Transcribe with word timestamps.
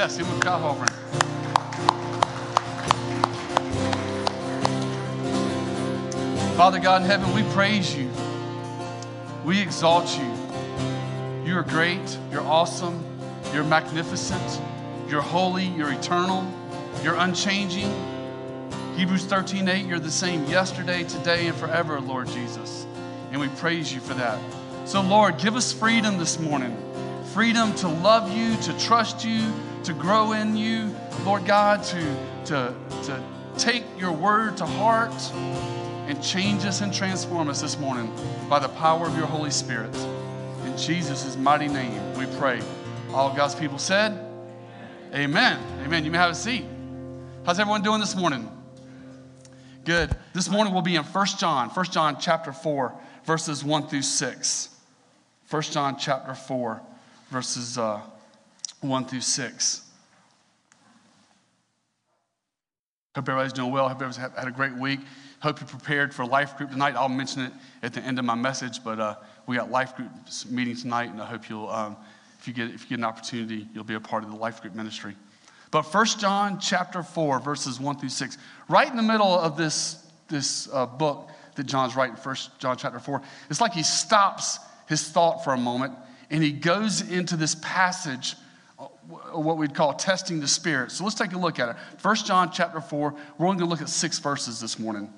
Yes, 0.00 0.16
give 0.16 0.26
him 0.26 0.38
a 0.38 0.40
clap 0.40 0.62
offering. 0.62 0.88
Father 6.56 6.78
God 6.78 7.02
in 7.02 7.06
heaven, 7.06 7.34
we 7.34 7.42
praise 7.52 7.94
you. 7.94 8.10
We 9.44 9.60
exalt 9.60 10.08
you. 10.18 11.44
You 11.44 11.58
are 11.58 11.62
great. 11.62 12.16
You're 12.32 12.40
awesome. 12.40 13.04
You're 13.52 13.64
magnificent. 13.64 14.62
You're 15.06 15.20
holy. 15.20 15.66
You're 15.66 15.92
eternal. 15.92 16.50
You're 17.02 17.16
unchanging. 17.16 17.92
Hebrews 18.96 19.26
13 19.26 19.68
8, 19.68 19.84
you're 19.84 19.98
the 19.98 20.10
same 20.10 20.46
yesterday, 20.46 21.04
today, 21.04 21.46
and 21.46 21.56
forever, 21.58 22.00
Lord 22.00 22.28
Jesus. 22.28 22.86
And 23.32 23.38
we 23.38 23.48
praise 23.48 23.92
you 23.92 24.00
for 24.00 24.14
that. 24.14 24.40
So, 24.86 25.02
Lord, 25.02 25.36
give 25.36 25.56
us 25.56 25.74
freedom 25.74 26.16
this 26.16 26.38
morning 26.38 26.74
freedom 27.34 27.72
to 27.76 27.86
love 27.86 28.36
you, 28.36 28.56
to 28.56 28.76
trust 28.80 29.24
you, 29.24 29.52
to 29.84 29.92
grow 29.92 30.32
in 30.32 30.56
you, 30.56 30.94
Lord 31.24 31.46
God, 31.46 31.82
to, 31.84 32.16
to, 32.46 32.74
to 33.04 33.22
take 33.56 33.84
your 33.98 34.12
word 34.12 34.56
to 34.58 34.66
heart 34.66 35.14
and 35.34 36.22
change 36.22 36.64
us 36.64 36.80
and 36.80 36.92
transform 36.92 37.48
us 37.48 37.60
this 37.60 37.78
morning 37.78 38.12
by 38.48 38.58
the 38.58 38.68
power 38.68 39.06
of 39.06 39.16
your 39.16 39.26
Holy 39.26 39.50
Spirit. 39.50 39.94
In 40.64 40.76
Jesus' 40.76 41.36
mighty 41.36 41.68
name, 41.68 42.14
we 42.14 42.26
pray. 42.38 42.60
All 43.12 43.34
God's 43.34 43.54
people 43.54 43.78
said, 43.78 44.26
Amen. 45.14 45.60
Amen. 45.84 46.04
You 46.04 46.10
may 46.10 46.18
have 46.18 46.30
a 46.30 46.34
seat. 46.34 46.64
How's 47.44 47.58
everyone 47.58 47.82
doing 47.82 48.00
this 48.00 48.14
morning? 48.14 48.48
Good. 49.84 50.14
This 50.34 50.48
morning 50.48 50.72
we'll 50.72 50.82
be 50.82 50.94
in 50.94 51.02
1 51.02 51.26
John, 51.38 51.70
1 51.70 51.84
John 51.86 52.18
chapter 52.20 52.52
4, 52.52 52.94
verses 53.24 53.64
1 53.64 53.88
through 53.88 54.02
6. 54.02 54.68
1 55.48 55.62
John 55.62 55.96
chapter 55.98 56.34
4, 56.34 56.80
verses 57.30 57.78
uh, 57.78 58.00
1 58.80 59.06
through 59.06 59.20
6. 59.20 59.82
Hope 63.14 63.28
everybody's 63.28 63.52
doing 63.52 63.72
well. 63.72 63.88
Hope 63.88 64.00
everybody's 64.02 64.16
had 64.16 64.48
a 64.48 64.52
great 64.52 64.74
week. 64.74 65.00
Hope 65.40 65.60
you're 65.60 65.68
prepared 65.68 66.14
for 66.14 66.24
life 66.24 66.56
group 66.56 66.70
tonight. 66.70 66.94
I'll 66.96 67.08
mention 67.08 67.42
it 67.42 67.52
at 67.82 67.92
the 67.92 68.00
end 68.00 68.18
of 68.18 68.24
my 68.24 68.34
message, 68.34 68.84
but 68.84 69.00
uh, 69.00 69.16
we 69.46 69.56
got 69.56 69.70
life 69.70 69.96
group 69.96 70.10
meeting 70.48 70.76
tonight, 70.76 71.10
and 71.10 71.20
I 71.20 71.26
hope 71.26 71.48
you'll, 71.48 71.68
um, 71.68 71.96
if 72.38 72.46
you 72.46 72.54
get 72.54 72.70
if 72.70 72.82
you 72.82 72.90
get 72.90 72.98
an 72.98 73.04
opportunity, 73.04 73.66
you'll 73.74 73.84
be 73.84 73.94
a 73.94 74.00
part 74.00 74.22
of 74.22 74.30
the 74.30 74.36
life 74.36 74.62
group 74.62 74.74
ministry. 74.74 75.16
But 75.70 75.82
First 75.82 76.20
John 76.20 76.58
chapter 76.58 77.02
4, 77.02 77.40
verses 77.40 77.78
1 77.78 77.98
through 77.98 78.08
6, 78.08 78.38
right 78.68 78.90
in 78.90 78.96
the 78.96 79.02
middle 79.02 79.38
of 79.38 79.56
this, 79.56 80.04
this 80.28 80.68
uh, 80.72 80.86
book 80.86 81.30
that 81.54 81.64
John's 81.66 81.94
writing, 81.94 82.16
First 82.16 82.58
John 82.58 82.76
chapter 82.76 82.98
4, 82.98 83.22
it's 83.48 83.60
like 83.60 83.72
he 83.72 83.82
stops 83.82 84.58
his 84.88 85.08
thought 85.08 85.44
for 85.44 85.52
a 85.52 85.58
moment 85.58 85.94
and 86.30 86.42
he 86.42 86.52
goes 86.52 87.08
into 87.08 87.36
this 87.36 87.56
passage, 87.56 88.34
what 89.32 89.56
we'd 89.56 89.74
call 89.74 89.94
testing 89.94 90.40
the 90.40 90.48
spirit. 90.48 90.90
So 90.92 91.04
let's 91.04 91.16
take 91.16 91.32
a 91.32 91.38
look 91.38 91.58
at 91.58 91.68
it. 91.68 91.76
First 91.98 92.26
John 92.26 92.50
chapter 92.52 92.80
4, 92.80 93.14
we're 93.38 93.46
only 93.46 93.58
going 93.58 93.68
to 93.68 93.70
look 93.70 93.82
at 93.82 93.88
six 93.88 94.18
verses 94.18 94.60
this 94.60 94.78
morning. 94.78 95.12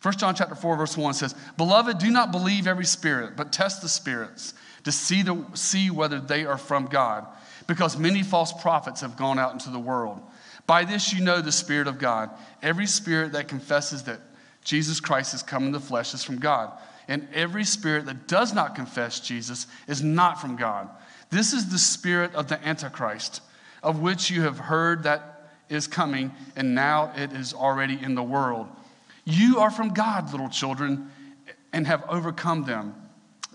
First 0.00 0.18
John 0.18 0.34
chapter 0.34 0.54
4, 0.54 0.76
verse 0.76 0.96
1 0.96 1.14
says, 1.14 1.34
Beloved, 1.56 1.98
do 1.98 2.10
not 2.10 2.32
believe 2.32 2.66
every 2.66 2.84
spirit, 2.84 3.36
but 3.36 3.52
test 3.52 3.82
the 3.82 3.88
spirits 3.88 4.54
to 4.84 4.92
see, 4.92 5.22
the, 5.22 5.44
see 5.54 5.90
whether 5.90 6.20
they 6.20 6.44
are 6.44 6.58
from 6.58 6.86
God 6.86 7.26
because 7.66 7.96
many 7.96 8.22
false 8.22 8.52
prophets 8.52 9.00
have 9.00 9.16
gone 9.16 9.38
out 9.38 9.52
into 9.52 9.70
the 9.70 9.78
world. 9.78 10.20
By 10.66 10.84
this 10.84 11.12
you 11.12 11.24
know 11.24 11.40
the 11.40 11.52
Spirit 11.52 11.88
of 11.88 11.98
God. 11.98 12.30
Every 12.62 12.86
spirit 12.86 13.32
that 13.32 13.48
confesses 13.48 14.04
that 14.04 14.20
Jesus 14.64 15.00
Christ 15.00 15.32
has 15.32 15.42
come 15.42 15.64
in 15.64 15.72
the 15.72 15.80
flesh 15.80 16.14
is 16.14 16.22
from 16.22 16.38
God. 16.38 16.72
And 17.08 17.26
every 17.34 17.64
spirit 17.64 18.06
that 18.06 18.28
does 18.28 18.54
not 18.54 18.76
confess 18.76 19.18
Jesus 19.18 19.66
is 19.88 20.02
not 20.02 20.40
from 20.40 20.56
God. 20.56 20.88
This 21.32 21.54
is 21.54 21.70
the 21.70 21.78
spirit 21.78 22.34
of 22.34 22.48
the 22.48 22.62
Antichrist, 22.62 23.40
of 23.82 24.00
which 24.00 24.30
you 24.30 24.42
have 24.42 24.58
heard 24.58 25.04
that 25.04 25.48
is 25.70 25.86
coming, 25.86 26.30
and 26.56 26.74
now 26.74 27.10
it 27.16 27.32
is 27.32 27.54
already 27.54 27.98
in 27.98 28.14
the 28.14 28.22
world. 28.22 28.68
You 29.24 29.60
are 29.60 29.70
from 29.70 29.94
God, 29.94 30.30
little 30.30 30.50
children, 30.50 31.10
and 31.72 31.86
have 31.86 32.04
overcome 32.06 32.64
them, 32.64 32.94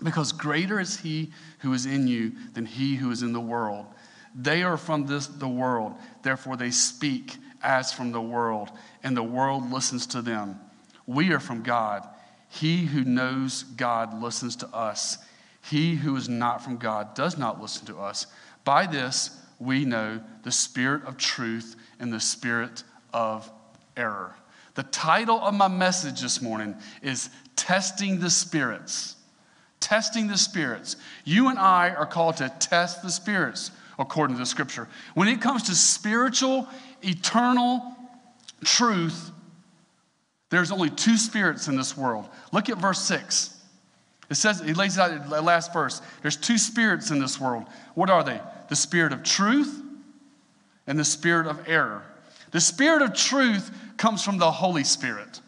because 0.02 0.32
greater 0.32 0.80
is 0.80 0.98
he 0.98 1.30
who 1.60 1.72
is 1.72 1.86
in 1.86 2.08
you 2.08 2.32
than 2.52 2.66
he 2.66 2.96
who 2.96 3.12
is 3.12 3.22
in 3.22 3.32
the 3.32 3.38
world. 3.38 3.86
They 4.34 4.64
are 4.64 4.76
from 4.76 5.06
this, 5.06 5.28
the 5.28 5.46
world, 5.46 5.94
therefore 6.24 6.56
they 6.56 6.72
speak 6.72 7.36
as 7.62 7.92
from 7.92 8.10
the 8.10 8.20
world, 8.20 8.70
and 9.04 9.16
the 9.16 9.22
world 9.22 9.70
listens 9.70 10.04
to 10.08 10.20
them. 10.20 10.58
We 11.06 11.32
are 11.32 11.40
from 11.40 11.62
God. 11.62 12.08
He 12.48 12.86
who 12.86 13.04
knows 13.04 13.62
God 13.62 14.20
listens 14.20 14.56
to 14.56 14.66
us. 14.74 15.18
He 15.62 15.96
who 15.96 16.16
is 16.16 16.28
not 16.28 16.62
from 16.62 16.76
God 16.76 17.14
does 17.14 17.36
not 17.36 17.60
listen 17.60 17.86
to 17.86 17.98
us. 17.98 18.26
By 18.64 18.86
this, 18.86 19.36
we 19.58 19.84
know 19.84 20.20
the 20.42 20.52
spirit 20.52 21.04
of 21.04 21.16
truth 21.16 21.76
and 21.98 22.12
the 22.12 22.20
spirit 22.20 22.84
of 23.12 23.50
error. 23.96 24.36
The 24.74 24.84
title 24.84 25.40
of 25.40 25.54
my 25.54 25.68
message 25.68 26.20
this 26.20 26.40
morning 26.40 26.76
is 27.02 27.30
Testing 27.56 28.20
the 28.20 28.30
Spirits. 28.30 29.16
Testing 29.80 30.28
the 30.28 30.38
Spirits. 30.38 30.96
You 31.24 31.48
and 31.48 31.58
I 31.58 31.90
are 31.90 32.06
called 32.06 32.36
to 32.36 32.48
test 32.60 33.02
the 33.02 33.10
spirits 33.10 33.72
according 33.98 34.36
to 34.36 34.40
the 34.40 34.46
scripture. 34.46 34.88
When 35.14 35.26
it 35.26 35.40
comes 35.40 35.64
to 35.64 35.74
spiritual, 35.74 36.68
eternal 37.02 37.96
truth, 38.64 39.32
there's 40.50 40.70
only 40.70 40.90
two 40.90 41.16
spirits 41.16 41.68
in 41.68 41.76
this 41.76 41.96
world. 41.96 42.28
Look 42.52 42.68
at 42.70 42.78
verse 42.78 43.00
6. 43.00 43.57
It 44.30 44.34
says, 44.34 44.60
he 44.60 44.74
lays 44.74 44.98
out 44.98 45.30
the 45.30 45.40
last 45.40 45.72
verse. 45.72 46.02
There's 46.22 46.36
two 46.36 46.58
spirits 46.58 47.10
in 47.10 47.18
this 47.18 47.40
world. 47.40 47.64
What 47.94 48.10
are 48.10 48.22
they? 48.22 48.40
The 48.68 48.76
spirit 48.76 49.12
of 49.12 49.22
truth 49.22 49.82
and 50.86 50.98
the 50.98 51.04
spirit 51.04 51.46
of 51.46 51.68
error. 51.68 52.04
The 52.50 52.60
spirit 52.60 53.02
of 53.02 53.14
truth 53.14 53.70
comes 53.96 54.22
from 54.22 54.38
the 54.38 54.50
Holy 54.50 54.84
Spirit. 54.84 55.40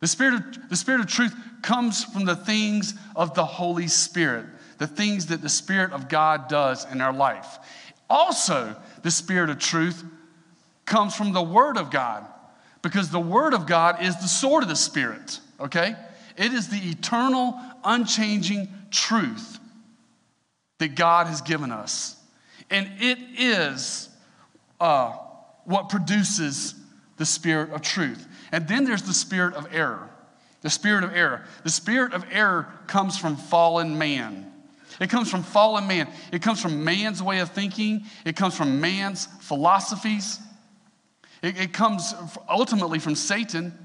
The 0.00 0.06
spirit 0.06 0.34
of, 0.34 0.68
the 0.70 0.76
spirit 0.76 1.00
of 1.00 1.06
truth 1.08 1.34
comes 1.62 2.04
from 2.04 2.24
the 2.24 2.36
things 2.36 2.94
of 3.14 3.34
the 3.34 3.44
Holy 3.44 3.86
Spirit 3.86 4.46
the 4.80 4.86
things 4.86 5.26
that 5.26 5.42
the 5.42 5.48
Spirit 5.48 5.92
of 5.92 6.08
God 6.08 6.48
does 6.48 6.90
in 6.90 7.02
our 7.02 7.12
life. 7.12 7.58
Also, 8.08 8.74
the 9.02 9.10
Spirit 9.10 9.50
of 9.50 9.58
truth 9.58 10.02
comes 10.86 11.14
from 11.14 11.32
the 11.34 11.42
Word 11.42 11.76
of 11.76 11.90
God 11.90 12.26
because 12.80 13.10
the 13.10 13.20
Word 13.20 13.52
of 13.52 13.66
God 13.66 14.02
is 14.02 14.16
the 14.16 14.26
sword 14.26 14.62
of 14.62 14.70
the 14.70 14.74
Spirit, 14.74 15.38
okay? 15.60 15.94
It 16.36 16.52
is 16.52 16.68
the 16.68 16.78
eternal, 16.78 17.58
unchanging 17.84 18.68
truth 18.90 19.58
that 20.78 20.94
God 20.94 21.26
has 21.26 21.40
given 21.40 21.70
us. 21.70 22.16
And 22.70 22.90
it 22.98 23.18
is 23.38 24.08
uh, 24.80 25.12
what 25.64 25.88
produces 25.88 26.74
the 27.16 27.26
spirit 27.26 27.70
of 27.70 27.82
truth. 27.82 28.26
And 28.52 28.66
then 28.66 28.84
there's 28.84 29.02
the 29.02 29.12
spirit 29.12 29.54
of 29.54 29.68
error. 29.72 30.08
The 30.62 30.70
spirit 30.70 31.04
of 31.04 31.14
error. 31.14 31.44
The 31.64 31.70
spirit 31.70 32.12
of 32.12 32.24
error 32.30 32.72
comes 32.86 33.18
from 33.18 33.36
fallen 33.36 33.98
man. 33.98 34.52
It 35.00 35.08
comes 35.08 35.30
from 35.30 35.42
fallen 35.42 35.86
man. 35.86 36.08
It 36.32 36.42
comes 36.42 36.60
from 36.60 36.84
man's 36.84 37.22
way 37.22 37.40
of 37.40 37.50
thinking. 37.50 38.04
It 38.24 38.36
comes 38.36 38.56
from 38.56 38.80
man's 38.80 39.26
philosophies. 39.40 40.38
It, 41.42 41.58
it 41.58 41.72
comes 41.72 42.14
ultimately 42.48 42.98
from 42.98 43.14
Satan, 43.14 43.76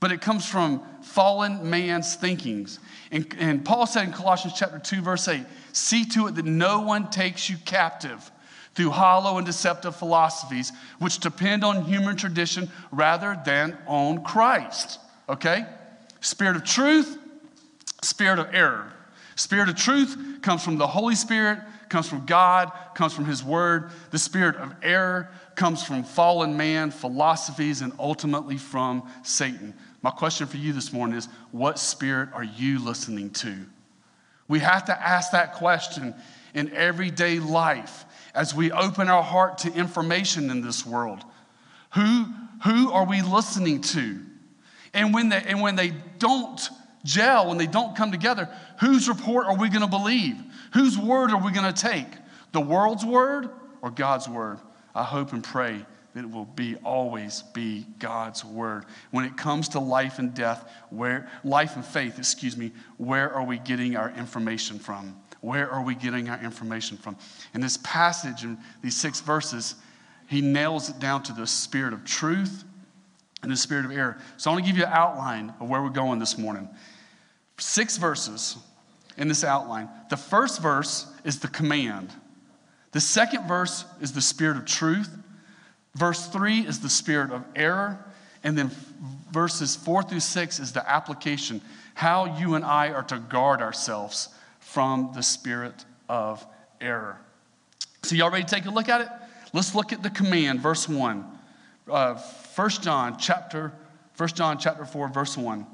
but 0.00 0.12
it 0.12 0.20
comes 0.20 0.46
from 0.46 0.82
fallen 1.02 1.68
man's 1.68 2.16
thinkings. 2.16 2.78
And, 3.10 3.34
and 3.38 3.64
Paul 3.64 3.86
said 3.86 4.04
in 4.04 4.12
Colossians 4.12 4.58
chapter 4.58 4.78
2, 4.78 5.00
verse 5.00 5.26
8, 5.26 5.44
see 5.72 6.04
to 6.06 6.26
it 6.26 6.34
that 6.34 6.44
no 6.44 6.80
one 6.80 7.10
takes 7.10 7.48
you 7.48 7.56
captive 7.64 8.30
through 8.74 8.90
hollow 8.90 9.38
and 9.38 9.46
deceptive 9.46 9.96
philosophies, 9.96 10.70
which 10.98 11.18
depend 11.18 11.64
on 11.64 11.84
human 11.84 12.14
tradition 12.14 12.70
rather 12.92 13.40
than 13.44 13.76
on 13.86 14.22
Christ. 14.22 15.00
Okay? 15.28 15.64
Spirit 16.20 16.56
of 16.56 16.64
truth, 16.64 17.18
spirit 18.02 18.38
of 18.38 18.54
error. 18.54 18.92
Spirit 19.34 19.68
of 19.68 19.76
truth 19.76 20.16
comes 20.42 20.62
from 20.62 20.76
the 20.76 20.86
Holy 20.86 21.14
Spirit, 21.14 21.58
comes 21.88 22.08
from 22.08 22.26
God, 22.26 22.70
comes 22.94 23.12
from 23.12 23.24
His 23.24 23.42
Word. 23.42 23.90
The 24.10 24.18
spirit 24.18 24.56
of 24.56 24.74
error 24.82 25.30
comes 25.54 25.82
from 25.82 26.04
fallen 26.04 26.56
man, 26.56 26.90
philosophies, 26.90 27.80
and 27.80 27.92
ultimately 27.98 28.58
from 28.58 29.10
Satan. 29.22 29.74
My 30.02 30.10
question 30.10 30.46
for 30.46 30.56
you 30.56 30.72
this 30.72 30.92
morning 30.92 31.16
is 31.16 31.28
what 31.50 31.78
spirit 31.78 32.30
are 32.34 32.44
you 32.44 32.78
listening 32.78 33.30
to? 33.30 33.54
We 34.48 34.60
have 34.60 34.84
to 34.86 35.00
ask 35.00 35.32
that 35.32 35.54
question 35.54 36.14
in 36.54 36.72
everyday 36.72 37.38
life 37.38 38.04
as 38.34 38.54
we 38.54 38.70
open 38.70 39.08
our 39.08 39.22
heart 39.22 39.58
to 39.58 39.72
information 39.72 40.50
in 40.50 40.60
this 40.60 40.86
world. 40.86 41.24
Who, 41.94 42.26
who 42.64 42.92
are 42.92 43.06
we 43.06 43.22
listening 43.22 43.80
to? 43.82 44.20
And 44.94 45.12
when 45.12 45.30
they, 45.30 45.42
and 45.46 45.60
when 45.60 45.76
they 45.76 45.92
don't 46.18 46.60
gel, 47.04 47.48
when 47.48 47.58
they 47.58 47.66
don't 47.66 47.96
come 47.96 48.12
together, 48.12 48.48
whose 48.80 49.08
report 49.08 49.46
are 49.46 49.56
we 49.56 49.68
going 49.68 49.82
to 49.82 49.86
believe? 49.86 50.36
Whose 50.74 50.98
word 50.98 51.30
are 51.30 51.42
we 51.42 51.52
going 51.52 51.72
to 51.72 51.82
take? 51.82 52.06
The 52.52 52.60
world's 52.60 53.04
word 53.04 53.50
or 53.82 53.90
God's 53.90 54.28
word? 54.28 54.58
I 54.94 55.02
hope 55.02 55.32
and 55.32 55.42
pray 55.42 55.84
it 56.18 56.30
will 56.30 56.44
be 56.44 56.76
always 56.76 57.42
be 57.42 57.86
God's 57.98 58.44
word. 58.44 58.84
When 59.10 59.24
it 59.24 59.36
comes 59.36 59.68
to 59.70 59.80
life 59.80 60.18
and 60.18 60.34
death, 60.34 60.70
where 60.90 61.28
life 61.44 61.76
and 61.76 61.84
faith, 61.84 62.18
excuse 62.18 62.56
me, 62.56 62.72
where 62.96 63.32
are 63.32 63.44
we 63.44 63.58
getting 63.58 63.96
our 63.96 64.10
information 64.10 64.78
from? 64.78 65.16
Where 65.40 65.70
are 65.70 65.82
we 65.82 65.94
getting 65.94 66.28
our 66.28 66.42
information 66.42 66.96
from? 66.96 67.16
In 67.54 67.60
this 67.60 67.76
passage, 67.78 68.44
in 68.44 68.58
these 68.82 68.96
six 68.96 69.20
verses, 69.20 69.74
he 70.28 70.40
nails 70.40 70.88
it 70.88 70.98
down 70.98 71.22
to 71.24 71.32
the 71.32 71.46
spirit 71.46 71.92
of 71.92 72.04
truth 72.04 72.64
and 73.42 73.52
the 73.52 73.56
spirit 73.56 73.84
of 73.84 73.92
error. 73.92 74.18
So 74.38 74.50
I 74.50 74.54
want 74.54 74.64
to 74.64 74.70
give 74.70 74.78
you 74.78 74.84
an 74.84 74.92
outline 74.92 75.54
of 75.60 75.68
where 75.68 75.82
we're 75.82 75.90
going 75.90 76.18
this 76.18 76.36
morning. 76.36 76.68
Six 77.58 77.96
verses 77.96 78.56
in 79.16 79.28
this 79.28 79.44
outline. 79.44 79.88
The 80.10 80.16
first 80.16 80.60
verse 80.60 81.06
is 81.24 81.38
the 81.38 81.48
command. 81.48 82.12
The 82.92 83.00
second 83.00 83.46
verse 83.46 83.84
is 84.00 84.12
the 84.12 84.20
spirit 84.20 84.56
of 84.56 84.64
truth. 84.64 85.10
Verse 85.96 86.26
three 86.26 86.60
is 86.60 86.80
the 86.80 86.90
spirit 86.90 87.30
of 87.30 87.42
error. 87.56 88.04
And 88.44 88.56
then 88.56 88.70
verses 89.32 89.74
four 89.74 90.02
through 90.02 90.20
six 90.20 90.60
is 90.60 90.72
the 90.72 90.88
application 90.88 91.62
how 91.94 92.38
you 92.38 92.54
and 92.54 92.64
I 92.64 92.90
are 92.90 93.02
to 93.04 93.18
guard 93.18 93.62
ourselves 93.62 94.28
from 94.60 95.12
the 95.14 95.22
spirit 95.22 95.86
of 96.10 96.46
error. 96.78 97.18
So, 98.02 98.14
y'all 98.14 98.30
ready 98.30 98.44
to 98.44 98.54
take 98.54 98.66
a 98.66 98.70
look 98.70 98.90
at 98.90 99.00
it? 99.00 99.08
Let's 99.54 99.74
look 99.74 99.94
at 99.94 100.02
the 100.02 100.10
command, 100.10 100.60
verse 100.60 100.86
1. 100.86 101.24
Uh, 101.90 102.14
1 102.14 102.70
John 102.82 103.18
chapter, 103.18 103.72
1 104.18 104.28
John 104.30 104.58
chapter 104.58 104.84
4, 104.84 105.08
verse 105.08 105.38
1. 105.38 105.66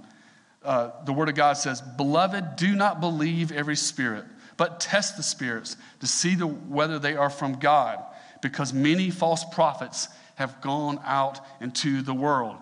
Uh, 0.64 0.90
the 1.04 1.12
word 1.12 1.28
of 1.28 1.34
God 1.34 1.54
says, 1.54 1.80
Beloved, 1.80 2.54
do 2.54 2.76
not 2.76 3.00
believe 3.00 3.50
every 3.50 3.74
spirit, 3.74 4.24
but 4.56 4.78
test 4.78 5.16
the 5.16 5.24
spirits 5.24 5.76
to 5.98 6.06
see 6.06 6.36
the, 6.36 6.46
whether 6.46 7.00
they 7.00 7.16
are 7.16 7.30
from 7.30 7.54
God, 7.54 8.00
because 8.42 8.74
many 8.74 9.08
false 9.08 9.44
prophets 9.44 10.08
have 10.34 10.60
gone 10.60 11.00
out 11.04 11.40
into 11.62 12.02
the 12.02 12.12
world. 12.12 12.56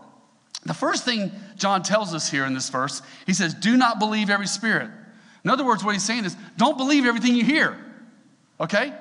The 0.65 0.75
first 0.75 1.05
thing 1.05 1.33
John 1.57 1.83
tells 1.83 2.15
us 2.15 2.31
here 2.31 2.45
in 2.45 2.55
this 2.55 2.69
verse, 2.69 3.03
he 3.27 3.33
says, 3.33 3.55
Do 3.55 3.77
not 3.77 3.99
believe 3.99 4.31
every 4.31 4.47
spirit. 4.47 4.91
In 5.43 5.51
other 5.51 5.65
words, 5.65 5.83
what 5.83 5.95
he's 5.95 6.05
saying 6.05 6.27
is, 6.27 6.37
don't 6.59 6.77
believe 6.77 7.07
everything 7.07 7.35
you 7.35 7.45
hear, 7.45 7.79
okay? 8.61 8.93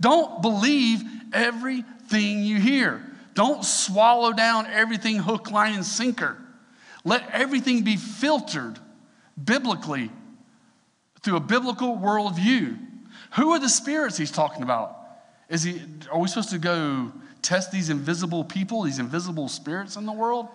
Don't 0.00 0.40
believe 0.40 1.02
everything 1.32 2.44
you 2.44 2.60
hear. 2.60 3.04
Don't 3.34 3.64
swallow 3.64 4.32
down 4.32 4.66
everything 4.66 5.16
hook, 5.16 5.50
line, 5.50 5.74
and 5.74 5.84
sinker. 5.84 6.36
Let 7.04 7.28
everything 7.30 7.82
be 7.82 7.96
filtered 7.96 8.78
biblically 9.42 10.10
through 11.22 11.36
a 11.36 11.40
biblical 11.40 11.96
worldview. 11.96 12.78
Who 13.36 13.50
are 13.50 13.58
the 13.58 13.68
spirits 13.68 14.16
he's 14.16 14.30
talking 14.30 14.62
about? 14.62 15.01
Is 15.52 15.64
he, 15.64 15.82
are 16.10 16.18
we 16.18 16.28
supposed 16.28 16.48
to 16.50 16.58
go 16.58 17.12
test 17.42 17.70
these 17.70 17.90
invisible 17.90 18.42
people, 18.42 18.84
these 18.84 18.98
invisible 18.98 19.48
spirits 19.48 19.96
in 19.96 20.06
the 20.06 20.12
world? 20.12 20.48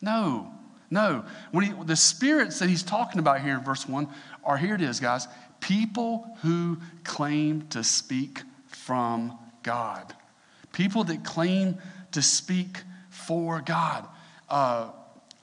No, 0.00 0.54
no. 0.88 1.24
When 1.50 1.64
he, 1.64 1.72
the 1.84 1.96
spirits 1.96 2.60
that 2.60 2.68
he's 2.68 2.84
talking 2.84 3.18
about 3.18 3.40
here 3.40 3.58
in 3.58 3.64
verse 3.64 3.88
1 3.88 4.06
are 4.44 4.56
here 4.56 4.76
it 4.76 4.80
is, 4.80 5.00
guys 5.00 5.26
people 5.58 6.30
who 6.42 6.78
claim 7.02 7.66
to 7.68 7.82
speak 7.82 8.42
from 8.68 9.36
God. 9.64 10.14
People 10.72 11.02
that 11.04 11.24
claim 11.24 11.78
to 12.12 12.20
speak 12.22 12.82
for 13.10 13.62
God. 13.62 14.06
Uh, 14.48 14.90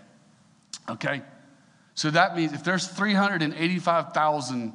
Okay? 0.89 1.21
So 1.95 2.11
that 2.11 2.35
means 2.35 2.55
if 2.55 2.65
there's 2.65 2.89
385,000 2.89 4.73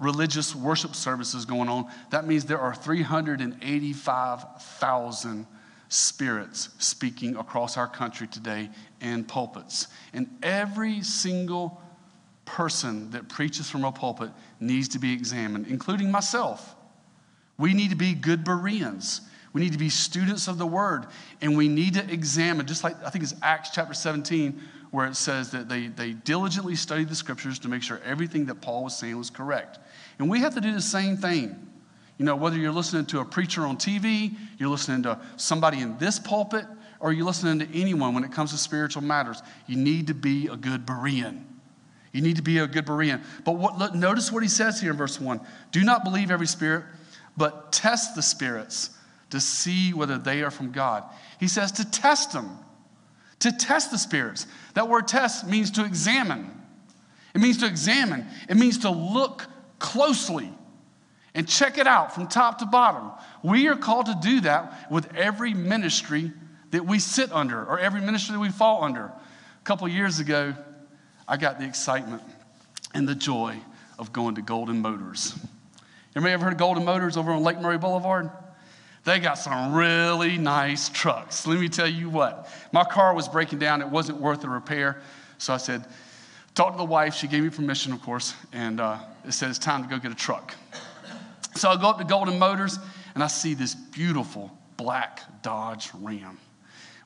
religious 0.00 0.52
worship 0.54 0.94
services 0.96 1.46
going 1.46 1.68
on, 1.68 1.86
that 2.10 2.26
means 2.26 2.44
there 2.44 2.58
are 2.58 2.74
385,000 2.74 5.46
spirits 5.88 6.70
speaking 6.78 7.36
across 7.36 7.76
our 7.76 7.86
country 7.86 8.26
today 8.26 8.70
in 9.00 9.22
pulpits. 9.24 9.86
And 10.12 10.28
every 10.42 11.02
single 11.02 11.80
person 12.44 13.12
that 13.12 13.28
preaches 13.28 13.70
from 13.70 13.84
a 13.84 13.92
pulpit 13.92 14.32
needs 14.58 14.88
to 14.88 14.98
be 14.98 15.12
examined, 15.12 15.68
including 15.68 16.10
myself. 16.10 16.74
We 17.56 17.72
need 17.72 17.90
to 17.90 17.96
be 17.96 18.14
good 18.14 18.42
Bereans. 18.42 19.20
We 19.54 19.60
need 19.60 19.72
to 19.72 19.78
be 19.78 19.88
students 19.88 20.48
of 20.48 20.58
the 20.58 20.66
word, 20.66 21.06
and 21.40 21.56
we 21.56 21.68
need 21.68 21.94
to 21.94 22.12
examine, 22.12 22.66
just 22.66 22.84
like 22.84 22.96
I 23.04 23.08
think 23.08 23.22
it's 23.22 23.34
Acts 23.40 23.70
chapter 23.70 23.94
17, 23.94 24.60
where 24.90 25.06
it 25.06 25.14
says 25.14 25.52
that 25.52 25.68
they, 25.68 25.86
they 25.86 26.12
diligently 26.12 26.74
studied 26.74 27.08
the 27.08 27.14
scriptures 27.14 27.60
to 27.60 27.68
make 27.68 27.82
sure 27.82 28.00
everything 28.04 28.46
that 28.46 28.56
Paul 28.56 28.84
was 28.84 28.96
saying 28.96 29.16
was 29.16 29.30
correct. 29.30 29.78
And 30.18 30.28
we 30.28 30.40
have 30.40 30.54
to 30.54 30.60
do 30.60 30.72
the 30.72 30.80
same 30.80 31.16
thing. 31.16 31.70
You 32.18 32.24
know, 32.24 32.34
whether 32.36 32.56
you're 32.56 32.72
listening 32.72 33.06
to 33.06 33.20
a 33.20 33.24
preacher 33.24 33.62
on 33.62 33.76
TV, 33.76 34.36
you're 34.58 34.68
listening 34.68 35.04
to 35.04 35.20
somebody 35.36 35.80
in 35.80 35.98
this 35.98 36.18
pulpit, 36.18 36.66
or 36.98 37.12
you're 37.12 37.26
listening 37.26 37.60
to 37.60 37.78
anyone 37.78 38.12
when 38.12 38.24
it 38.24 38.32
comes 38.32 38.50
to 38.50 38.58
spiritual 38.58 39.02
matters, 39.02 39.40
you 39.68 39.76
need 39.76 40.08
to 40.08 40.14
be 40.14 40.48
a 40.48 40.56
good 40.56 40.84
Berean. 40.84 41.44
You 42.12 42.22
need 42.22 42.36
to 42.36 42.42
be 42.42 42.58
a 42.58 42.66
good 42.66 42.86
Berean. 42.86 43.22
But 43.44 43.52
what, 43.52 43.78
look, 43.78 43.94
notice 43.94 44.32
what 44.32 44.42
he 44.42 44.48
says 44.48 44.80
here 44.80 44.90
in 44.90 44.96
verse 44.96 45.20
1 45.20 45.40
Do 45.70 45.84
not 45.84 46.02
believe 46.02 46.32
every 46.32 46.48
spirit, 46.48 46.84
but 47.36 47.70
test 47.72 48.16
the 48.16 48.22
spirits 48.22 48.90
to 49.34 49.40
see 49.40 49.92
whether 49.92 50.16
they 50.16 50.42
are 50.42 50.50
from 50.50 50.72
God. 50.72 51.04
He 51.38 51.48
says 51.48 51.72
to 51.72 51.90
test 51.90 52.32
them 52.32 52.58
to 53.44 53.52
test 53.52 53.90
the 53.90 53.98
spirits. 53.98 54.46
That 54.72 54.88
word 54.88 55.06
test 55.06 55.46
means 55.46 55.70
to 55.72 55.84
examine. 55.84 56.50
It 57.34 57.42
means 57.42 57.58
to 57.58 57.66
examine, 57.66 58.26
it 58.48 58.56
means 58.56 58.78
to 58.78 58.90
look 58.90 59.46
closely 59.78 60.50
and 61.34 61.46
check 61.46 61.76
it 61.76 61.86
out 61.86 62.14
from 62.14 62.26
top 62.26 62.58
to 62.60 62.66
bottom. 62.66 63.10
We 63.42 63.68
are 63.68 63.76
called 63.76 64.06
to 64.06 64.16
do 64.22 64.40
that 64.42 64.90
with 64.90 65.14
every 65.14 65.52
ministry 65.52 66.32
that 66.70 66.86
we 66.86 66.98
sit 66.98 67.32
under 67.32 67.62
or 67.62 67.78
every 67.78 68.00
ministry 68.00 68.34
that 68.34 68.40
we 68.40 68.50
fall 68.50 68.82
under. 68.82 69.06
A 69.06 69.64
couple 69.64 69.86
years 69.88 70.20
ago, 70.20 70.54
I 71.28 71.36
got 71.36 71.58
the 71.58 71.66
excitement 71.66 72.22
and 72.94 73.06
the 73.06 73.14
joy 73.14 73.58
of 73.98 74.12
going 74.12 74.36
to 74.36 74.42
Golden 74.42 74.80
Motors. 74.80 75.36
Anybody 76.16 76.32
ever 76.32 76.44
heard 76.44 76.52
of 76.52 76.58
Golden 76.58 76.84
Motors 76.84 77.16
over 77.16 77.32
on 77.32 77.42
Lake 77.42 77.60
Murray 77.60 77.78
Boulevard? 77.78 78.30
They 79.04 79.18
got 79.18 79.34
some 79.34 79.74
really 79.74 80.38
nice 80.38 80.88
trucks. 80.88 81.46
Let 81.46 81.60
me 81.60 81.68
tell 81.68 81.88
you 81.88 82.08
what, 82.08 82.48
my 82.72 82.84
car 82.84 83.14
was 83.14 83.28
breaking 83.28 83.58
down. 83.58 83.82
It 83.82 83.88
wasn't 83.88 84.18
worth 84.18 84.40
the 84.40 84.48
repair. 84.48 85.02
So 85.36 85.52
I 85.52 85.58
said, 85.58 85.84
talk 86.54 86.72
to 86.72 86.78
the 86.78 86.84
wife. 86.84 87.14
She 87.14 87.28
gave 87.28 87.42
me 87.42 87.50
permission, 87.50 87.92
of 87.92 88.00
course, 88.00 88.34
and 88.52 88.80
uh, 88.80 88.98
it 89.26 89.32
said 89.32 89.50
it's 89.50 89.58
time 89.58 89.82
to 89.82 89.88
go 89.88 89.98
get 89.98 90.10
a 90.10 90.14
truck. 90.14 90.54
So 91.54 91.68
I 91.68 91.76
go 91.76 91.88
up 91.88 91.98
to 91.98 92.04
Golden 92.04 92.38
Motors 92.38 92.78
and 93.14 93.22
I 93.22 93.26
see 93.26 93.54
this 93.54 93.74
beautiful 93.74 94.56
black 94.76 95.20
Dodge 95.42 95.90
Ram 95.94 96.38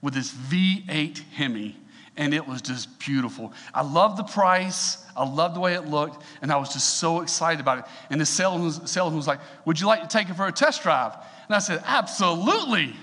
with 0.01 0.15
this 0.15 0.33
V8 0.33 1.19
Hemi, 1.33 1.77
and 2.19 2.35
it 2.35 2.47
was 2.47 2.61
just 2.61 2.99
beautiful. 2.99 3.53
I 3.73 3.83
loved 3.83 4.19
the 4.19 4.25
price. 4.25 4.99
I 5.17 5.27
loved 5.27 5.55
the 5.57 5.61
way 5.61 5.75
it 5.75 5.87
looked, 5.87 6.23
and 6.43 6.53
I 6.53 6.57
was 6.57 6.73
just 6.73 6.99
so 6.99 7.23
excited 7.23 7.61
about 7.61 7.79
it. 7.79 7.85
And 8.11 8.21
the 8.21 8.27
salesman, 8.27 8.87
salesman 8.87 9.17
was 9.17 9.27
like, 9.27 9.39
Would 9.65 9.81
you 9.81 9.87
like 9.87 10.03
to 10.03 10.09
take 10.09 10.29
it 10.29 10.35
for 10.35 10.47
a 10.47 10.53
test 10.53 10.83
drive? 10.83 11.15
And 11.47 11.57
I 11.57 11.61
said, 11.61 11.83
Absolutely. 11.87 12.95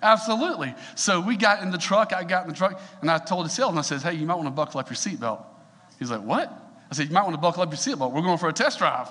Absolutely. 0.00 0.74
So 0.96 1.20
we 1.20 1.36
got 1.36 1.62
in 1.62 1.70
the 1.70 1.78
truck. 1.78 2.12
I 2.12 2.24
got 2.24 2.44
in 2.44 2.50
the 2.50 2.56
truck, 2.56 2.80
and 3.00 3.10
I 3.10 3.18
told 3.18 3.44
the 3.44 3.50
salesman, 3.50 3.78
I 3.78 3.82
said, 3.82 4.00
Hey, 4.00 4.14
you 4.14 4.26
might 4.26 4.36
want 4.36 4.46
to 4.46 4.52
buckle 4.52 4.80
up 4.80 4.88
your 4.88 4.96
seatbelt. 4.96 5.44
He's 5.98 6.10
like, 6.10 6.22
What? 6.22 6.50
I 6.90 6.94
said, 6.94 7.08
You 7.08 7.14
might 7.14 7.24
want 7.24 7.34
to 7.34 7.40
buckle 7.40 7.62
up 7.62 7.70
your 7.70 7.78
seatbelt. 7.78 8.12
We're 8.12 8.22
going 8.22 8.38
for 8.38 8.48
a 8.48 8.52
test 8.52 8.78
drive. 8.78 9.08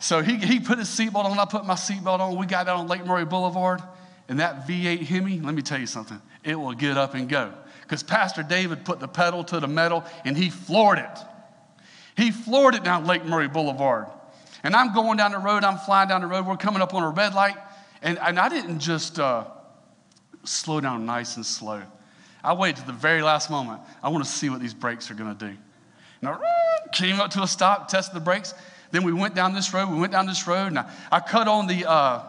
So 0.00 0.20
he, 0.20 0.36
he 0.36 0.60
put 0.60 0.78
his 0.78 0.88
seatbelt 0.88 1.24
on. 1.24 1.38
I 1.38 1.44
put 1.46 1.64
my 1.64 1.74
seatbelt 1.74 2.20
on. 2.20 2.36
We 2.36 2.44
got 2.44 2.68
out 2.68 2.76
on 2.76 2.88
Lake 2.88 3.06
Murray 3.06 3.24
Boulevard, 3.24 3.82
and 4.28 4.40
that 4.40 4.66
V8 4.66 5.00
Hemi, 5.00 5.40
let 5.40 5.54
me 5.54 5.62
tell 5.62 5.78
you 5.78 5.86
something, 5.86 6.20
it 6.44 6.56
will 6.56 6.72
get 6.72 6.98
up 6.98 7.14
and 7.14 7.28
go. 7.28 7.52
Because 7.92 8.02
Pastor 8.02 8.42
David 8.42 8.86
put 8.86 9.00
the 9.00 9.06
pedal 9.06 9.44
to 9.44 9.60
the 9.60 9.68
metal, 9.68 10.02
and 10.24 10.34
he 10.34 10.48
floored 10.48 10.98
it. 10.98 11.18
He 12.16 12.30
floored 12.30 12.74
it 12.74 12.82
down 12.82 13.04
Lake 13.04 13.26
Murray 13.26 13.48
Boulevard. 13.48 14.06
And 14.62 14.74
I'm 14.74 14.94
going 14.94 15.18
down 15.18 15.32
the 15.32 15.38
road, 15.38 15.62
I'm 15.62 15.76
flying 15.76 16.08
down 16.08 16.22
the 16.22 16.26
road, 16.26 16.46
we're 16.46 16.56
coming 16.56 16.80
up 16.80 16.94
on 16.94 17.02
a 17.02 17.10
red 17.10 17.34
light. 17.34 17.56
And, 18.00 18.18
and 18.18 18.40
I 18.40 18.48
didn't 18.48 18.78
just 18.78 19.18
uh, 19.18 19.44
slow 20.42 20.80
down 20.80 21.04
nice 21.04 21.36
and 21.36 21.44
slow. 21.44 21.82
I 22.42 22.54
waited 22.54 22.80
to 22.80 22.86
the 22.86 22.94
very 22.94 23.20
last 23.20 23.50
moment. 23.50 23.82
I 24.02 24.08
want 24.08 24.24
to 24.24 24.30
see 24.30 24.48
what 24.48 24.62
these 24.62 24.72
brakes 24.72 25.10
are 25.10 25.14
going 25.14 25.36
to 25.36 25.46
do. 25.48 25.54
And 26.22 26.30
I 26.30 26.38
came 26.94 27.20
up 27.20 27.32
to 27.32 27.42
a 27.42 27.46
stop, 27.46 27.88
tested 27.88 28.16
the 28.16 28.20
brakes. 28.20 28.54
Then 28.90 29.04
we 29.04 29.12
went 29.12 29.34
down 29.34 29.52
this 29.52 29.74
road. 29.74 29.90
We 29.90 30.00
went 30.00 30.12
down 30.12 30.24
this 30.24 30.46
road, 30.46 30.68
and 30.68 30.78
I, 30.78 30.90
I 31.12 31.20
cut 31.20 31.46
on 31.46 31.66
the, 31.66 31.86
uh, 31.86 32.22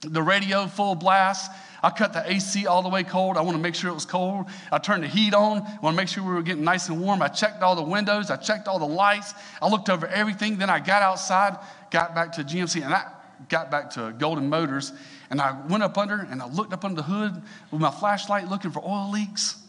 the 0.00 0.20
radio 0.20 0.66
full 0.66 0.96
blast. 0.96 1.52
I 1.84 1.90
cut 1.90 2.14
the 2.14 2.32
AC 2.32 2.66
all 2.66 2.82
the 2.82 2.88
way 2.88 3.02
cold. 3.02 3.36
I 3.36 3.42
want 3.42 3.58
to 3.58 3.62
make 3.62 3.74
sure 3.74 3.90
it 3.90 3.94
was 3.94 4.06
cold. 4.06 4.46
I 4.72 4.78
turned 4.78 5.04
the 5.04 5.06
heat 5.06 5.34
on. 5.34 5.58
I 5.58 5.78
want 5.82 5.94
to 5.94 6.02
make 6.02 6.08
sure 6.08 6.24
we 6.24 6.32
were 6.32 6.40
getting 6.40 6.64
nice 6.64 6.88
and 6.88 6.98
warm. 6.98 7.20
I 7.20 7.28
checked 7.28 7.62
all 7.62 7.76
the 7.76 7.82
windows. 7.82 8.30
I 8.30 8.36
checked 8.36 8.68
all 8.68 8.78
the 8.78 8.86
lights. 8.86 9.34
I 9.60 9.68
looked 9.68 9.90
over 9.90 10.06
everything. 10.06 10.56
Then 10.56 10.70
I 10.70 10.80
got 10.80 11.02
outside, 11.02 11.58
got 11.90 12.14
back 12.14 12.32
to 12.32 12.42
GMC, 12.42 12.82
and 12.82 12.94
I 12.94 13.04
got 13.50 13.70
back 13.70 13.90
to 13.90 14.14
Golden 14.16 14.48
Motors. 14.48 14.94
And 15.28 15.42
I 15.42 15.60
went 15.68 15.82
up 15.82 15.98
under 15.98 16.26
and 16.30 16.40
I 16.40 16.48
looked 16.48 16.72
up 16.72 16.86
under 16.86 17.02
the 17.02 17.06
hood 17.06 17.42
with 17.70 17.82
my 17.82 17.90
flashlight 17.90 18.48
looking 18.48 18.70
for 18.70 18.82
oil 18.82 19.10
leaks. 19.10 19.62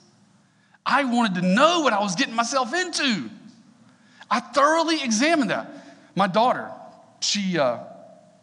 I 0.86 1.04
wanted 1.04 1.42
to 1.42 1.48
know 1.48 1.82
what 1.82 1.92
I 1.92 2.00
was 2.00 2.16
getting 2.16 2.36
myself 2.36 2.74
into. 2.74 3.30
I 4.32 4.40
thoroughly 4.40 5.04
examined 5.04 5.50
that. 5.50 5.70
My 6.16 6.28
daughter, 6.28 6.72
she 7.20 7.60
uh, 7.60 7.80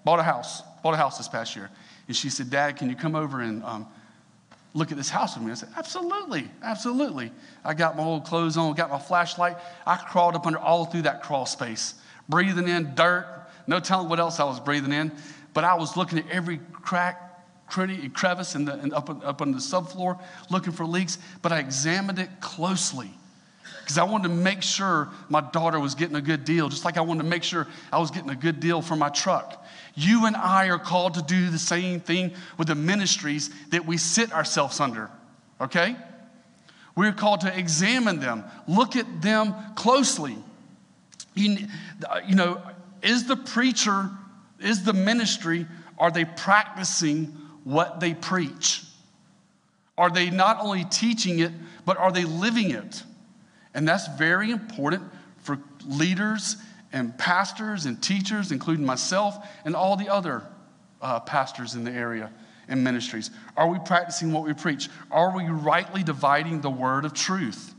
bought 0.04 0.18
a 0.18 0.24
house, 0.24 0.60
bought 0.82 0.92
a 0.92 0.98
house 0.98 1.16
this 1.16 1.28
past 1.28 1.56
year. 1.56 1.70
And 2.12 2.16
she 2.18 2.28
said, 2.28 2.50
Dad, 2.50 2.76
can 2.76 2.90
you 2.90 2.94
come 2.94 3.14
over 3.14 3.40
and 3.40 3.64
um, 3.64 3.86
look 4.74 4.90
at 4.90 4.98
this 4.98 5.08
house 5.08 5.34
with 5.34 5.46
me? 5.46 5.50
I 5.50 5.54
said, 5.54 5.70
Absolutely, 5.78 6.46
absolutely. 6.62 7.32
I 7.64 7.72
got 7.72 7.96
my 7.96 8.02
old 8.02 8.26
clothes 8.26 8.58
on, 8.58 8.74
got 8.74 8.90
my 8.90 8.98
flashlight. 8.98 9.56
I 9.86 9.96
crawled 9.96 10.34
up 10.34 10.46
under 10.46 10.58
all 10.58 10.84
through 10.84 11.02
that 11.02 11.22
crawl 11.22 11.46
space, 11.46 11.94
breathing 12.28 12.68
in 12.68 12.94
dirt, 12.94 13.46
no 13.66 13.80
telling 13.80 14.10
what 14.10 14.20
else 14.20 14.40
I 14.40 14.44
was 14.44 14.60
breathing 14.60 14.92
in. 14.92 15.10
But 15.54 15.64
I 15.64 15.72
was 15.72 15.96
looking 15.96 16.18
at 16.18 16.28
every 16.28 16.60
crack, 16.74 17.46
crevice 17.66 18.56
in 18.56 18.66
the, 18.66 18.78
in, 18.80 18.92
up, 18.92 19.08
up 19.24 19.40
on 19.40 19.52
the 19.52 19.56
subfloor, 19.56 20.20
looking 20.50 20.74
for 20.74 20.84
leaks. 20.84 21.16
But 21.40 21.52
I 21.52 21.60
examined 21.60 22.18
it 22.18 22.28
closely 22.42 23.08
because 23.82 23.98
I 23.98 24.04
wanted 24.04 24.28
to 24.28 24.34
make 24.34 24.62
sure 24.62 25.08
my 25.28 25.40
daughter 25.40 25.78
was 25.78 25.94
getting 25.94 26.16
a 26.16 26.20
good 26.20 26.44
deal, 26.44 26.68
just 26.68 26.84
like 26.84 26.96
I 26.96 27.00
wanted 27.00 27.24
to 27.24 27.28
make 27.28 27.42
sure 27.42 27.66
I 27.92 27.98
was 27.98 28.10
getting 28.10 28.30
a 28.30 28.36
good 28.36 28.60
deal 28.60 28.80
for 28.80 28.96
my 28.96 29.08
truck. 29.08 29.64
You 29.94 30.26
and 30.26 30.36
I 30.36 30.68
are 30.68 30.78
called 30.78 31.14
to 31.14 31.22
do 31.22 31.50
the 31.50 31.58
same 31.58 32.00
thing 32.00 32.32
with 32.58 32.68
the 32.68 32.74
ministries 32.74 33.50
that 33.70 33.84
we 33.84 33.98
sit 33.98 34.32
ourselves 34.32 34.80
under, 34.80 35.10
okay? 35.60 35.96
We're 36.96 37.12
called 37.12 37.42
to 37.42 37.58
examine 37.58 38.20
them, 38.20 38.44
look 38.66 38.96
at 38.96 39.22
them 39.22 39.54
closely. 39.74 40.36
You, 41.34 41.66
uh, 42.08 42.20
you 42.26 42.34
know, 42.34 42.60
is 43.02 43.26
the 43.26 43.36
preacher, 43.36 44.10
is 44.60 44.84
the 44.84 44.92
ministry, 44.92 45.66
are 45.98 46.10
they 46.10 46.24
practicing 46.24 47.26
what 47.64 48.00
they 48.00 48.14
preach? 48.14 48.84
Are 49.96 50.10
they 50.10 50.30
not 50.30 50.58
only 50.60 50.84
teaching 50.84 51.38
it, 51.38 51.52
but 51.84 51.96
are 51.96 52.12
they 52.12 52.24
living 52.24 52.70
it? 52.70 53.02
And 53.74 53.86
that's 53.88 54.08
very 54.16 54.50
important 54.50 55.02
for 55.38 55.58
leaders 55.86 56.56
and 56.92 57.16
pastors 57.16 57.86
and 57.86 58.02
teachers, 58.02 58.52
including 58.52 58.84
myself 58.84 59.46
and 59.64 59.74
all 59.74 59.96
the 59.96 60.08
other 60.08 60.44
uh, 61.00 61.20
pastors 61.20 61.74
in 61.74 61.84
the 61.84 61.90
area 61.90 62.30
and 62.68 62.84
ministries. 62.84 63.30
Are 63.56 63.68
we 63.68 63.78
practicing 63.78 64.32
what 64.32 64.44
we 64.44 64.52
preach? 64.52 64.88
Are 65.10 65.34
we 65.34 65.44
rightly 65.44 66.02
dividing 66.02 66.60
the 66.60 66.70
word 66.70 67.04
of 67.04 67.14
truth? 67.14 67.74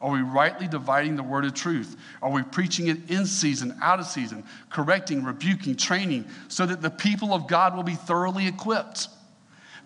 Are 0.00 0.10
we 0.10 0.22
rightly 0.22 0.66
dividing 0.66 1.16
the 1.16 1.22
word 1.22 1.44
of 1.44 1.52
truth? 1.52 1.96
Are 2.22 2.30
we 2.30 2.42
preaching 2.42 2.88
it 2.88 3.10
in 3.10 3.26
season, 3.26 3.76
out 3.82 4.00
of 4.00 4.06
season, 4.06 4.44
correcting, 4.70 5.24
rebuking, 5.24 5.76
training, 5.76 6.26
so 6.48 6.64
that 6.64 6.80
the 6.80 6.90
people 6.90 7.34
of 7.34 7.46
God 7.46 7.76
will 7.76 7.82
be 7.82 7.96
thoroughly 7.96 8.46
equipped? 8.46 9.08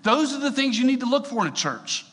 Those 0.03 0.33
are 0.33 0.41
the 0.41 0.53
things 0.53 0.79
you 0.79 0.87
need 0.87 1.01
to 1.01 1.07
look 1.07 1.27
for 1.27 1.45
in 1.45 1.53
a 1.53 1.55
church. 1.55 2.05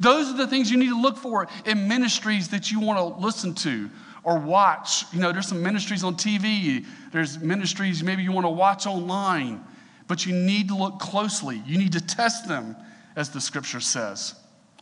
Those 0.00 0.30
are 0.30 0.36
the 0.36 0.46
things 0.46 0.70
you 0.70 0.78
need 0.78 0.88
to 0.88 1.00
look 1.00 1.18
for 1.18 1.46
in 1.66 1.86
ministries 1.86 2.48
that 2.48 2.72
you 2.72 2.80
want 2.80 2.98
to 2.98 3.22
listen 3.22 3.54
to 3.56 3.90
or 4.24 4.38
watch. 4.38 5.04
You 5.12 5.20
know, 5.20 5.30
there's 5.30 5.46
some 5.46 5.62
ministries 5.62 6.02
on 6.02 6.16
TV, 6.16 6.86
there's 7.12 7.38
ministries 7.38 8.02
maybe 8.02 8.22
you 8.22 8.32
want 8.32 8.46
to 8.46 8.50
watch 8.50 8.86
online, 8.86 9.62
but 10.08 10.24
you 10.24 10.32
need 10.32 10.68
to 10.68 10.76
look 10.76 10.98
closely. 10.98 11.62
You 11.66 11.78
need 11.78 11.92
to 11.92 12.00
test 12.00 12.48
them, 12.48 12.76
as 13.14 13.28
the 13.30 13.40
scripture 13.40 13.80
says. 13.80 14.34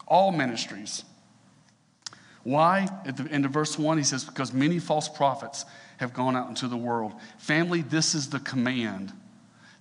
All 0.07 0.31
ministries. 0.31 1.05
Why? 2.45 2.89
At 3.05 3.17
the 3.17 3.31
end 3.31 3.45
of 3.45 3.51
verse 3.51 3.79
1, 3.79 3.99
he 3.99 4.05
says, 4.05 4.25
Because 4.25 4.53
many 4.53 4.79
false 4.79 5.09
prophets 5.09 5.65
have 5.99 6.15
gone 6.15 6.37
out 6.37 6.49
into 6.49 6.69
the 6.69 6.77
world. 6.77 7.13
Family, 7.39 7.83
this 7.83 8.15
is 8.15 8.31
the 8.31 8.41
command. 8.41 9.13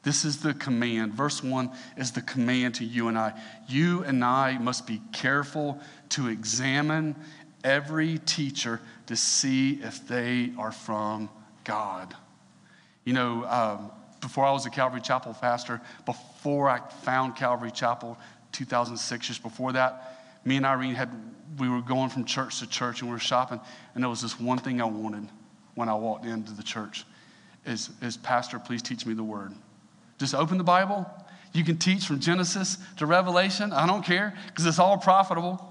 This 0.08 0.24
is 0.24 0.38
the 0.38 0.54
command. 0.54 1.14
Verse 1.16 1.44
1 1.44 1.70
is 1.98 2.14
the 2.14 2.22
command 2.22 2.76
to 2.76 2.86
you 2.86 3.10
and 3.10 3.18
I. 3.18 3.34
You 3.68 4.06
and 4.06 4.24
I 4.24 4.58
must 4.58 4.88
be 4.88 5.02
careful 5.12 5.82
to 6.12 6.30
examine 6.30 7.14
every 7.62 8.18
teacher 8.20 8.80
to 9.08 9.18
see 9.18 9.82
if 9.84 10.08
they 10.08 10.54
are 10.58 10.72
from 10.72 11.30
God. 11.66 12.16
You 13.04 13.16
know, 13.16 13.46
um, 13.48 13.92
before 14.22 14.46
I 14.46 14.52
was 14.54 14.66
a 14.66 14.70
Calvary 14.70 15.02
Chapel 15.02 15.34
pastor, 15.34 15.82
before 16.06 16.70
I 16.70 16.80
found 17.04 17.36
Calvary 17.36 17.72
Chapel, 17.72 18.18
2006, 18.54 19.28
just 19.28 19.44
before 19.44 19.74
that, 19.74 20.22
me 20.46 20.56
and 20.56 20.66
Irene 20.66 20.96
had, 20.96 21.10
we 21.60 21.68
were 21.68 21.82
going 21.82 22.08
from 22.08 22.24
church 22.24 22.60
to 22.60 22.68
church 22.68 23.02
and 23.02 23.10
we 23.10 23.14
were 23.14 23.20
shopping, 23.20 23.60
and 23.94 24.02
there 24.02 24.10
was 24.10 24.22
this 24.22 24.40
one 24.40 24.58
thing 24.58 24.80
I 24.80 24.86
wanted 24.86 25.28
when 25.76 25.90
I 25.90 25.96
walked 25.96 26.24
into 26.24 26.54
the 26.54 26.64
church 26.64 27.04
is, 27.66 27.90
is 28.02 28.16
Pastor, 28.16 28.58
please 28.58 28.82
teach 28.82 29.06
me 29.06 29.14
the 29.14 29.22
word. 29.22 29.52
Just 30.18 30.34
open 30.34 30.58
the 30.58 30.64
Bible. 30.64 31.06
You 31.54 31.64
can 31.64 31.78
teach 31.78 32.06
from 32.06 32.20
Genesis 32.20 32.78
to 32.98 33.06
Revelation. 33.06 33.72
I 33.74 33.88
don't 33.88 34.04
care 34.04 34.34
because 34.48 34.66
it's 34.66 34.80
all 34.80 34.98
profitable. 34.98 35.64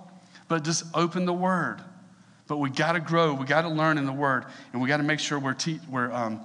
But 0.48 0.64
just 0.64 0.84
open 0.94 1.24
the 1.24 1.32
Word. 1.32 1.80
But 2.46 2.58
we 2.58 2.70
got 2.70 2.92
to 2.92 3.00
grow. 3.00 3.34
We 3.34 3.46
got 3.46 3.62
to 3.62 3.68
learn 3.68 3.98
in 3.98 4.06
the 4.06 4.12
Word, 4.12 4.44
and 4.72 4.80
we 4.80 4.88
got 4.88 4.98
to 4.98 5.02
make 5.02 5.18
sure 5.18 5.38
we're, 5.38 5.54
te- 5.54 5.80
we're 5.90 6.12
um, 6.12 6.40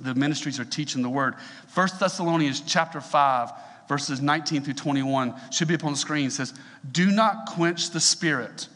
the 0.00 0.14
ministries 0.14 0.60
are 0.60 0.64
teaching 0.64 1.02
the 1.02 1.08
Word. 1.08 1.34
First 1.68 1.98
Thessalonians 1.98 2.60
chapter 2.60 3.00
five, 3.00 3.50
verses 3.88 4.20
19 4.20 4.62
through 4.62 4.74
21 4.74 5.34
should 5.50 5.68
be 5.68 5.74
up 5.74 5.84
on 5.84 5.92
the 5.92 5.98
screen. 5.98 6.26
It 6.26 6.32
says, 6.32 6.52
"Do 6.90 7.10
not 7.10 7.46
quench 7.46 7.90
the 7.90 8.00
Spirit. 8.00 8.68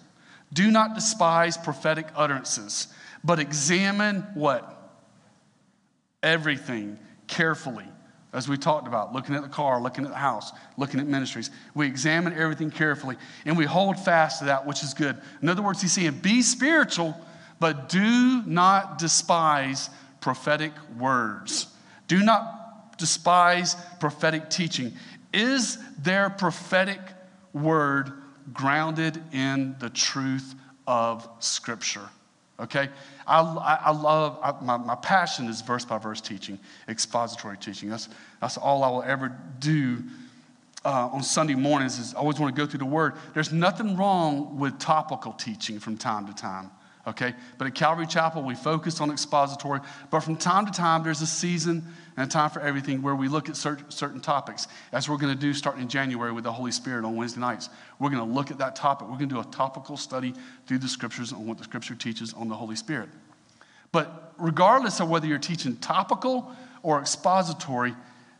Do 0.52 0.70
not 0.70 0.94
despise 0.94 1.58
prophetic 1.58 2.06
utterances, 2.14 2.88
but 3.22 3.38
examine 3.38 4.22
what 4.34 4.90
everything 6.22 6.98
carefully." 7.26 7.86
As 8.33 8.49
we 8.49 8.56
talked 8.56 8.87
about, 8.87 9.12
looking 9.12 9.35
at 9.35 9.42
the 9.42 9.49
car, 9.49 9.80
looking 9.80 10.04
at 10.04 10.11
the 10.11 10.16
house, 10.16 10.52
looking 10.76 11.00
at 11.00 11.06
ministries. 11.06 11.50
We 11.75 11.87
examine 11.87 12.33
everything 12.35 12.71
carefully 12.71 13.16
and 13.45 13.56
we 13.56 13.64
hold 13.64 13.99
fast 13.99 14.40
to 14.40 14.47
that 14.47 14.66
which 14.66 14.83
is 14.83 14.95
good. 14.95 15.16
In 15.42 15.49
other 15.49 15.62
words, 15.62 15.80
he's 15.80 15.92
saying, 15.92 16.18
be 16.23 16.42
spiritual, 16.42 17.18
but 17.61 17.88
do 17.88 18.42
not 18.45 18.99
despise 18.99 19.90
prophetic 20.21 20.73
words. 20.99 21.68
Do 22.09 22.23
not 22.23 22.99
despise 22.99 23.76
prophetic 24.00 24.50
teaching. 24.50 24.92
Is 25.33 25.78
their 25.99 26.30
prophetic 26.30 27.00
word 27.52 28.12
grounded 28.52 29.23
in 29.33 29.76
the 29.78 29.90
truth 29.90 30.54
of 30.87 31.28
Scripture? 31.40 32.09
Okay? 32.59 32.88
I, 33.26 33.78
I 33.87 33.90
love, 33.90 34.38
I, 34.42 34.54
my, 34.64 34.76
my 34.76 34.95
passion 34.95 35.49
is 35.49 35.61
verse 35.61 35.85
by 35.85 35.99
verse 35.99 36.21
teaching, 36.21 36.59
expository 36.88 37.56
teaching. 37.56 37.88
That's, 37.88 38.09
that's 38.40 38.56
all 38.56 38.85
I 38.85 38.90
will 38.90 39.02
ever 39.02 39.37
do 39.59 40.02
uh, 40.85 41.09
on 41.12 41.23
Sunday 41.23 41.56
mornings 41.56 41.99
is 41.99 42.14
I 42.14 42.18
always 42.18 42.38
want 42.38 42.54
to 42.54 42.61
go 42.61 42.66
through 42.66 42.78
the 42.78 42.85
Word. 42.85 43.14
There's 43.35 43.52
nothing 43.52 43.97
wrong 43.97 44.59
with 44.59 44.78
topical 44.78 45.33
teaching 45.33 45.80
from 45.80 45.97
time 45.97 46.28
to 46.28 46.35
time, 46.35 46.71
okay? 47.09 47.35
But 47.59 47.66
at 47.66 47.75
Calvary 47.75 48.06
Chapel, 48.06 48.42
we 48.42 48.54
focus 48.54 49.00
on 49.00 49.11
expository. 49.11 49.80
But 50.11 50.21
from 50.21 50.37
time 50.37 50.64
to 50.64 50.73
time, 50.73 51.02
there's 51.02 51.23
a 51.23 51.26
season 51.26 51.85
and 52.16 52.26
a 52.26 52.30
time 52.30 52.50
for 52.50 52.61
everything 52.61 53.02
where 53.02 53.14
we 53.14 53.28
look 53.28 53.49
at 53.49 53.56
certain, 53.56 54.20
topics, 54.20 54.68
as 54.92 55.08
we're 55.08 55.18
going 55.18 55.35
to 55.35 55.38
do 55.38 55.52
starting 55.52 55.82
in 55.82 55.88
January 55.88 56.32
with 56.32 56.44
the 56.44 56.52
Holy 56.52 56.73
Spirit 56.73 57.04
on 57.04 57.14
Wednesday 57.14 57.40
nights. 57.40 57.68
We're 57.99 58.11
going 58.11 58.26
to 58.26 58.35
look 58.35 58.50
at 58.50 58.58
that 58.58 58.75
topic. 58.75 59.08
We're 59.08 59.18
going 59.18 59.28
to 59.28 59.35
do 59.35 59.40
a 59.40 59.52
topical 59.52 59.96
study 59.96 60.35
through 60.66 60.78
the 60.78 60.88
scriptures 60.88 61.32
on 61.32 61.46
what 61.46 61.58
the 61.58 61.64
scripture 61.64 61.94
teaches 61.94 62.32
on 62.32 62.49
the 62.49 62.54
Holy 62.54 62.76
Spirit. 62.76 63.11
But 63.92 64.32
regardless 64.38 65.00
of 65.00 65.08
whether 65.08 65.26
you're 65.26 65.38
teaching 65.38 65.76
topical 65.76 66.50
or 66.82 67.00
expository, 67.00 67.94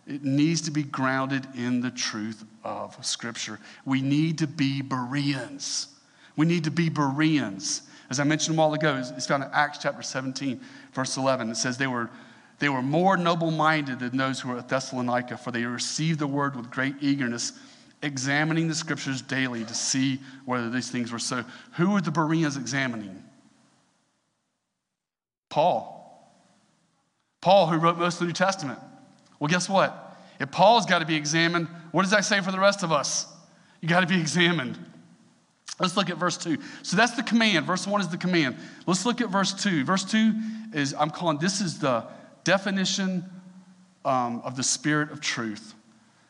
it 0.07 0.25
needs 0.25 0.61
to 0.63 0.71
be 0.71 0.83
grounded 0.83 1.47
in 1.57 1.81
the 1.81 1.91
truth 1.91 2.45
of 2.63 3.05
Scripture. 3.05 3.59
We 3.85 4.01
need 4.03 4.39
to 4.39 4.47
be 4.47 4.81
Bereans. 4.81 5.89
We 6.37 6.47
need 6.47 6.65
to 6.65 6.71
be 6.71 6.89
Bereans. 6.89 7.83
As 8.09 8.21
I 8.21 8.25
mentioned 8.25 8.57
a 8.57 8.59
while 8.59 8.73
ago, 8.73 9.03
it's 9.17 9.27
found 9.27 9.43
in 9.43 9.51
Acts 9.53 9.79
chapter 9.79 10.03
17, 10.03 10.61
verse 10.93 11.17
11. 11.17 11.51
It 11.51 11.57
says 11.57 11.77
they 11.77 11.89
were 11.89 12.09
they 12.59 12.69
were 12.69 12.83
more 12.83 13.17
noble 13.17 13.51
minded 13.51 14.01
than 14.01 14.17
those 14.17 14.41
who 14.41 14.49
were 14.49 14.59
at 14.59 14.69
Thessalonica, 14.69 15.37
for 15.37 15.51
they 15.51 15.65
received 15.65 16.19
the 16.19 16.27
word 16.27 16.57
with 16.57 16.71
great 16.71 16.95
eagerness, 17.01 17.53
examining 18.03 18.69
the 18.69 18.75
scriptures 18.75 19.21
daily 19.21 19.65
to 19.65 19.75
see 19.75 20.21
whether 20.47 20.71
these 20.71 20.91
things 20.91 21.13
were 21.13 21.19
so. 21.19 21.45
Who 21.73 21.91
were 21.91 22.01
the 22.01 22.11
Bereans 22.11 22.57
examining? 22.57 23.23
Paul. 25.51 25.93
Paul, 27.43 27.67
who 27.67 27.77
wrote 27.77 27.99
most 27.99 28.15
of 28.15 28.21
the 28.21 28.27
New 28.27 28.33
Testament. 28.33 28.79
Well, 29.39 29.49
guess 29.49 29.69
what? 29.69 30.17
If 30.41 30.51
Paul's 30.51 30.87
got 30.87 31.01
to 31.01 31.07
be 31.07 31.15
examined, 31.15 31.69
what 31.93 32.03
does 32.03 32.11
that 32.11 32.25
say 32.25 32.41
for 32.41 32.53
the 32.53 32.61
rest 32.61 32.83
of 32.83 32.91
us? 32.91 33.27
You 33.81 33.89
got 33.89 34.01
to 34.01 34.07
be 34.07 34.21
examined. 34.21 34.79
Let's 35.79 35.97
look 35.97 36.09
at 36.09 36.17
verse 36.17 36.39
2. 36.39 36.57
So 36.83 36.97
that's 36.97 37.13
the 37.13 37.23
command. 37.23 37.67
Verse 37.67 37.87
1 37.87 38.01
is 38.01 38.09
the 38.09 38.17
command. 38.17 38.57
Let's 38.87 39.05
look 39.05 39.21
at 39.21 39.29
verse 39.29 39.53
2. 39.53 39.85
Verse 39.85 40.05
2 40.05 40.33
is, 40.73 40.95
I'm 40.95 41.11
calling 41.11 41.37
this 41.39 41.61
is 41.61 41.79
the 41.79 42.07
definition 42.47 43.29
um, 44.05 44.41
of 44.45 44.57
the 44.57 44.63
Spirit 44.63 45.11
of 45.11 45.21
truth. 45.21 45.75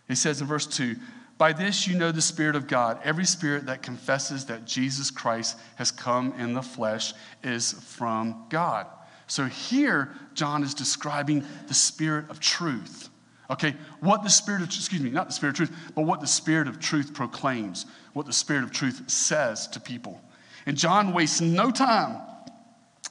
He 0.09 0.15
says 0.15 0.41
in 0.41 0.47
verse 0.47 0.67
2 0.67 0.97
By 1.37 1.53
this 1.53 1.87
you 1.87 1.97
know 1.97 2.11
the 2.11 2.23
Spirit 2.23 2.57
of 2.57 2.67
God. 2.67 2.99
Every 3.05 3.27
spirit 3.27 3.67
that 3.67 3.83
confesses 3.83 4.47
that 4.47 4.65
Jesus 4.65 5.11
Christ 5.11 5.59
has 5.77 5.93
come 5.93 6.33
in 6.39 6.55
the 6.55 6.63
flesh 6.63 7.13
is 7.45 7.73
from 7.73 8.47
God. 8.49 8.87
So 9.27 9.45
here, 9.45 10.15
John 10.33 10.63
is 10.63 10.73
describing 10.73 11.45
the 11.69 11.75
Spirit 11.75 12.31
of 12.31 12.41
truth. 12.41 13.11
Okay, 13.51 13.77
what 14.01 14.25
the 14.25 14.31
Spirit 14.31 14.63
of, 14.63 14.69
excuse 14.69 15.03
me, 15.03 15.11
not 15.11 15.27
the 15.27 15.35
Spirit 15.35 15.61
of 15.61 15.69
truth, 15.69 15.79
but 15.95 16.03
what 16.03 16.21
the 16.21 16.27
Spirit 16.27 16.67
of 16.67 16.81
truth 16.81 17.13
proclaims, 17.13 17.85
what 18.15 18.25
the 18.25 18.33
Spirit 18.33 18.65
of 18.65 18.71
truth 18.71 19.03
says 19.11 19.69
to 19.69 19.81
people. 19.81 20.21
And 20.65 20.79
John 20.79 21.13
wastes 21.13 21.43
no 21.43 21.71
time. 21.71 22.23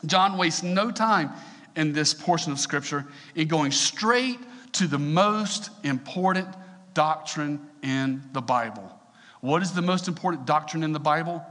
John 0.08 0.38
wastes 0.38 0.64
no 0.64 0.90
time 0.92 1.32
in 1.76 1.94
this 1.94 2.14
portion 2.14 2.52
of 2.52 2.60
Scripture 2.60 3.06
in 3.36 3.48
going 3.48 3.72
straight 3.72 4.40
to 4.74 4.88
the 4.88 5.00
most 5.00 5.70
important 5.84 6.48
doctrine 6.94 7.60
in 7.82 8.24
the 8.34 8.42
Bible. 8.42 8.92
What 9.42 9.62
is 9.62 9.72
the 9.72 9.82
most 9.82 10.08
important 10.08 10.46
doctrine 10.46 10.84
in 10.84 10.92
the 10.92 11.00
Bible? 11.00 11.46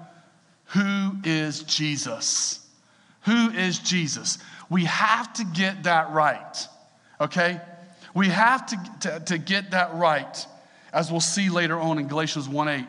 Who 0.66 1.12
is 1.24 1.62
Jesus? 1.62 2.66
Who 3.22 3.50
is 3.50 3.78
Jesus? 3.78 4.38
We 4.68 4.84
have 4.84 5.32
to 5.34 5.44
get 5.44 5.84
that 5.84 6.10
right, 6.10 6.68
okay? 7.20 7.60
We 8.14 8.28
have 8.28 8.66
to, 8.66 8.76
to, 9.00 9.20
to 9.26 9.38
get 9.38 9.70
that 9.72 9.94
right, 9.94 10.46
as 10.92 11.10
we'll 11.10 11.20
see 11.20 11.48
later 11.48 11.78
on 11.78 11.98
in 11.98 12.08
Galatians 12.08 12.48
1 12.48 12.68
8 12.68 12.84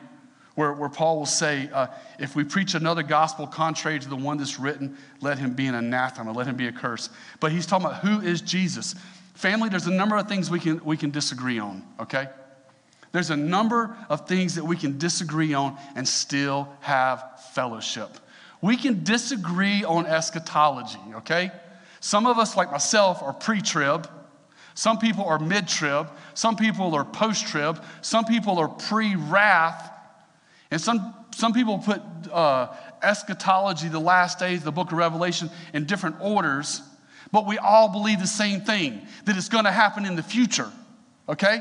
where, 0.56 0.74
where 0.74 0.90
Paul 0.90 1.20
will 1.20 1.26
say, 1.26 1.70
uh, 1.72 1.88
if 2.18 2.36
we 2.36 2.44
preach 2.44 2.74
another 2.74 3.04
gospel 3.04 3.46
contrary 3.46 4.00
to 4.00 4.10
the 4.10 4.16
one 4.16 4.38
that's 4.38 4.60
written, 4.60 4.98
let 5.22 5.38
him 5.38 5.54
be 5.54 5.68
an 5.68 5.76
anathema, 5.76 6.32
let 6.32 6.48
him 6.48 6.56
be 6.56 6.68
a 6.68 6.72
curse. 6.72 7.10
But 7.40 7.52
he's 7.52 7.66
talking 7.66 7.86
about 7.86 8.00
who 8.00 8.22
is 8.22 8.42
Jesus. 8.42 8.96
Family, 9.34 9.70
there's 9.70 9.88
a 9.88 9.94
number 9.94 10.16
of 10.16 10.28
things 10.30 10.50
we 10.50 10.60
can, 10.60 10.84
we 10.84 10.96
can 10.96 11.12
disagree 11.12 11.60
on, 11.60 11.84
okay? 12.00 12.30
There's 13.12 13.30
a 13.30 13.38
number 13.38 13.96
of 14.10 14.28
things 14.28 14.56
that 14.56 14.64
we 14.64 14.78
can 14.78 14.98
disagree 14.98 15.54
on 15.54 15.78
and 15.96 16.08
still 16.08 16.70
have 16.82 17.42
fellowship. 17.54 18.10
We 18.62 18.78
can 18.78 19.04
disagree 19.04 19.84
on 19.84 20.06
eschatology, 20.06 21.00
okay? 21.16 21.52
Some 22.00 22.28
of 22.28 22.38
us, 22.38 22.56
like 22.56 22.72
myself, 22.72 23.22
are 23.24 23.34
pre 23.34 23.62
trib. 23.62 24.10
Some 24.74 25.00
people 25.00 25.26
are 25.26 25.40
mid 25.40 25.68
trib. 25.68 26.10
Some 26.34 26.56
people 26.56 26.94
are 26.94 27.06
post 27.06 27.48
trib. 27.48 27.84
Some 28.02 28.26
people 28.26 28.58
are 28.60 28.68
pre 28.68 29.16
wrath. 29.16 29.92
And 30.76 30.82
some, 30.82 31.16
some 31.32 31.54
people 31.54 31.78
put 31.78 32.02
uh, 32.34 32.68
eschatology, 33.02 33.88
the 33.88 33.98
last 33.98 34.40
days, 34.40 34.62
the 34.62 34.74
book 34.74 34.92
of 34.92 34.98
Revelation, 34.98 35.50
in 35.74 35.86
different 35.86 36.18
orders, 36.20 36.82
but 37.32 37.48
we 37.48 37.58
all 37.58 37.88
believe 37.88 38.20
the 38.20 38.28
same 38.28 38.60
thing 38.60 39.08
that 39.24 39.38
it's 39.38 39.48
going 39.48 39.64
to 39.64 39.72
happen 39.72 40.06
in 40.06 40.18
the 40.18 40.22
future, 40.22 40.70
okay? 41.30 41.60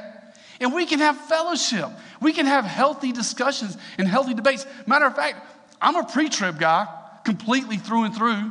And 0.61 0.75
we 0.75 0.85
can 0.85 0.99
have 0.99 1.17
fellowship. 1.17 1.91
We 2.21 2.33
can 2.33 2.47
have 2.47 2.65
healthy 2.65 3.13
discussions 3.13 3.79
and 3.99 4.09
healthy 4.09 4.35
debates. 4.35 4.67
Matter 4.85 5.07
of 5.07 5.15
fact, 5.15 5.47
I'm 5.81 5.95
a 5.95 6.03
pre 6.03 6.29
trib 6.29 6.59
guy, 6.59 6.89
completely 7.25 7.77
through 7.77 8.07
and 8.07 8.17
through, 8.17 8.51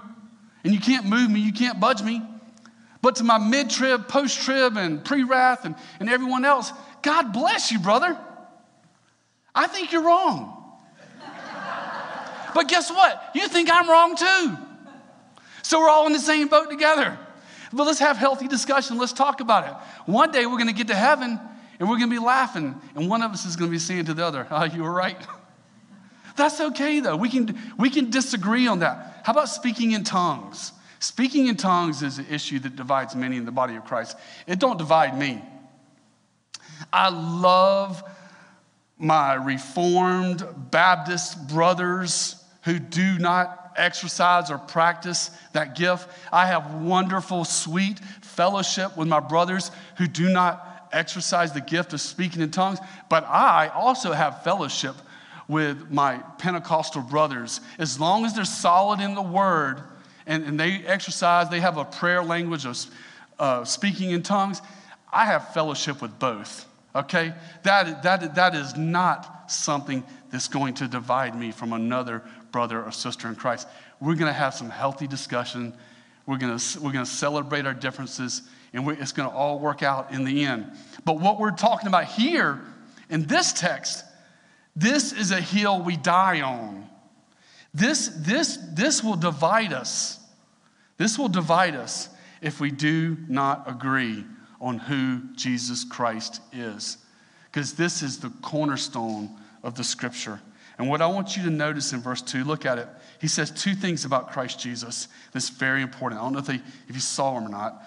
and 0.63 0.73
you 0.73 0.79
can't 0.79 1.05
move 1.05 1.29
me, 1.29 1.41
you 1.41 1.51
can't 1.51 1.81
budge 1.81 2.01
me. 2.01 2.21
But 3.01 3.17
to 3.17 3.25
my 3.25 3.37
mid 3.37 3.69
trib, 3.69 4.07
post 4.07 4.41
trib, 4.43 4.77
and 4.77 5.03
pre 5.03 5.23
wrath, 5.23 5.65
and, 5.65 5.75
and 5.99 6.09
everyone 6.09 6.45
else, 6.45 6.71
God 7.01 7.33
bless 7.33 7.69
you, 7.69 7.79
brother. 7.79 8.17
I 9.55 9.67
think 9.67 9.91
you're 9.91 10.03
wrong. 10.03 10.59
but 12.53 12.67
guess 12.67 12.89
what? 12.89 13.31
You 13.35 13.47
think 13.47 13.69
I'm 13.71 13.89
wrong 13.89 14.15
too. 14.15 14.57
So 15.61 15.79
we're 15.79 15.89
all 15.89 16.07
in 16.07 16.13
the 16.13 16.19
same 16.19 16.47
boat 16.47 16.69
together. 16.69 17.17
But 17.71 17.87
let's 17.87 17.99
have 17.99 18.17
healthy 18.17 18.47
discussion. 18.47 18.97
Let's 18.97 19.13
talk 19.13 19.39
about 19.39 19.67
it. 19.67 19.73
One 20.11 20.31
day 20.31 20.45
we're 20.45 20.57
going 20.57 20.67
to 20.67 20.73
get 20.73 20.87
to 20.87 20.95
heaven 20.95 21.39
and 21.79 21.89
we're 21.89 21.97
going 21.97 22.09
to 22.09 22.15
be 22.15 22.23
laughing, 22.23 22.79
and 22.95 23.09
one 23.09 23.23
of 23.23 23.31
us 23.31 23.45
is 23.45 23.55
going 23.55 23.69
to 23.69 23.73
be 23.73 23.79
saying 23.79 24.05
to 24.05 24.13
the 24.13 24.23
other, 24.23 24.47
Oh, 24.51 24.63
you 24.63 24.83
were 24.83 24.93
right. 24.93 25.17
That's 26.35 26.61
okay 26.61 26.99
though. 26.99 27.15
We 27.15 27.29
can, 27.29 27.57
we 27.77 27.89
can 27.89 28.09
disagree 28.09 28.67
on 28.67 28.79
that. 28.79 29.21
How 29.23 29.33
about 29.33 29.49
speaking 29.49 29.91
in 29.91 30.03
tongues? 30.03 30.71
Speaking 30.99 31.47
in 31.47 31.57
tongues 31.57 32.01
is 32.01 32.19
an 32.19 32.27
issue 32.29 32.59
that 32.59 32.75
divides 32.75 33.15
many 33.15 33.37
in 33.37 33.45
the 33.45 33.51
body 33.51 33.75
of 33.75 33.85
Christ. 33.85 34.17
It 34.47 34.59
don't 34.59 34.77
divide 34.77 35.17
me. 35.17 35.43
I 36.91 37.09
love 37.09 38.03
my 39.03 39.33
Reformed 39.33 40.45
Baptist 40.71 41.47
brothers 41.49 42.41
who 42.63 42.79
do 42.79 43.19
not 43.19 43.73
exercise 43.75 44.49
or 44.49 44.57
practice 44.57 45.29
that 45.51 45.75
gift. 45.75 46.09
I 46.31 46.47
have 46.47 46.75
wonderful, 46.75 47.43
sweet 47.43 47.99
fellowship 48.21 48.95
with 48.95 49.07
my 49.07 49.19
brothers 49.19 49.71
who 49.97 50.07
do 50.07 50.29
not 50.29 50.87
exercise 50.93 51.51
the 51.51 51.61
gift 51.61 51.91
of 51.91 51.99
speaking 51.99 52.41
in 52.41 52.51
tongues. 52.51 52.79
But 53.09 53.25
I 53.25 53.67
also 53.67 54.13
have 54.13 54.43
fellowship 54.43 54.95
with 55.49 55.91
my 55.91 56.19
Pentecostal 56.37 57.01
brothers. 57.01 57.59
As 57.77 57.99
long 57.99 58.25
as 58.25 58.33
they're 58.33 58.45
solid 58.45 59.01
in 59.01 59.15
the 59.15 59.21
word 59.21 59.81
and, 60.25 60.43
and 60.45 60.57
they 60.57 60.83
exercise, 60.85 61.49
they 61.49 61.59
have 61.59 61.77
a 61.77 61.83
prayer 61.83 62.23
language 62.23 62.65
of 62.65 62.77
uh, 63.37 63.65
speaking 63.65 64.11
in 64.11 64.23
tongues, 64.23 64.61
I 65.11 65.25
have 65.25 65.53
fellowship 65.53 66.01
with 66.01 66.17
both 66.19 66.67
okay? 66.95 67.33
That, 67.63 68.03
that, 68.03 68.35
that 68.35 68.55
is 68.55 68.75
not 68.75 69.51
something 69.51 70.03
that's 70.31 70.47
going 70.47 70.75
to 70.75 70.87
divide 70.87 71.37
me 71.37 71.51
from 71.51 71.73
another 71.73 72.23
brother 72.51 72.83
or 72.83 72.91
sister 72.91 73.27
in 73.27 73.35
Christ. 73.35 73.67
We're 73.99 74.15
going 74.15 74.27
to 74.27 74.33
have 74.33 74.53
some 74.53 74.69
healthy 74.69 75.07
discussion. 75.07 75.73
We're 76.25 76.37
going 76.37 76.57
to, 76.57 76.79
we're 76.79 76.91
going 76.91 77.05
to 77.05 77.11
celebrate 77.11 77.65
our 77.65 77.73
differences, 77.73 78.43
and 78.73 78.87
it's 78.89 79.11
going 79.11 79.29
to 79.29 79.35
all 79.35 79.59
work 79.59 79.83
out 79.83 80.11
in 80.11 80.23
the 80.23 80.45
end. 80.45 80.71
But 81.05 81.19
what 81.19 81.39
we're 81.39 81.51
talking 81.51 81.87
about 81.87 82.05
here 82.05 82.61
in 83.09 83.25
this 83.25 83.53
text, 83.53 84.05
this 84.75 85.13
is 85.13 85.31
a 85.31 85.41
hill 85.41 85.81
we 85.81 85.97
die 85.97 86.41
on. 86.41 86.87
This, 87.73 88.07
this, 88.19 88.57
this 88.73 89.03
will 89.03 89.15
divide 89.15 89.73
us. 89.73 90.19
This 90.97 91.17
will 91.17 91.29
divide 91.29 91.75
us 91.75 92.09
if 92.41 92.59
we 92.59 92.71
do 92.71 93.17
not 93.27 93.63
agree 93.67 94.25
on 94.63 94.79
who 94.79 95.21
Jesus 95.35 95.83
Christ 95.83 96.41
is. 96.53 96.97
Because 97.51 97.73
this 97.73 98.01
is 98.01 98.19
the 98.19 98.29
cornerstone 98.41 99.29
of 99.61 99.75
the 99.75 99.83
scripture. 99.83 100.39
And 100.77 100.89
what 100.89 101.01
I 101.01 101.07
want 101.07 101.35
you 101.35 101.43
to 101.43 101.49
notice 101.49 101.91
in 101.91 101.99
verse 101.99 102.21
2, 102.21 102.45
look 102.45 102.65
at 102.65 102.79
it. 102.79 102.87
He 103.19 103.27
says 103.27 103.51
two 103.51 103.75
things 103.75 104.05
about 104.05 104.31
Christ 104.31 104.59
Jesus 104.59 105.09
that's 105.33 105.49
very 105.49 105.81
important. 105.81 106.19
I 106.21 106.23
don't 106.23 106.33
know 106.33 106.39
if, 106.39 106.45
they, 106.45 106.61
if 106.87 106.95
you 106.95 107.01
saw 107.01 107.35
them 107.35 107.45
or 107.45 107.49
not. 107.49 107.83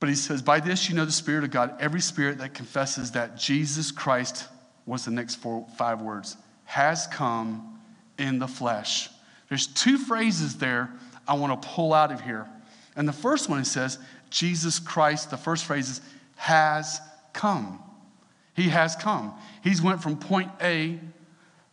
But 0.00 0.10
he 0.10 0.14
says, 0.14 0.42
By 0.42 0.60
this 0.60 0.88
you 0.88 0.94
know 0.94 1.06
the 1.06 1.12
Spirit 1.12 1.44
of 1.44 1.50
God. 1.50 1.74
Every 1.80 2.00
spirit 2.00 2.38
that 2.38 2.54
confesses 2.54 3.12
that 3.12 3.36
Jesus 3.36 3.90
Christ, 3.90 4.48
what's 4.84 5.06
the 5.06 5.10
next 5.10 5.36
four, 5.36 5.66
five 5.76 6.02
words? 6.02 6.36
Has 6.66 7.06
come 7.06 7.80
in 8.18 8.38
the 8.38 8.46
flesh. 8.46 9.08
There's 9.48 9.66
two 9.66 9.96
phrases 9.96 10.58
there 10.58 10.90
I 11.26 11.34
want 11.34 11.60
to 11.60 11.68
pull 11.68 11.94
out 11.94 12.12
of 12.12 12.20
here. 12.20 12.46
And 12.96 13.08
the 13.08 13.12
first 13.12 13.48
one, 13.48 13.58
he 13.58 13.64
says, 13.64 13.98
Jesus 14.30 14.78
Christ, 14.78 15.30
the 15.30 15.36
first 15.36 15.64
phrase 15.64 15.88
is, 15.90 16.00
has 16.36 17.00
come. 17.32 17.82
He 18.54 18.68
has 18.68 18.96
come. 18.96 19.34
He's 19.62 19.82
went 19.82 20.02
from 20.02 20.16
point 20.16 20.50
A 20.60 20.98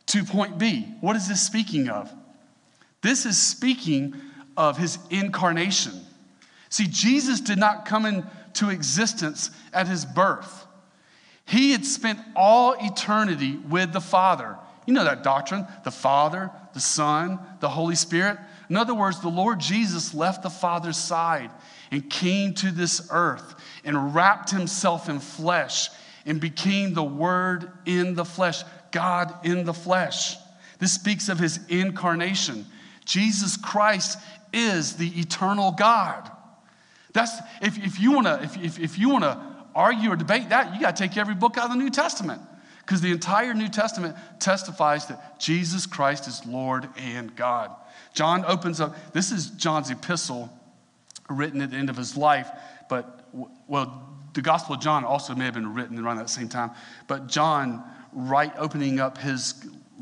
to 0.08 0.24
point 0.24 0.58
B. 0.58 0.88
What 1.02 1.16
is 1.16 1.28
this 1.28 1.42
speaking 1.42 1.90
of? 1.90 2.12
This 3.02 3.26
is 3.26 3.38
speaking 3.38 4.16
of 4.56 4.78
his 4.78 4.98
incarnation. 5.10 5.94
See, 6.70 6.88
Jesus 6.88 7.40
did 7.40 7.58
not 7.58 7.86
come 7.86 8.06
into 8.06 8.70
existence 8.70 9.52
at 9.74 9.88
his 9.88 10.06
birth. 10.06 10.66
He 11.46 11.72
had 11.72 11.86
spent 11.86 12.20
all 12.36 12.74
eternity 12.74 13.58
with 13.70 13.94
the 13.94 14.02
Father. 14.02 14.58
You 14.86 14.94
know 14.94 15.04
that 15.04 15.24
doctrine 15.24 15.66
the 15.84 15.92
Father, 15.92 16.52
the 16.74 16.80
Son, 16.80 17.40
the 17.60 17.70
Holy 17.70 17.96
Spirit. 17.96 18.38
In 18.70 18.76
other 18.76 18.94
words, 18.94 19.22
the 19.22 19.30
Lord 19.30 19.60
Jesus 19.60 20.14
left 20.14 20.44
the 20.44 20.50
Father's 20.50 20.98
side 20.98 21.52
and 21.92 22.10
came 22.10 22.54
to 22.56 22.72
this 22.72 23.08
earth 23.12 23.56
and 23.84 24.14
wrapped 24.14 24.52
himself 24.52 25.10
in 25.10 25.20
flesh 25.20 25.90
and 26.26 26.42
became 26.42 26.94
the 26.94 27.04
Word 27.04 27.72
in 27.86 28.16
the 28.16 28.26
flesh, 28.26 28.64
God 28.92 29.34
in 29.44 29.66
the 29.66 29.74
flesh. 29.74 30.36
This 30.80 30.92
speaks 30.92 31.30
of 31.30 31.40
his 31.40 31.60
incarnation. 31.70 32.66
Jesus 33.06 33.58
Christ 33.58 34.20
is 34.54 34.96
the 34.98 35.08
eternal 35.20 35.72
God. 35.72 36.30
That's 37.14 37.32
if, 37.62 37.78
if 37.78 38.00
you 38.00 38.12
wanna 38.12 38.40
if, 38.44 38.58
if, 38.58 38.80
if 38.80 39.00
you 39.00 39.10
wanna 39.10 39.66
argue 39.74 40.12
or 40.12 40.16
debate 40.16 40.50
that, 40.50 40.74
you 40.74 40.82
gotta 40.82 40.98
take 40.98 41.18
every 41.18 41.36
book 41.36 41.58
out 41.58 41.66
of 41.66 41.72
the 41.72 41.78
New 41.78 41.90
Testament. 41.90 42.42
Because 42.80 43.02
the 43.02 43.12
entire 43.12 43.54
New 43.54 43.68
Testament 43.68 44.16
testifies 44.40 45.08
that 45.08 45.40
Jesus 45.40 45.86
Christ 45.86 46.28
is 46.28 46.46
Lord 46.46 46.88
and 46.98 47.36
God. 47.36 47.72
John 48.14 48.46
opens 48.46 48.80
up, 48.80 48.96
this 49.14 49.32
is 49.32 49.50
John's 49.52 49.90
epistle 49.90 50.50
written 51.30 51.62
at 51.62 51.72
the 51.72 51.78
end 51.78 51.90
of 51.90 51.98
his 51.98 52.18
life, 52.18 52.50
but, 52.90 53.28
well, 53.68 54.08
the 54.34 54.42
Gospel 54.42 54.76
of 54.76 54.82
John 54.82 55.04
also 55.04 55.36
may 55.36 55.46
have 55.46 55.54
been 55.54 55.74
written 55.74 56.00
around 56.00 56.18
that 56.18 56.30
same 56.30 56.50
time. 56.50 56.72
But 57.08 57.28
John, 57.28 57.84
right 58.14 58.54
opening 58.58 59.00
up 59.00 59.18
his 59.18 59.54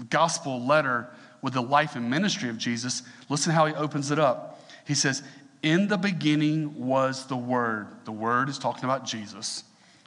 gospel 0.10 0.66
letter 0.66 1.10
with 1.42 1.54
the 1.54 1.62
life 1.62 1.96
and 1.96 2.10
ministry 2.10 2.50
of 2.50 2.58
Jesus, 2.58 3.04
listen 3.30 3.54
how 3.54 3.66
he 3.66 3.74
opens 3.74 4.12
it 4.12 4.20
up. 4.20 4.62
He 4.86 4.94
says, 4.94 5.24
In 5.64 5.88
the 5.88 5.98
beginning 5.98 6.86
was 6.86 7.28
the 7.28 7.38
Word. 7.38 7.88
The 8.04 8.12
Word 8.12 8.50
is 8.50 8.60
talking 8.60 8.84
about 8.84 9.06
Jesus. 9.06 9.64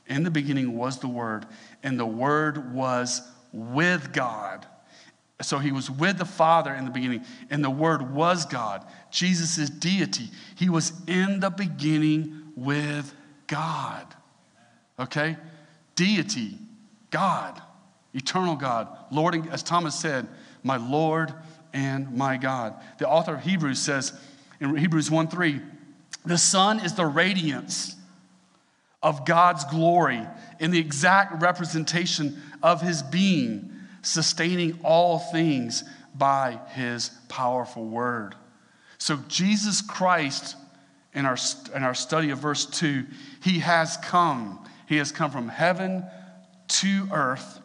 In 0.06 0.24
the 0.24 0.30
beginning 0.30 0.76
was 0.76 0.98
the 0.98 1.08
Word, 1.08 1.46
and 1.82 1.98
the 1.98 2.06
Word 2.06 2.74
was 2.74 3.22
with 3.52 4.12
God 4.12 4.66
so 5.40 5.58
he 5.58 5.70
was 5.70 5.90
with 5.90 6.18
the 6.18 6.24
Father 6.24 6.74
in 6.74 6.84
the 6.84 6.90
beginning, 6.90 7.24
and 7.50 7.62
the 7.62 7.70
Word 7.70 8.12
was 8.12 8.44
God. 8.44 8.84
Jesus 9.10 9.58
deity. 9.70 10.30
He 10.56 10.68
was 10.68 10.92
in 11.06 11.40
the 11.40 11.50
beginning 11.50 12.52
with 12.56 13.14
God. 13.46 14.06
Okay? 14.98 15.36
Deity, 15.94 16.58
God, 17.10 17.60
eternal 18.14 18.56
God, 18.56 18.88
Lord, 19.10 19.34
and, 19.34 19.48
as 19.50 19.62
Thomas 19.62 19.94
said, 19.94 20.26
my 20.62 20.76
Lord 20.76 21.32
and 21.72 22.14
my 22.14 22.36
God. 22.36 22.74
The 22.98 23.08
author 23.08 23.34
of 23.34 23.42
Hebrews 23.42 23.78
says 23.78 24.12
in 24.60 24.76
Hebrews 24.76 25.10
1 25.10 25.28
3, 25.28 25.60
the 26.24 26.38
Son 26.38 26.80
is 26.80 26.94
the 26.94 27.06
radiance 27.06 27.96
of 29.02 29.24
God's 29.24 29.64
glory 29.64 30.26
in 30.58 30.70
the 30.70 30.78
exact 30.78 31.40
representation 31.40 32.42
of 32.62 32.82
his 32.82 33.02
being 33.02 33.70
sustaining 34.02 34.78
all 34.82 35.18
things 35.18 35.84
by 36.14 36.58
his 36.74 37.10
powerful 37.28 37.84
word. 37.84 38.34
So, 38.98 39.18
Jesus 39.28 39.80
Christ, 39.80 40.56
in 41.14 41.24
our, 41.24 41.36
in 41.74 41.82
our 41.82 41.94
study 41.94 42.30
of 42.30 42.38
verse 42.38 42.66
2, 42.66 43.04
he 43.42 43.60
has 43.60 43.96
come. 43.98 44.64
He 44.86 44.96
has 44.96 45.12
come 45.12 45.30
from 45.30 45.48
heaven 45.48 46.04
to 46.68 47.08
earth, 47.12 47.60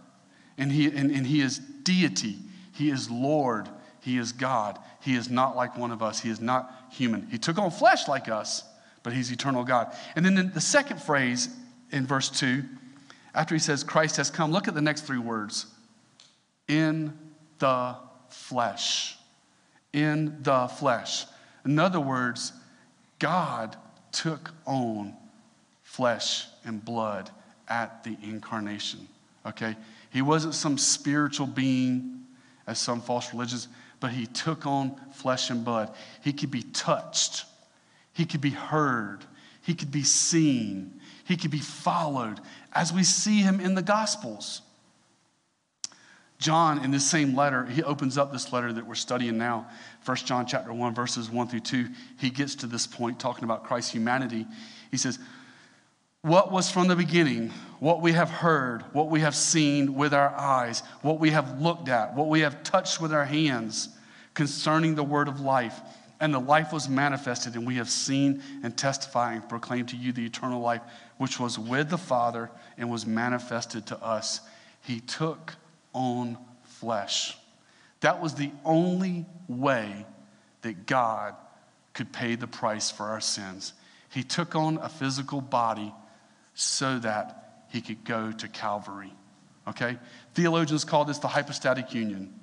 and 0.57 0.71
he, 0.71 0.85
and, 0.87 1.11
and 1.11 1.25
he 1.25 1.41
is 1.41 1.59
deity. 1.59 2.37
He 2.73 2.89
is 2.89 3.09
Lord. 3.09 3.69
He 4.01 4.17
is 4.17 4.31
God. 4.31 4.79
He 5.01 5.15
is 5.15 5.29
not 5.29 5.55
like 5.55 5.77
one 5.77 5.91
of 5.91 6.03
us. 6.03 6.19
He 6.19 6.29
is 6.29 6.39
not 6.39 6.71
human. 6.91 7.27
He 7.29 7.37
took 7.37 7.57
on 7.57 7.71
flesh 7.71 8.07
like 8.07 8.29
us, 8.29 8.63
but 9.01 9.13
he's 9.13 9.31
eternal 9.31 9.63
God. 9.63 9.95
And 10.15 10.25
then 10.25 10.51
the 10.53 10.61
second 10.61 11.01
phrase 11.01 11.49
in 11.91 12.05
verse 12.05 12.29
2, 12.29 12.63
after 13.33 13.55
he 13.55 13.59
says 13.59 13.83
Christ 13.83 14.17
has 14.17 14.29
come, 14.29 14.51
look 14.51 14.67
at 14.67 14.75
the 14.75 14.81
next 14.81 15.01
three 15.01 15.17
words 15.17 15.67
in 16.67 17.17
the 17.59 17.95
flesh. 18.29 19.17
In 19.93 20.41
the 20.41 20.67
flesh. 20.67 21.25
In 21.65 21.79
other 21.79 21.99
words, 21.99 22.51
God 23.19 23.77
took 24.11 24.51
on 24.65 25.15
flesh 25.83 26.47
and 26.65 26.83
blood 26.83 27.29
at 27.67 28.03
the 28.03 28.17
incarnation. 28.23 29.07
Okay? 29.45 29.75
He 30.09 30.21
wasn't 30.21 30.55
some 30.55 30.77
spiritual 30.77 31.47
being 31.47 32.25
as 32.67 32.79
some 32.79 33.01
false 33.01 33.33
religions, 33.33 33.67
but 33.99 34.11
he 34.11 34.25
took 34.25 34.65
on 34.65 34.95
flesh 35.13 35.49
and 35.49 35.63
blood. 35.63 35.93
He 36.21 36.33
could 36.33 36.51
be 36.51 36.63
touched, 36.63 37.45
he 38.13 38.25
could 38.25 38.41
be 38.41 38.49
heard, 38.49 39.19
he 39.61 39.73
could 39.73 39.91
be 39.91 40.03
seen, 40.03 40.99
he 41.25 41.37
could 41.37 41.51
be 41.51 41.59
followed 41.59 42.39
as 42.73 42.91
we 42.91 43.03
see 43.03 43.41
him 43.41 43.59
in 43.59 43.75
the 43.75 43.81
Gospels. 43.81 44.61
John, 46.43 46.83
in 46.83 46.91
this 46.91 47.09
same 47.09 47.35
letter, 47.35 47.65
he 47.65 47.83
opens 47.83 48.17
up 48.17 48.33
this 48.33 48.51
letter 48.51 48.73
that 48.73 48.85
we're 48.85 48.95
studying 48.95 49.37
now, 49.37 49.65
1 50.03 50.17
John 50.17 50.45
chapter 50.45 50.73
1, 50.73 50.93
verses 50.93 51.29
1 51.29 51.47
through 51.47 51.61
2. 51.61 51.87
He 52.19 52.29
gets 52.29 52.55
to 52.55 52.67
this 52.67 52.85
point 52.85 53.17
talking 53.17 53.45
about 53.45 53.63
Christ's 53.63 53.93
humanity. 53.93 54.45
He 54.91 54.97
says, 54.97 55.19
What 56.21 56.51
was 56.51 56.69
from 56.69 56.89
the 56.89 56.97
beginning, 56.97 57.51
what 57.79 58.01
we 58.01 58.11
have 58.11 58.29
heard, 58.29 58.81
what 58.91 59.09
we 59.09 59.21
have 59.21 59.35
seen 59.35 59.95
with 59.95 60.13
our 60.13 60.35
eyes, 60.35 60.83
what 61.01 61.17
we 61.17 61.29
have 61.29 61.61
looked 61.61 61.87
at, 61.87 62.13
what 62.13 62.27
we 62.27 62.41
have 62.41 62.61
touched 62.61 62.99
with 62.99 63.13
our 63.13 63.25
hands 63.25 63.87
concerning 64.33 64.95
the 64.95 65.03
word 65.03 65.29
of 65.29 65.39
life. 65.39 65.79
And 66.19 66.33
the 66.33 66.39
life 66.39 66.73
was 66.73 66.89
manifested, 66.89 67.55
and 67.55 67.65
we 67.65 67.75
have 67.75 67.89
seen 67.89 68.43
and 68.63 68.75
testify 68.75 69.31
and 69.33 69.47
proclaim 69.47 69.85
to 69.85 69.95
you 69.95 70.11
the 70.11 70.25
eternal 70.25 70.59
life, 70.59 70.81
which 71.15 71.39
was 71.39 71.57
with 71.57 71.89
the 71.89 71.97
Father 71.97 72.51
and 72.77 72.91
was 72.91 73.05
manifested 73.05 73.85
to 73.87 74.03
us. 74.03 74.41
He 74.81 74.99
took 74.99 75.55
on 75.93 76.37
flesh. 76.63 77.37
That 78.01 78.21
was 78.21 78.35
the 78.35 78.51
only 78.65 79.25
way 79.47 80.05
that 80.61 80.85
God 80.85 81.35
could 81.93 82.11
pay 82.11 82.35
the 82.35 82.47
price 82.47 82.91
for 82.91 83.05
our 83.05 83.21
sins. 83.21 83.73
He 84.09 84.23
took 84.23 84.55
on 84.55 84.77
a 84.77 84.89
physical 84.89 85.39
body 85.39 85.93
so 86.53 86.99
that 86.99 87.63
he 87.69 87.81
could 87.81 88.03
go 88.03 88.31
to 88.31 88.47
Calvary. 88.47 89.13
Okay? 89.67 89.97
Theologians 90.33 90.83
call 90.83 91.05
this 91.05 91.19
the 91.19 91.27
hypostatic 91.27 91.93
union. 91.93 92.33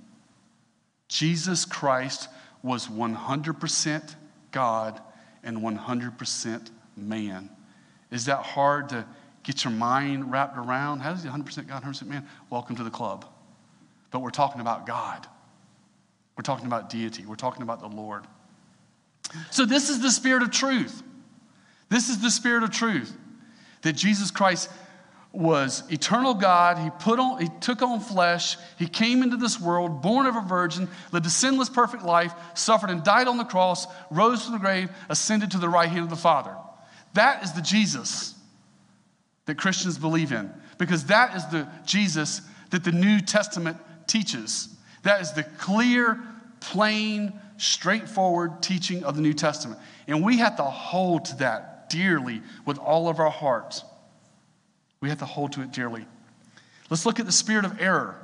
Jesus 1.08 1.64
Christ 1.64 2.28
was 2.62 2.88
100% 2.88 4.14
God 4.52 5.00
and 5.42 5.58
100% 5.58 6.70
man. 6.96 7.50
Is 8.10 8.26
that 8.26 8.42
hard 8.42 8.88
to 8.90 9.04
get 9.42 9.64
your 9.64 9.72
mind 9.72 10.30
wrapped 10.30 10.56
around? 10.56 11.00
How 11.00 11.12
is 11.12 11.22
he 11.22 11.28
100% 11.28 11.68
God, 11.68 11.82
100% 11.82 12.06
man? 12.06 12.26
Welcome 12.48 12.76
to 12.76 12.84
the 12.84 12.90
club 12.90 13.26
but 14.10 14.20
we're 14.20 14.30
talking 14.30 14.60
about 14.60 14.86
God. 14.86 15.26
We're 16.36 16.42
talking 16.42 16.66
about 16.66 16.90
deity. 16.90 17.26
We're 17.26 17.36
talking 17.36 17.62
about 17.62 17.80
the 17.80 17.88
Lord. 17.88 18.24
So, 19.50 19.64
this 19.64 19.90
is 19.90 20.00
the 20.00 20.10
spirit 20.10 20.42
of 20.42 20.50
truth. 20.50 21.02
This 21.88 22.08
is 22.08 22.20
the 22.20 22.30
spirit 22.30 22.62
of 22.62 22.70
truth 22.70 23.16
that 23.82 23.94
Jesus 23.94 24.30
Christ 24.30 24.70
was 25.32 25.84
eternal 25.90 26.34
God. 26.34 26.78
He 26.78 26.90
put 26.98 27.20
on, 27.20 27.40
he 27.40 27.48
took 27.60 27.82
on 27.82 28.00
flesh. 28.00 28.56
He 28.78 28.86
came 28.86 29.22
into 29.22 29.36
this 29.36 29.60
world, 29.60 30.02
born 30.02 30.26
of 30.26 30.36
a 30.36 30.40
virgin, 30.40 30.88
lived 31.12 31.26
a 31.26 31.30
sinless, 31.30 31.68
perfect 31.68 32.04
life, 32.04 32.32
suffered 32.54 32.90
and 32.90 33.04
died 33.04 33.28
on 33.28 33.36
the 33.36 33.44
cross, 33.44 33.86
rose 34.10 34.44
from 34.44 34.54
the 34.54 34.58
grave, 34.58 34.90
ascended 35.08 35.52
to 35.52 35.58
the 35.58 35.68
right 35.68 35.88
hand 35.88 36.04
of 36.04 36.10
the 36.10 36.16
Father. 36.16 36.56
That 37.14 37.44
is 37.44 37.52
the 37.52 37.62
Jesus 37.62 38.34
that 39.46 39.56
Christians 39.56 39.98
believe 39.98 40.32
in, 40.32 40.52
because 40.78 41.06
that 41.06 41.36
is 41.36 41.46
the 41.46 41.68
Jesus 41.84 42.42
that 42.70 42.84
the 42.84 42.92
New 42.92 43.20
Testament 43.20 43.76
teaches. 44.10 44.68
That 45.02 45.20
is 45.20 45.32
the 45.32 45.44
clear, 45.44 46.20
plain, 46.60 47.32
straightforward 47.56 48.62
teaching 48.62 49.04
of 49.04 49.16
the 49.16 49.22
New 49.22 49.32
Testament. 49.32 49.80
And 50.06 50.24
we 50.24 50.38
have 50.38 50.56
to 50.56 50.64
hold 50.64 51.26
to 51.26 51.36
that 51.36 51.88
dearly 51.88 52.42
with 52.66 52.78
all 52.78 53.08
of 53.08 53.18
our 53.18 53.30
hearts. 53.30 53.84
We 55.00 55.08
have 55.08 55.18
to 55.18 55.24
hold 55.24 55.52
to 55.52 55.62
it 55.62 55.72
dearly. 55.72 56.04
Let's 56.90 57.06
look 57.06 57.20
at 57.20 57.26
the 57.26 57.32
spirit 57.32 57.64
of 57.64 57.80
error. 57.80 58.16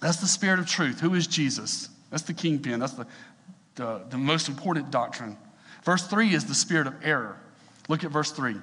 That's 0.00 0.18
the 0.18 0.26
spirit 0.26 0.60
of 0.60 0.66
truth. 0.66 1.00
Who 1.00 1.14
is 1.14 1.26
Jesus? 1.26 1.88
That's 2.10 2.22
the 2.22 2.34
kingpin. 2.34 2.80
That's 2.80 2.92
the, 2.92 3.06
the, 3.74 4.02
the 4.10 4.18
most 4.18 4.48
important 4.48 4.90
doctrine. 4.90 5.36
Verse 5.84 6.06
3 6.06 6.34
is 6.34 6.44
the 6.44 6.54
spirit 6.54 6.86
of 6.86 6.94
error. 7.02 7.36
Look 7.88 8.04
at 8.04 8.10
verse 8.10 8.30
3. 8.30 8.56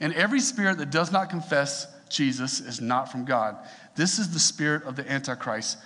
And 0.00 0.14
every 0.14 0.40
spirit 0.40 0.78
that 0.78 0.90
does 0.90 1.12
not 1.12 1.30
confess 1.30 1.86
Jesus 2.08 2.60
is 2.60 2.80
not 2.80 3.10
from 3.10 3.24
God. 3.24 3.56
This 4.00 4.18
is 4.18 4.32
the 4.32 4.38
spirit 4.38 4.84
of 4.84 4.96
the 4.96 5.06
Antichrist, 5.12 5.76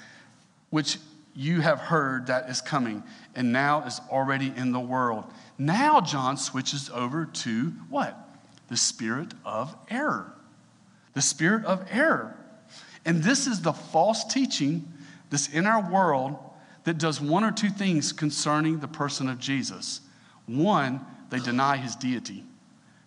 which 0.70 0.98
you 1.35 1.62
have 1.62 1.81
heard 1.81 2.29
that 2.29 2.48
is 2.48 2.61
coming 2.61 3.03
and 3.35 3.53
now 3.53 3.85
is 3.87 4.00
already 4.09 4.53
in 4.57 4.70
the 4.70 4.79
world. 4.79 5.24
Now, 5.59 6.00
John 6.00 6.37
switches 6.37 6.88
over 6.94 7.27
to 7.27 7.72
what? 7.90 8.16
The 8.68 8.77
spirit 8.77 9.35
of 9.44 9.77
error. 9.90 10.33
The 11.14 11.22
spirit 11.22 11.64
of 11.64 11.85
error. 11.90 12.37
And 13.05 13.20
this 13.20 13.48
is 13.48 13.62
the 13.62 13.72
false 13.72 14.22
teaching 14.33 14.87
that's 15.31 15.48
in 15.48 15.66
our 15.66 15.90
world 15.90 16.38
that 16.85 16.98
does 16.98 17.20
one 17.20 17.42
or 17.42 17.50
two 17.50 17.68
things 17.68 18.12
concerning 18.12 18.79
the 18.79 18.87
person 18.87 19.29
of 19.29 19.40
Jesus. 19.40 20.03
One, 20.46 21.05
they 21.31 21.40
deny 21.40 21.79
his 21.79 21.96
deity, 21.96 22.44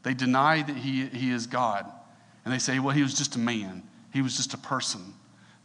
they 0.03 0.13
deny 0.13 0.63
that 0.63 0.75
he, 0.75 1.05
he 1.05 1.31
is 1.31 1.47
God. 1.47 1.89
And 2.43 2.53
they 2.53 2.59
say, 2.59 2.79
well, 2.79 2.93
he 2.93 3.03
was 3.03 3.13
just 3.13 3.37
a 3.37 3.39
man, 3.39 3.83
he 4.13 4.21
was 4.21 4.37
just 4.37 4.53
a 4.53 4.57
person. 4.57 5.13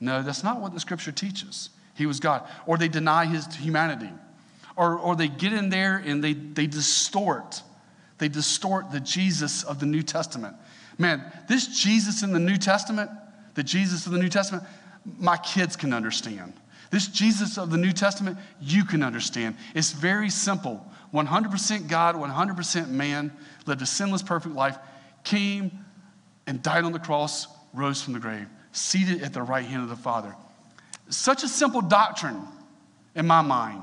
No, 0.01 0.23
that's 0.23 0.43
not 0.43 0.61
what 0.61 0.75
the 0.75 0.81
scripture 0.81 1.13
teaches. 1.13 1.71
He 1.95 2.07
was 2.07 2.21
God. 2.21 2.47
Or 2.67 2.77
they 2.77 2.89
deny 2.89 3.27
his 3.27 3.47
humanity. 3.55 4.11
Or, 4.77 4.99
or 4.99 5.15
they 5.15 5.29
get 5.29 5.53
in 5.53 5.69
there 5.69 5.97
and 5.97 6.23
they, 6.23 6.33
they 6.33 6.67
distort. 6.67 7.63
They 8.19 8.29
distort 8.29 8.91
the 8.91 9.01
Jesus 9.01 9.63
of 9.63 9.81
the 9.81 9.87
New 9.87 10.03
Testament. 10.03 10.57
Man, 10.99 11.23
this 11.49 11.83
Jesus 11.83 12.23
in 12.23 12.33
the 12.33 12.41
New 12.41 12.57
Testament, 12.57 13.11
the 13.55 13.63
Jesus 13.63 14.07
of 14.07 14.13
the 14.13 14.19
New 14.19 14.29
Testament, 14.29 14.65
my 15.19 15.37
kids 15.37 15.77
can 15.77 15.93
understand. 15.93 16.55
This 16.91 17.09
Jesus 17.09 17.59
of 17.59 17.71
the 17.71 17.79
New 17.79 17.93
Testament, 17.93 18.39
you 18.61 18.85
can 18.85 19.03
understand. 19.03 19.57
It's 19.75 19.93
very 19.93 20.31
simple 20.31 20.87
100% 21.13 21.89
God, 21.89 22.15
100% 22.15 22.89
man, 22.89 23.33
lived 23.67 23.83
a 23.83 23.87
sinless, 23.87 24.23
perfect 24.23 24.55
life, 24.55 24.79
came, 25.25 25.71
and 26.47 26.63
died 26.63 26.85
on 26.85 26.93
the 26.93 26.99
cross, 26.99 27.47
rose 27.73 28.03
from 28.03 28.13
the 28.13 28.19
grave, 28.19 28.47
seated 28.73 29.23
at 29.23 29.33
the 29.33 29.43
right 29.43 29.65
hand 29.65 29.83
of 29.83 29.89
the 29.89 29.97
Father. 29.97 30.35
Such 31.09 31.43
a 31.43 31.49
simple 31.49 31.81
doctrine 31.81 32.41
in 33.15 33.27
my 33.27 33.43
mind 33.43 33.83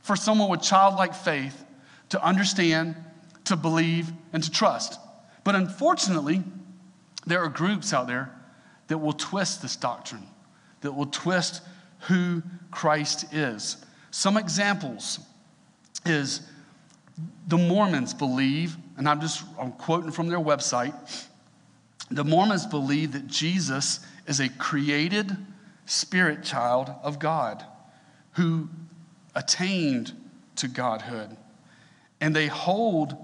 for 0.00 0.16
someone 0.16 0.48
with 0.48 0.62
childlike 0.62 1.14
faith 1.14 1.64
to 2.10 2.22
understand, 2.24 2.96
to 3.44 3.56
believe, 3.56 4.12
and 4.32 4.42
to 4.42 4.50
trust. 4.50 4.98
But 5.44 5.54
unfortunately, 5.54 6.42
there 7.26 7.40
are 7.40 7.48
groups 7.48 7.92
out 7.92 8.06
there 8.06 8.32
that 8.88 8.98
will 8.98 9.12
twist 9.12 9.62
this 9.62 9.76
doctrine, 9.76 10.26
that 10.82 10.92
will 10.92 11.06
twist 11.06 11.62
who 12.00 12.42
Christ 12.70 13.32
is. 13.32 13.84
Some 14.10 14.36
examples 14.36 15.20
is 16.04 16.42
the 17.46 17.58
Mormons 17.58 18.12
believe, 18.12 18.76
and 18.96 19.08
I'm 19.08 19.20
just 19.20 19.44
I'm 19.58 19.72
quoting 19.72 20.10
from 20.10 20.28
their 20.28 20.38
website, 20.38 20.94
the 22.16 22.24
Mormons 22.24 22.66
believe 22.66 23.12
that 23.12 23.26
Jesus 23.26 24.00
is 24.26 24.40
a 24.40 24.48
created 24.48 25.36
spirit 25.86 26.42
child 26.42 26.90
of 27.02 27.18
God 27.18 27.64
who 28.32 28.68
attained 29.34 30.12
to 30.56 30.68
godhood. 30.68 31.36
And 32.20 32.34
they 32.34 32.46
hold 32.46 33.16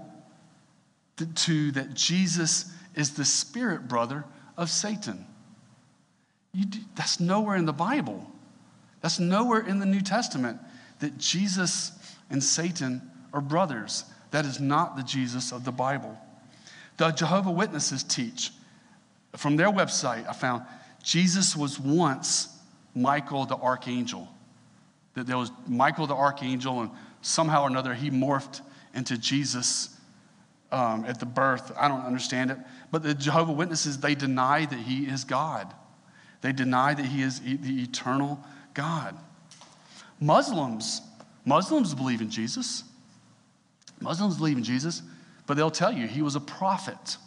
to 1.17 1.71
that 1.71 1.93
Jesus 1.93 2.71
is 2.95 3.11
the 3.11 3.25
spirit 3.25 3.87
brother 3.87 4.25
of 4.57 4.69
Satan. 4.69 5.25
Do, 6.53 6.79
that's 6.95 7.19
nowhere 7.19 7.55
in 7.55 7.65
the 7.65 7.73
Bible. 7.73 8.29
That's 9.01 9.19
nowhere 9.19 9.65
in 9.65 9.79
the 9.79 9.85
New 9.85 10.01
Testament 10.01 10.59
that 10.99 11.17
Jesus 11.17 11.91
and 12.29 12.43
Satan 12.43 13.01
are 13.33 13.41
brothers. 13.41 14.03
That 14.31 14.45
is 14.45 14.59
not 14.59 14.97
the 14.97 15.03
Jesus 15.03 15.51
of 15.51 15.63
the 15.63 15.71
Bible. 15.71 16.17
The 16.97 17.11
Jehovah 17.11 17.51
Witnesses 17.51 18.03
teach 18.03 18.51
from 19.35 19.55
their 19.55 19.69
website, 19.69 20.27
I 20.27 20.33
found 20.33 20.63
Jesus 21.03 21.55
was 21.55 21.79
once 21.79 22.57
Michael 22.95 23.45
the 23.45 23.55
archangel. 23.55 24.27
That 25.13 25.27
there 25.27 25.37
was 25.37 25.51
Michael 25.67 26.07
the 26.07 26.15
archangel, 26.15 26.81
and 26.81 26.91
somehow 27.21 27.63
or 27.63 27.67
another 27.67 27.93
he 27.93 28.09
morphed 28.09 28.61
into 28.93 29.17
Jesus 29.17 29.97
um, 30.71 31.05
at 31.05 31.19
the 31.19 31.25
birth. 31.25 31.71
I 31.77 31.87
don't 31.87 32.01
understand 32.01 32.51
it. 32.51 32.57
But 32.91 33.03
the 33.03 33.13
Jehovah 33.13 33.51
Witnesses, 33.51 33.99
they 33.99 34.15
deny 34.15 34.65
that 34.65 34.79
he 34.79 35.05
is 35.05 35.23
God. 35.23 35.73
They 36.41 36.51
deny 36.51 36.93
that 36.93 37.05
he 37.05 37.21
is 37.21 37.41
the 37.41 37.81
eternal 37.83 38.43
God. 38.73 39.17
Muslims, 40.19 41.01
Muslims 41.45 41.93
believe 41.93 42.21
in 42.21 42.29
Jesus. 42.29 42.83
Muslims 43.99 44.37
believe 44.37 44.57
in 44.57 44.63
Jesus, 44.63 45.01
but 45.45 45.55
they'll 45.57 45.71
tell 45.71 45.91
you 45.91 46.07
he 46.07 46.21
was 46.21 46.35
a 46.35 46.39
prophet. 46.39 47.17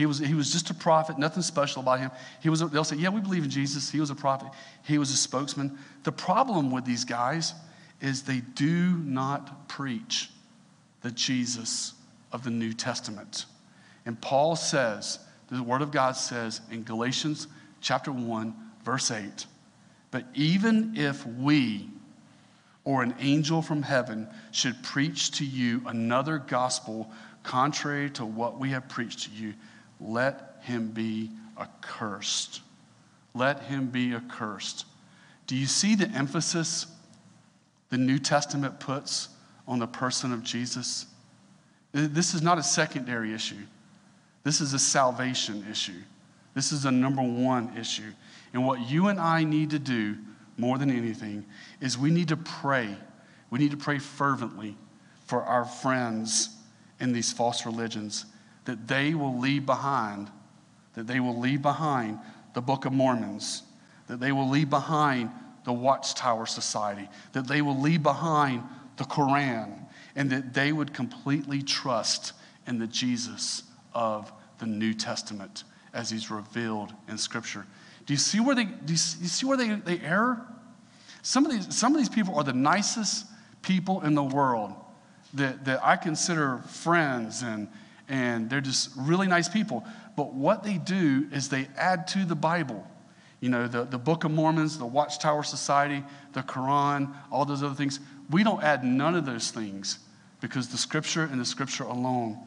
He 0.00 0.06
was, 0.06 0.18
he 0.18 0.32
was 0.32 0.50
just 0.50 0.70
a 0.70 0.74
prophet, 0.74 1.18
nothing 1.18 1.42
special 1.42 1.82
about 1.82 2.00
him. 2.00 2.10
He 2.42 2.48
was, 2.48 2.60
they'll 2.70 2.84
say, 2.84 2.96
Yeah, 2.96 3.10
we 3.10 3.20
believe 3.20 3.44
in 3.44 3.50
Jesus. 3.50 3.90
He 3.90 4.00
was 4.00 4.08
a 4.08 4.14
prophet, 4.14 4.48
he 4.82 4.96
was 4.96 5.10
a 5.10 5.16
spokesman. 5.16 5.78
The 6.04 6.12
problem 6.12 6.70
with 6.70 6.86
these 6.86 7.04
guys 7.04 7.52
is 8.00 8.22
they 8.22 8.40
do 8.54 8.96
not 8.96 9.68
preach 9.68 10.30
the 11.02 11.10
Jesus 11.10 11.92
of 12.32 12.44
the 12.44 12.50
New 12.50 12.72
Testament. 12.72 13.44
And 14.06 14.18
Paul 14.18 14.56
says, 14.56 15.18
the 15.50 15.62
Word 15.62 15.82
of 15.82 15.90
God 15.90 16.12
says 16.12 16.62
in 16.70 16.82
Galatians 16.82 17.46
chapter 17.82 18.10
1, 18.10 18.54
verse 18.82 19.10
8, 19.10 19.44
but 20.10 20.24
even 20.32 20.94
if 20.96 21.26
we 21.26 21.90
or 22.84 23.02
an 23.02 23.14
angel 23.20 23.60
from 23.60 23.82
heaven 23.82 24.26
should 24.50 24.82
preach 24.82 25.32
to 25.32 25.44
you 25.44 25.82
another 25.86 26.38
gospel 26.38 27.10
contrary 27.42 28.08
to 28.08 28.24
what 28.24 28.58
we 28.58 28.70
have 28.70 28.88
preached 28.88 29.24
to 29.24 29.30
you, 29.32 29.52
let 30.00 30.56
him 30.62 30.88
be 30.88 31.30
accursed. 31.58 32.62
Let 33.34 33.62
him 33.62 33.86
be 33.86 34.14
accursed. 34.14 34.86
Do 35.46 35.56
you 35.56 35.66
see 35.66 35.94
the 35.94 36.08
emphasis 36.08 36.86
the 37.90 37.98
New 37.98 38.18
Testament 38.18 38.80
puts 38.80 39.28
on 39.66 39.78
the 39.78 39.86
person 39.86 40.32
of 40.32 40.42
Jesus? 40.42 41.06
This 41.92 42.34
is 42.34 42.42
not 42.42 42.58
a 42.58 42.62
secondary 42.62 43.34
issue. 43.34 43.66
This 44.42 44.60
is 44.60 44.74
a 44.74 44.78
salvation 44.78 45.66
issue. 45.70 46.00
This 46.54 46.72
is 46.72 46.84
a 46.84 46.90
number 46.90 47.22
one 47.22 47.76
issue. 47.76 48.12
And 48.52 48.66
what 48.66 48.88
you 48.88 49.08
and 49.08 49.20
I 49.20 49.44
need 49.44 49.70
to 49.70 49.78
do 49.78 50.16
more 50.56 50.78
than 50.78 50.90
anything 50.90 51.44
is 51.80 51.98
we 51.98 52.10
need 52.10 52.28
to 52.28 52.36
pray. 52.36 52.96
We 53.50 53.58
need 53.58 53.70
to 53.70 53.76
pray 53.76 53.98
fervently 53.98 54.76
for 55.26 55.42
our 55.42 55.64
friends 55.64 56.56
in 57.00 57.12
these 57.12 57.32
false 57.32 57.66
religions 57.66 58.26
that 58.70 58.86
they 58.86 59.14
will 59.14 59.36
leave 59.36 59.66
behind, 59.66 60.30
that 60.94 61.08
they 61.08 61.18
will 61.18 61.36
leave 61.36 61.60
behind 61.60 62.20
the 62.54 62.60
Book 62.60 62.84
of 62.84 62.92
Mormons, 62.92 63.64
that 64.06 64.20
they 64.20 64.30
will 64.30 64.48
leave 64.48 64.70
behind 64.70 65.28
the 65.64 65.72
Watchtower 65.72 66.46
Society, 66.46 67.08
that 67.32 67.48
they 67.48 67.62
will 67.62 67.80
leave 67.80 68.04
behind 68.04 68.62
the 68.96 69.02
Koran, 69.02 69.86
and 70.14 70.30
that 70.30 70.54
they 70.54 70.70
would 70.70 70.94
completely 70.94 71.62
trust 71.62 72.32
in 72.68 72.78
the 72.78 72.86
Jesus 72.86 73.64
of 73.92 74.32
the 74.60 74.66
New 74.66 74.94
Testament 74.94 75.64
as 75.92 76.08
he's 76.08 76.30
revealed 76.30 76.92
in 77.08 77.18
Scripture. 77.18 77.66
Do 78.06 78.12
you 78.12 78.18
see 78.18 78.38
where 78.38 78.54
they, 78.54 78.66
do 78.66 78.92
you 78.92 78.96
see 78.96 79.46
where 79.46 79.56
they, 79.56 79.74
they 79.74 79.98
err? 79.98 80.46
Some 81.22 81.44
of, 81.44 81.50
these, 81.50 81.76
some 81.76 81.92
of 81.92 81.98
these 81.98 82.08
people 82.08 82.36
are 82.36 82.44
the 82.44 82.52
nicest 82.52 83.26
people 83.62 84.02
in 84.02 84.14
the 84.14 84.22
world 84.22 84.76
that, 85.34 85.64
that 85.64 85.84
I 85.84 85.96
consider 85.96 86.58
friends 86.58 87.42
and, 87.42 87.66
and 88.10 88.50
they're 88.50 88.60
just 88.60 88.90
really 88.98 89.28
nice 89.28 89.48
people. 89.48 89.84
But 90.16 90.34
what 90.34 90.64
they 90.64 90.76
do 90.76 91.28
is 91.32 91.48
they 91.48 91.68
add 91.76 92.08
to 92.08 92.26
the 92.26 92.34
Bible. 92.34 92.86
You 93.38 93.48
know, 93.48 93.68
the, 93.68 93.84
the 93.84 93.98
Book 93.98 94.24
of 94.24 94.32
Mormons, 94.32 94.76
the 94.76 94.84
Watchtower 94.84 95.44
Society, 95.44 96.04
the 96.32 96.42
Quran, 96.42 97.14
all 97.30 97.46
those 97.46 97.62
other 97.62 97.74
things. 97.74 98.00
We 98.28 98.44
don't 98.44 98.62
add 98.62 98.84
none 98.84 99.14
of 99.14 99.24
those 99.24 99.50
things 99.50 100.00
because 100.40 100.68
the 100.68 100.76
Scripture 100.76 101.22
and 101.22 101.40
the 101.40 101.44
Scripture 101.44 101.84
alone 101.84 102.38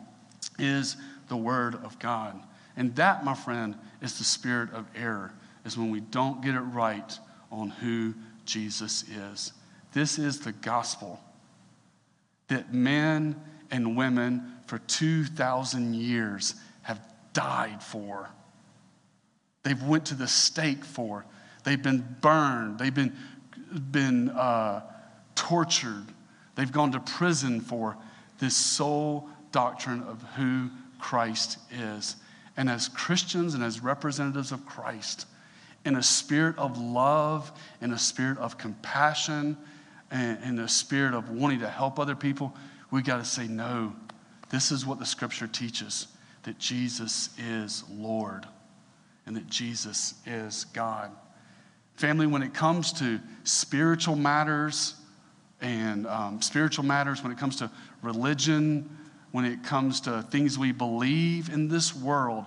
is 0.59 0.97
the 1.29 1.37
Word 1.37 1.75
of 1.75 1.97
God. 1.97 2.39
And 2.75 2.93
that, 2.97 3.23
my 3.23 3.33
friend, 3.33 3.75
is 4.01 4.17
the 4.17 4.23
spirit 4.25 4.71
of 4.73 4.85
error, 4.95 5.33
is 5.65 5.77
when 5.77 5.89
we 5.89 6.01
don't 6.01 6.43
get 6.43 6.55
it 6.55 6.59
right 6.59 7.17
on 7.51 7.69
who 7.69 8.13
Jesus 8.45 9.03
is. 9.03 9.53
This 9.93 10.19
is 10.19 10.41
the 10.41 10.51
gospel 10.51 11.21
that 12.49 12.73
men 12.73 13.41
and 13.71 13.95
women 13.95 14.52
for 14.73 14.79
2,000 14.87 15.93
years 15.93 16.55
have 16.81 16.99
died 17.31 17.83
for. 17.83 18.27
They've 19.61 19.83
went 19.83 20.07
to 20.07 20.15
the 20.15 20.27
stake 20.27 20.83
for. 20.83 21.27
They've 21.63 21.83
been 21.83 22.03
burned. 22.21 22.79
They've 22.79 22.91
been, 22.91 23.15
been 23.91 24.29
uh, 24.29 24.81
tortured. 25.35 26.07
They've 26.55 26.71
gone 26.71 26.91
to 26.93 26.99
prison 26.99 27.61
for 27.61 27.97
this 28.39 28.57
sole 28.57 29.29
doctrine 29.51 30.01
of 30.01 30.23
who 30.37 30.71
Christ 30.97 31.59
is. 31.71 32.15
And 32.57 32.67
as 32.67 32.89
Christians 32.89 33.53
and 33.53 33.63
as 33.63 33.83
representatives 33.83 34.51
of 34.51 34.65
Christ, 34.65 35.27
in 35.85 35.97
a 35.97 36.01
spirit 36.01 36.57
of 36.57 36.79
love, 36.79 37.51
in 37.79 37.91
a 37.91 37.99
spirit 37.99 38.39
of 38.39 38.57
compassion, 38.57 39.55
and 40.09 40.43
in 40.43 40.57
a 40.57 40.67
spirit 40.67 41.13
of 41.13 41.29
wanting 41.29 41.59
to 41.59 41.69
help 41.69 41.99
other 41.99 42.15
people, 42.15 42.55
we 42.89 43.03
got 43.03 43.17
to 43.17 43.25
say, 43.25 43.47
no, 43.47 43.93
this 44.53 44.71
is 44.71 44.85
what 44.85 44.99
the 44.99 45.05
scripture 45.05 45.47
teaches 45.47 46.05
that 46.43 46.59
Jesus 46.59 47.31
is 47.39 47.83
Lord 47.89 48.45
and 49.25 49.35
that 49.35 49.47
Jesus 49.47 50.13
is 50.27 50.65
God. 50.65 51.09
Family, 51.95 52.27
when 52.27 52.43
it 52.43 52.53
comes 52.53 52.93
to 52.99 53.19
spiritual 53.45 54.15
matters 54.15 54.93
and 55.59 56.05
um, 56.05 56.39
spiritual 56.39 56.85
matters, 56.85 57.23
when 57.23 57.31
it 57.31 57.37
comes 57.39 57.55
to 57.55 57.71
religion, 58.03 58.95
when 59.31 59.43
it 59.43 59.63
comes 59.63 59.99
to 60.01 60.21
things 60.29 60.59
we 60.59 60.71
believe 60.71 61.49
in 61.49 61.67
this 61.67 61.95
world, 61.95 62.45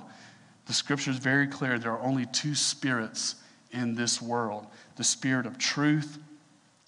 the 0.67 0.73
scripture 0.73 1.11
is 1.11 1.19
very 1.19 1.49
clear. 1.49 1.77
There 1.77 1.91
are 1.91 2.03
only 2.03 2.27
two 2.27 2.55
spirits 2.55 3.35
in 3.73 3.97
this 3.97 4.23
world 4.23 4.69
the 4.95 5.03
spirit 5.03 5.45
of 5.45 5.59
truth 5.59 6.19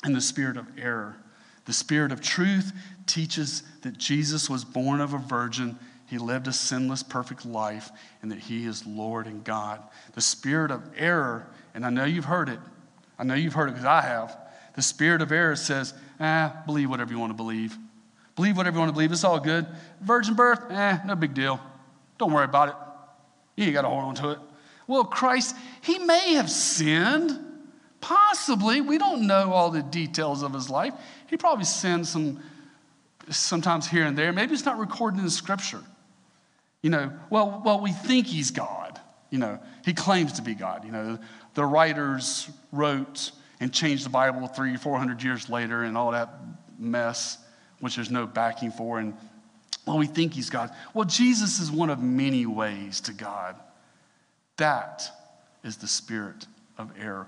and 0.04 0.14
the 0.14 0.20
spirit 0.20 0.56
of 0.56 0.68
error. 0.78 1.16
The 1.64 1.72
spirit 1.72 2.12
of 2.12 2.20
truth 2.20 2.72
teaches 3.06 3.64
that 3.82 3.98
Jesus 3.98 4.48
was 4.48 4.64
born 4.64 5.00
of 5.00 5.14
a 5.14 5.18
virgin, 5.18 5.78
he 6.06 6.18
lived 6.18 6.48
a 6.48 6.52
sinless, 6.52 7.02
perfect 7.02 7.44
life, 7.44 7.90
and 8.22 8.30
that 8.30 8.38
he 8.38 8.64
is 8.64 8.86
Lord 8.86 9.26
and 9.26 9.44
God. 9.44 9.82
The 10.14 10.20
spirit 10.20 10.70
of 10.70 10.82
error, 10.96 11.46
and 11.74 11.84
I 11.84 11.90
know 11.90 12.04
you've 12.04 12.24
heard 12.24 12.48
it, 12.48 12.58
I 13.18 13.24
know 13.24 13.34
you've 13.34 13.54
heard 13.54 13.68
it 13.68 13.72
because 13.72 13.84
I 13.84 14.02
have. 14.02 14.36
The 14.74 14.82
spirit 14.82 15.22
of 15.22 15.32
error 15.32 15.56
says, 15.56 15.92
ah, 16.20 16.62
believe 16.66 16.88
whatever 16.88 17.12
you 17.12 17.18
want 17.18 17.30
to 17.30 17.36
believe. 17.36 17.76
Believe 18.36 18.56
whatever 18.56 18.76
you 18.76 18.80
want 18.80 18.90
to 18.90 18.94
believe. 18.94 19.10
It's 19.10 19.24
all 19.24 19.40
good. 19.40 19.66
Virgin 20.00 20.34
birth, 20.34 20.70
eh, 20.70 20.98
no 21.04 21.16
big 21.16 21.34
deal. 21.34 21.60
Don't 22.18 22.32
worry 22.32 22.44
about 22.44 22.68
it. 22.68 22.74
You 23.56 23.64
ain't 23.64 23.74
got 23.74 23.82
to 23.82 23.88
hold 23.88 24.04
on 24.04 24.14
to 24.16 24.30
it. 24.30 24.38
Well, 24.86 25.04
Christ, 25.04 25.56
he 25.82 25.98
may 25.98 26.34
have 26.34 26.48
sinned. 26.48 27.44
Possibly. 28.00 28.80
We 28.80 28.96
don't 28.98 29.26
know 29.26 29.52
all 29.52 29.70
the 29.70 29.82
details 29.82 30.42
of 30.42 30.54
his 30.54 30.70
life. 30.70 30.94
He 31.26 31.36
probably 31.36 31.64
sinned 31.64 32.06
some 32.06 32.40
sometimes 33.30 33.86
here 33.86 34.04
and 34.04 34.16
there. 34.16 34.32
Maybe 34.32 34.54
it's 34.54 34.64
not 34.64 34.78
recorded 34.78 35.20
in 35.20 35.30
scripture. 35.30 35.82
You 36.82 36.90
know, 36.90 37.12
well, 37.30 37.62
well, 37.64 37.80
we 37.80 37.92
think 37.92 38.26
he's 38.26 38.50
God. 38.50 39.00
You 39.30 39.38
know, 39.38 39.58
he 39.84 39.92
claims 39.92 40.34
to 40.34 40.42
be 40.42 40.54
God. 40.54 40.84
You 40.84 40.92
know, 40.92 41.18
the 41.54 41.64
writers 41.64 42.48
wrote 42.72 43.32
and 43.60 43.72
changed 43.72 44.04
the 44.04 44.10
Bible 44.10 44.46
three, 44.46 44.76
four 44.76 44.98
hundred 44.98 45.22
years 45.22 45.50
later 45.50 45.82
and 45.82 45.96
all 45.96 46.12
that 46.12 46.30
mess, 46.78 47.38
which 47.80 47.96
there's 47.96 48.10
no 48.10 48.26
backing 48.26 48.70
for. 48.70 48.98
And 48.98 49.14
well, 49.86 49.98
we 49.98 50.06
think 50.06 50.34
he's 50.34 50.50
God. 50.50 50.70
Well, 50.94 51.04
Jesus 51.04 51.58
is 51.58 51.70
one 51.70 51.90
of 51.90 52.00
many 52.00 52.46
ways 52.46 53.00
to 53.02 53.12
God. 53.12 53.56
That 54.56 55.10
is 55.64 55.76
the 55.76 55.88
spirit 55.88 56.46
of 56.76 56.92
error. 57.00 57.26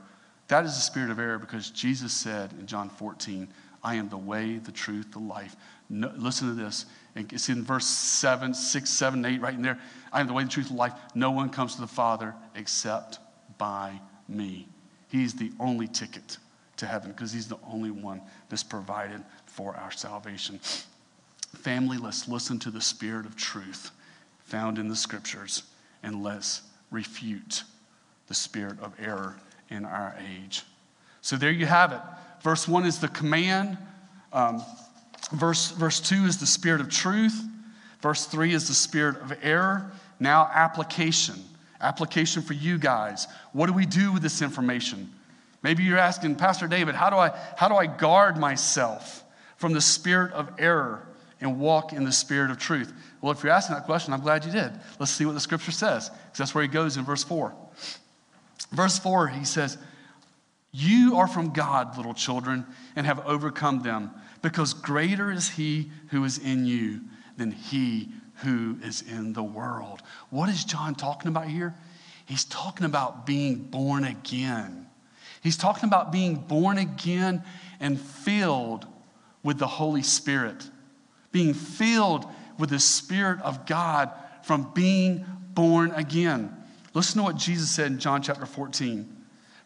That 0.49 0.65
is 0.65 0.75
the 0.75 0.81
spirit 0.81 1.11
of 1.11 1.19
error 1.19 1.39
because 1.39 1.71
Jesus 1.71 2.13
said 2.13 2.53
in 2.59 2.67
John 2.67 2.89
14, 2.89 3.49
I 3.83 3.95
am 3.97 4.09
the 4.09 4.17
way, 4.17 4.59
the 4.59 4.73
truth, 4.73 5.13
the 5.13 5.21
life. 5.21 5.57
No, 5.91 6.13
listen 6.17 6.49
to 6.49 6.55
this. 6.55 6.87
And 7.17 7.31
it's 7.33 7.49
in 7.49 7.65
verse 7.65 7.87
7, 7.87 8.55
6, 8.55 8.89
7, 8.89 9.25
8, 9.25 9.41
right 9.41 9.55
in 9.55 9.63
there. 9.63 9.79
I 10.13 10.21
am 10.21 10.29
the 10.29 10.33
way, 10.33 10.45
the 10.45 10.49
truth, 10.49 10.69
the 10.69 10.75
life. 10.75 10.95
No 11.15 11.33
one 11.33 11.51
comes 11.51 11.75
to 11.75 11.81
the 11.81 11.87
Father 11.87 12.35
except 12.55 13.19
by 13.59 14.01
me. 14.29 14.69
He's 15.09 15.35
the 15.35 15.51
only 15.59 15.89
ticket 15.89 16.39
to 16.77 16.87
heaven 16.87 17.11
because 17.11 17.33
he's 17.33 17.49
the 17.49 17.59
only 17.71 17.91
one 17.91 18.23
that's 18.49 18.63
provided 18.63 19.23
for 19.47 19.75
our 19.75 19.91
salvation. 19.91 20.61
Family, 21.57 21.99
let's 21.99 22.29
listen 22.29 22.59
to 22.61 22.71
the 22.71 22.81
spirit 22.81 23.27
of 23.27 23.37
truth 23.37 23.91
found 24.45 24.79
in 24.79 24.89
the 24.89 24.97
scriptures 24.97 25.65
and 26.03 26.23
let's 26.23 26.63
refute 26.91 27.65
the 28.29 28.35
spirit 28.35 28.79
of 28.81 28.93
error 28.99 29.37
in 29.69 29.85
our 29.85 30.17
age. 30.35 30.65
So 31.21 31.37
there 31.37 31.51
you 31.51 31.67
have 31.67 31.93
it. 31.93 32.01
Verse 32.43 32.67
1 32.67 32.87
is 32.87 32.99
the 32.99 33.09
command. 33.09 33.77
Um, 34.33 34.63
Verse, 35.33 35.71
verse 35.71 36.01
2 36.01 36.25
is 36.25 36.39
the 36.39 36.47
spirit 36.47 36.81
of 36.81 36.89
truth. 36.89 37.41
Verse 38.01 38.27
3 38.27 38.53
is 38.53 38.69
the 38.69 38.75
spirit 38.75 39.21
of 39.21 39.33
error. 39.43 39.91
Now, 40.19 40.51
application. 40.53 41.37
Application 41.81 42.43
for 42.43 42.55
you 42.55 42.79
guys. 42.79 43.27
What 43.53 43.67
do 43.67 43.73
we 43.73 43.87
do 43.87 44.13
with 44.13 44.23
this 44.23 44.43
information? 44.43 45.11
Maybe 45.63 45.83
you're 45.83 45.99
asking, 45.99 46.37
Pastor 46.37 46.67
David, 46.67 46.95
how 46.95 47.11
do 47.11 47.17
I, 47.17 47.31
how 47.57 47.69
do 47.69 47.75
I 47.75 47.87
guard 47.87 48.39
myself 48.39 49.25
from 49.57 49.73
the 49.73 49.81
spirit 49.81 50.33
of 50.33 50.51
error 50.59 51.07
and 51.41 51.59
walk 51.59 51.93
in 51.93 52.05
the 52.05 52.13
spirit 52.13 52.51
of 52.51 52.59
truth? 52.59 52.93
Well, 53.21 53.33
if 53.33 53.43
you're 53.43 53.53
asking 53.53 53.77
that 53.77 53.85
question, 53.85 54.15
I'm 54.15 54.21
glad 54.21 54.45
you 54.45 54.53
did. 54.53 54.73
Let's 54.99 55.13
see 55.13 55.27
what 55.27 55.35
the 55.35 55.41
scripture 55.41 55.73
says, 55.73 56.09
because 56.09 56.39
that's 56.39 56.55
where 56.55 56.63
he 56.63 56.69
goes 56.69 56.97
in 56.97 57.05
verse 57.05 57.25
4. 57.25 57.53
Verse 58.73 58.99
4, 58.99 59.29
he 59.29 59.45
says, 59.45 59.77
You 60.73 61.17
are 61.17 61.27
from 61.27 61.53
God, 61.53 61.97
little 61.97 62.15
children, 62.15 62.65
and 62.97 63.07
have 63.07 63.21
overcome 63.27 63.83
them, 63.83 64.11
because 64.43 64.75
greater 64.75 65.31
is 65.31 65.51
he 65.51 65.91
who 66.09 66.25
is 66.25 66.39
in 66.39 66.67
you 66.67 67.01
than 67.37 67.53
he 67.53 68.09
who 68.37 68.79
is 68.83 69.03
in 69.03 69.33
the 69.33 69.43
world. 69.43 70.03
What 70.31 70.49
is 70.49 70.65
John 70.65 70.95
talking 70.95 71.29
about 71.29 71.47
here? 71.47 71.75
He's 72.27 72.45
talking 72.45 72.87
about 72.87 73.27
being 73.27 73.57
born 73.57 74.05
again. 74.05 74.87
He's 75.43 75.57
talking 75.57 75.89
about 75.89 76.13
being 76.13 76.37
born 76.37 76.79
again 76.79 77.43
and 77.81 78.01
filled 78.01 78.87
with 79.43 79.59
the 79.59 79.67
Holy 79.67 80.03
Spirit, 80.03 80.69
being 81.33 81.55
filled 81.55 82.27
with 82.59 82.71
the 82.71 82.79
Spirit 82.79 83.41
of 83.41 83.67
God 83.67 84.11
from 84.43 84.71
being 84.75 85.25
born 85.55 85.91
again. 85.93 86.55
Listen 86.95 87.19
to 87.19 87.25
what 87.25 87.37
Jesus 87.37 87.71
said 87.71 87.87
in 87.93 87.99
John 87.99 88.23
chapter 88.23 88.47
14, 88.47 89.17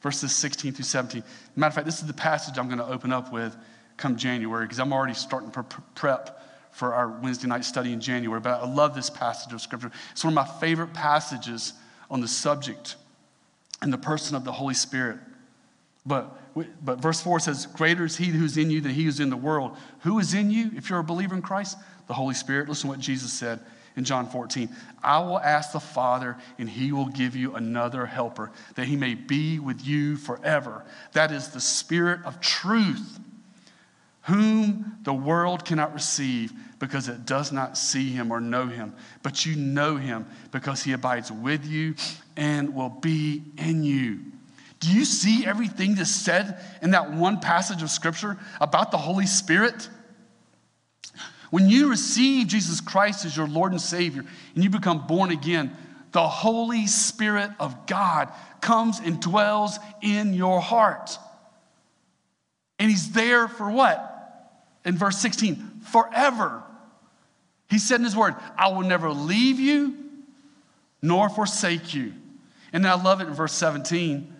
verses 0.00 0.34
16 0.34 0.72
through 0.72 0.84
17. 0.84 1.22
Matter 1.56 1.68
of 1.68 1.74
fact, 1.74 1.87
this 1.87 2.00
is 2.00 2.06
the 2.06 2.12
passage 2.12 2.58
I'm 2.58 2.66
going 2.66 2.78
to 2.78 2.87
open 2.87 3.12
up 3.12 3.32
with 3.32 3.56
come 3.96 4.16
January 4.16 4.64
because 4.64 4.78
I'm 4.78 4.92
already 4.92 5.14
starting 5.14 5.50
to 5.52 5.62
prep 5.94 6.42
for 6.72 6.94
our 6.94 7.09
Wednesday 7.09 7.46
night 7.46 7.64
study 7.64 7.92
in 7.92 8.00
January. 8.00 8.40
But 8.40 8.62
I 8.62 8.66
love 8.66 8.94
this 8.94 9.09
passage 9.09 9.52
of 9.52 9.61
Scripture. 9.61 9.90
It's 10.12 10.24
one 10.24 10.33
of 10.33 10.35
my 10.35 10.61
favorite 10.61 10.92
passages 10.92 11.72
on 12.11 12.20
the 12.20 12.28
subject 12.28 12.96
and 13.80 13.92
the 13.92 13.98
person 13.98 14.37
of 14.37 14.44
the 14.44 14.52
Holy 14.52 14.74
Spirit. 14.74 15.18
But, 16.07 16.37
but 16.85 17.00
verse 17.00 17.20
4 17.20 17.40
says, 17.40 17.66
Greater 17.66 18.04
is 18.04 18.16
he 18.16 18.26
who's 18.26 18.57
in 18.57 18.70
you 18.70 18.80
than 18.80 18.92
he 18.92 19.04
who's 19.04 19.20
in 19.20 19.30
the 19.30 19.37
world. 19.37 19.76
Who 20.00 20.18
is 20.18 20.35
in 20.35 20.50
you 20.50 20.70
if 20.76 20.90
you're 20.90 20.98
a 20.98 21.04
believer 21.04 21.35
in 21.35 21.42
Christ? 21.42 21.78
The 22.09 22.14
Holy 22.14 22.35
Spirit. 22.35 22.68
Listen 22.68 22.88
to 22.90 22.96
what 22.96 23.00
Jesus 23.00 23.33
said 23.33 23.61
in 23.96 24.04
John 24.04 24.28
14. 24.28 24.68
I 25.02 25.20
will 25.20 25.38
ask 25.38 25.72
the 25.72 25.80
Father, 25.80 26.37
and 26.59 26.68
he 26.68 26.92
will 26.92 27.07
give 27.07 27.37
you 27.37 27.54
another 27.54 28.07
helper, 28.07 28.50
that 28.74 28.87
he 28.87 28.96
may 28.96 29.14
be 29.14 29.59
with 29.59 29.87
you 29.87 30.16
forever. 30.16 30.85
That 31.12 31.30
is 31.30 31.48
the 31.48 31.61
Spirit 31.61 32.20
of 32.24 32.40
truth, 32.40 33.18
whom 34.24 34.96
the 35.02 35.12
world 35.12 35.64
cannot 35.64 35.92
receive 35.92 36.52
because 36.78 37.08
it 37.08 37.26
does 37.26 37.52
not 37.52 37.76
see 37.76 38.10
him 38.10 38.30
or 38.30 38.40
know 38.40 38.66
him. 38.66 38.94
But 39.22 39.44
you 39.44 39.54
know 39.56 39.96
him 39.96 40.26
because 40.50 40.82
he 40.82 40.92
abides 40.92 41.30
with 41.30 41.66
you 41.66 41.94
and 42.37 42.74
will 42.74 42.88
be 42.88 43.42
in 43.58 43.84
you. 43.84 44.20
Do 44.80 44.90
you 44.90 45.04
see 45.04 45.46
everything 45.46 45.94
that's 45.94 46.10
said 46.10 46.58
in 46.82 46.90
that 46.90 47.12
one 47.12 47.40
passage 47.40 47.82
of 47.82 47.90
scripture 47.90 48.38
about 48.60 48.90
the 48.90 48.98
Holy 48.98 49.26
Spirit? 49.26 49.88
When 51.50 51.68
you 51.68 51.90
receive 51.90 52.48
Jesus 52.48 52.80
Christ 52.80 53.24
as 53.24 53.37
your 53.37 53.46
Lord 53.46 53.72
and 53.72 53.80
Savior 53.80 54.24
and 54.54 54.64
you 54.64 54.70
become 54.70 55.06
born 55.06 55.30
again, 55.30 55.76
the 56.12 56.26
Holy 56.26 56.87
Spirit 56.87 57.50
of 57.60 57.87
God 57.87 58.32
comes 58.60 59.00
and 59.00 59.20
dwells 59.20 59.78
in 60.00 60.32
your 60.32 60.60
heart. 60.60 61.18
And 62.78 62.90
He's 62.90 63.12
there 63.12 63.48
for 63.48 63.70
what? 63.70 64.13
In 64.85 64.97
verse 64.97 65.18
16, 65.18 65.81
forever. 65.83 66.62
He 67.70 67.79
said 67.79 68.01
in 68.01 68.05
His 68.05 68.16
Word, 68.16 68.35
I 68.57 68.68
will 68.68 68.83
never 68.83 69.11
leave 69.11 69.59
you 69.59 69.97
nor 71.01 71.29
forsake 71.29 71.94
you. 71.94 72.12
And 72.73 72.87
I 72.87 73.01
love 73.01 73.20
it 73.20 73.29
in 73.29 73.35
verse 73.35 73.53
17 73.53 74.35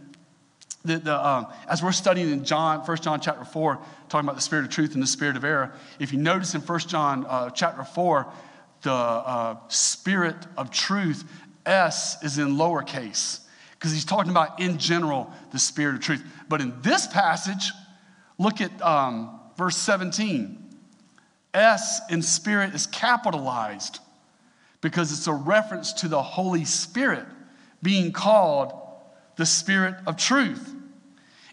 the, 0.85 0.99
the, 0.99 1.27
um, 1.27 1.47
as 1.67 1.83
we're 1.83 1.93
studying 1.93 2.31
in 2.31 2.45
John, 2.45 2.81
1 2.81 2.97
John 2.99 3.21
chapter 3.21 3.45
4, 3.45 3.79
talking 4.09 4.27
about 4.27 4.37
the 4.37 4.43
spirit 4.43 4.67
of 4.67 4.71
truth 4.71 4.95
and 4.95 5.03
the 5.03 5.07
spirit 5.07 5.37
of 5.37 5.45
error, 5.45 5.73
if 5.99 6.13
you 6.13 6.19
notice 6.19 6.55
in 6.55 6.61
1 6.61 6.79
John 6.81 7.25
uh, 7.27 7.51
chapter 7.51 7.85
4, 7.85 8.27
the 8.83 8.93
uh, 8.93 9.57
spirit 9.69 10.37
of 10.59 10.71
truth, 10.71 11.25
S 11.65 12.23
is 12.23 12.37
in 12.37 12.57
lowercase, 12.57 13.41
because 13.73 13.93
he's 13.93 14.05
talking 14.05 14.31
about 14.31 14.61
in 14.61 14.77
general 14.77 15.33
the 15.53 15.59
spirit 15.59 15.95
of 15.95 16.01
truth. 16.03 16.23
But 16.49 16.61
in 16.61 16.75
this 16.83 17.07
passage, 17.07 17.73
look 18.37 18.61
at 18.61 18.83
um, 18.83 19.41
verse 19.57 19.77
17. 19.77 20.59
S 21.53 22.01
in 22.11 22.23
spirit 22.23 22.75
is 22.75 22.87
capitalized 22.87 24.01
because 24.81 25.13
it's 25.13 25.27
a 25.27 25.33
reference 25.33 25.93
to 25.95 26.09
the 26.09 26.23
Holy 26.23 26.65
Spirit 26.65 27.25
being 27.83 28.13
called 28.13 28.73
the 29.37 29.47
Spirit 29.47 29.95
of 30.07 30.17
truth. 30.17 30.75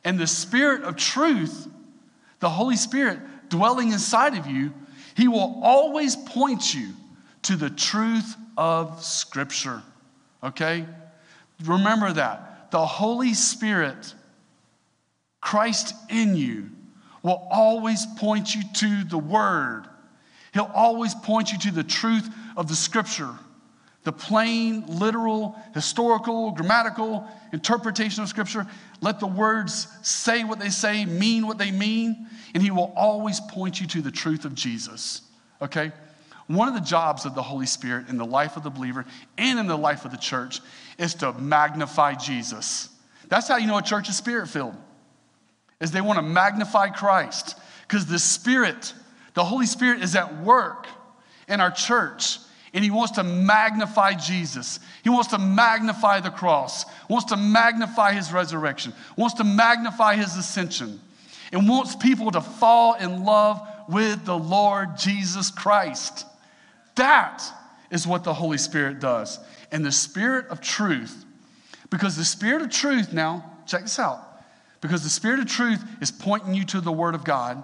And 0.03 0.19
the 0.19 0.27
Spirit 0.27 0.83
of 0.83 0.95
truth, 0.95 1.67
the 2.39 2.49
Holy 2.49 2.75
Spirit 2.75 3.19
dwelling 3.49 3.91
inside 3.91 4.35
of 4.35 4.47
you, 4.47 4.73
He 5.15 5.27
will 5.27 5.59
always 5.63 6.15
point 6.15 6.73
you 6.73 6.89
to 7.43 7.55
the 7.55 7.69
truth 7.69 8.35
of 8.57 9.03
Scripture. 9.03 9.83
Okay? 10.43 10.85
Remember 11.63 12.11
that. 12.13 12.71
The 12.71 12.85
Holy 12.85 13.33
Spirit, 13.33 14.13
Christ 15.41 15.93
in 16.09 16.35
you, 16.35 16.69
will 17.23 17.47
always 17.51 18.05
point 18.17 18.55
you 18.55 18.63
to 18.75 19.03
the 19.03 19.17
Word. 19.17 19.85
He'll 20.53 20.71
always 20.73 21.15
point 21.15 21.51
you 21.51 21.59
to 21.59 21.71
the 21.71 21.83
truth 21.83 22.29
of 22.57 22.67
the 22.67 22.75
Scripture 22.75 23.29
the 24.03 24.11
plain, 24.11 24.83
literal, 24.87 25.55
historical, 25.73 26.51
grammatical 26.51 27.27
interpretation 27.53 28.23
of 28.23 28.29
Scripture. 28.29 28.65
Let 28.99 29.19
the 29.19 29.27
words 29.27 29.87
say 30.01 30.43
what 30.43 30.59
they 30.59 30.69
say, 30.69 31.05
mean 31.05 31.45
what 31.45 31.57
they 31.57 31.71
mean, 31.71 32.27
and 32.53 32.63
He 32.63 32.71
will 32.71 32.91
always 32.95 33.39
point 33.39 33.79
you 33.79 33.87
to 33.87 34.01
the 34.01 34.11
truth 34.11 34.45
of 34.45 34.55
Jesus. 34.55 35.21
Okay? 35.61 35.91
One 36.47 36.67
of 36.67 36.73
the 36.73 36.81
jobs 36.81 37.25
of 37.25 37.35
the 37.35 37.43
Holy 37.43 37.67
Spirit 37.67 38.09
in 38.09 38.17
the 38.17 38.25
life 38.25 38.57
of 38.57 38.63
the 38.63 38.69
believer 38.69 39.05
and 39.37 39.59
in 39.59 39.67
the 39.67 39.77
life 39.77 40.03
of 40.03 40.11
the 40.11 40.17
church 40.17 40.61
is 40.97 41.13
to 41.15 41.33
magnify 41.33 42.15
Jesus. 42.15 42.89
That's 43.29 43.47
how 43.47 43.57
you 43.57 43.67
know 43.67 43.77
a 43.77 43.83
church 43.83 44.09
is 44.09 44.17
spirit 44.17 44.49
filled, 44.49 44.75
is 45.81 45.91
they 45.91 45.99
want 45.99 46.17
to 46.17 46.23
magnify 46.23 46.89
Christ 46.89 47.57
because 47.87 48.05
the 48.05 48.19
Spirit, 48.19 48.93
the 49.33 49.43
Holy 49.43 49.65
Spirit 49.65 50.01
is 50.01 50.15
at 50.15 50.41
work 50.41 50.87
in 51.49 51.59
our 51.59 51.71
church 51.71 52.37
and 52.73 52.83
he 52.83 52.91
wants 52.91 53.13
to 53.13 53.23
magnify 53.23 54.13
Jesus. 54.13 54.79
He 55.03 55.09
wants 55.09 55.29
to 55.29 55.37
magnify 55.37 56.21
the 56.21 56.29
cross, 56.29 56.85
wants 57.09 57.25
to 57.31 57.37
magnify 57.37 58.13
his 58.13 58.31
resurrection, 58.31 58.93
wants 59.17 59.35
to 59.35 59.43
magnify 59.43 60.15
his 60.15 60.37
ascension, 60.37 61.01
and 61.51 61.67
wants 61.67 61.95
people 61.97 62.31
to 62.31 62.39
fall 62.39 62.93
in 62.93 63.25
love 63.25 63.61
with 63.89 64.23
the 64.23 64.37
Lord 64.37 64.97
Jesus 64.97 65.51
Christ. 65.51 66.25
That 66.95 67.43
is 67.89 68.07
what 68.07 68.23
the 68.23 68.33
Holy 68.33 68.57
Spirit 68.57 69.01
does. 69.01 69.37
And 69.69 69.85
the 69.85 69.91
Spirit 69.91 70.47
of 70.47 70.61
truth, 70.61 71.25
because 71.89 72.15
the 72.15 72.23
Spirit 72.23 72.61
of 72.61 72.69
truth, 72.69 73.11
now, 73.11 73.57
check 73.65 73.81
this 73.81 73.99
out, 73.99 74.30
because 74.81 75.03
the 75.03 75.09
Spirit 75.09 75.39
of 75.39 75.47
truth 75.47 75.83
is 76.01 76.11
pointing 76.11 76.53
you 76.53 76.65
to 76.65 76.81
the 76.81 76.91
Word 76.91 77.15
of 77.15 77.23
God, 77.23 77.63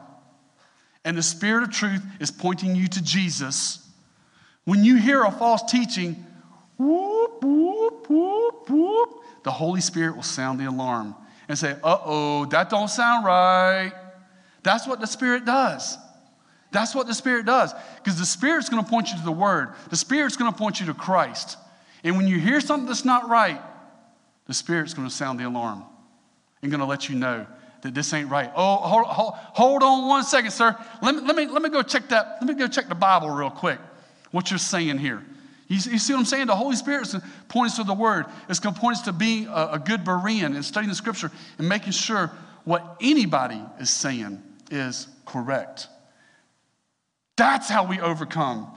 and 1.04 1.18
the 1.18 1.24
Spirit 1.24 1.64
of 1.64 1.72
truth 1.72 2.06
is 2.20 2.32
pointing 2.32 2.76
you 2.76 2.88
to 2.88 3.04
Jesus 3.04 3.88
when 4.68 4.84
you 4.84 4.98
hear 4.98 5.24
a 5.24 5.32
false 5.32 5.64
teaching, 5.72 6.26
whoop, 6.78 7.42
whoop, 7.42 8.10
whoop, 8.10 8.70
whoop, 8.70 9.10
the 9.44 9.52
Holy 9.52 9.80
Spirit 9.80 10.18
will 10.18 10.24
sound 10.24 10.60
the 10.60 10.66
alarm 10.66 11.16
and 11.48 11.58
say, 11.58 11.78
uh 11.86 11.98
oh, 12.04 12.44
that 12.48 12.70
don't 12.70 12.90
sound 12.90 13.24
right. 13.24 13.94
That's 14.64 14.86
what 14.86 15.00
the 15.00 15.08
Spirit 15.08 15.46
does. 15.46 15.98
That's 16.72 16.94
what 16.94 17.08
the 17.08 17.14
Spirit 17.14 17.46
does. 17.46 17.74
Because 17.96 18.20
the 18.20 18.26
Spirit's 18.26 18.68
going 18.68 18.84
to 18.84 18.90
point 18.90 19.10
you 19.10 19.18
to 19.18 19.24
the 19.24 19.32
Word, 19.32 19.70
the 19.90 19.96
Spirit's 19.96 20.36
going 20.36 20.52
to 20.52 20.58
point 20.58 20.82
you 20.82 20.88
to 20.88 20.94
Christ. 20.94 21.58
And 22.04 22.18
when 22.18 22.28
you 22.28 22.38
hear 22.38 22.60
something 22.60 22.88
that's 22.88 23.06
not 23.06 23.30
right, 23.30 23.62
the 24.48 24.54
Spirit's 24.54 24.94
going 24.94 25.08
to 25.08 25.14
sound 25.14 25.40
the 25.40 25.48
alarm 25.48 25.86
and 26.62 26.72
going 26.72 26.80
to 26.80 26.86
let 26.86 27.10
you 27.10 27.16
know 27.16 27.46
that 27.82 27.94
this 27.94 28.14
ain't 28.14 28.30
right. 28.30 28.52
Oh, 28.56 28.76
hold, 28.78 29.06
hold, 29.06 29.34
hold 29.36 29.84
on 29.84 30.08
one 30.08 30.24
second, 30.24 30.52
sir. 30.52 30.76
Let 31.02 31.16
me, 31.16 31.22
let, 31.22 31.36
me, 31.36 31.48
let 31.48 31.62
me 31.62 31.70
go 31.70 31.84
check 31.84 32.10
that. 32.10 32.38
Let 32.42 32.48
me 32.48 32.56
go 32.56 32.68
check 32.68 32.90
the 32.90 32.96
Bible 32.96 33.30
real 33.30 33.50
quick 33.50 33.80
what 34.32 34.52
you're 34.52 34.58
saying 34.58 34.98
here. 34.98 35.24
You, 35.68 35.76
you 35.76 36.00
see 36.00 36.14
what 36.14 36.20
I'm 36.20 36.26
saying? 36.26 36.48
The 36.48 36.56
Holy 36.56 36.76
Spirit 36.76 37.14
points 37.50 37.76
to 37.76 37.84
the 37.84 37.94
Word. 37.94 38.26
It's 38.50 38.60
going 38.60 38.76
to 38.76 38.82
point 38.82 39.04
to 39.06 39.14
being 39.14 39.48
a, 39.48 39.70
a 39.74 39.80
good 39.80 40.04
Berean 40.04 40.56
and 40.56 40.64
studying 40.64 40.90
the 40.90 40.96
Scripture 40.96 41.32
and 41.58 41.68
making 41.68 41.92
sure 41.92 42.32
what 42.64 42.98
anybody 43.02 43.62
is 43.80 43.90
saying 43.90 44.42
is 44.72 45.08
correct. 45.26 45.88
That's 47.36 47.70
how 47.70 47.86
we 47.86 48.00
overcome. 48.00 48.72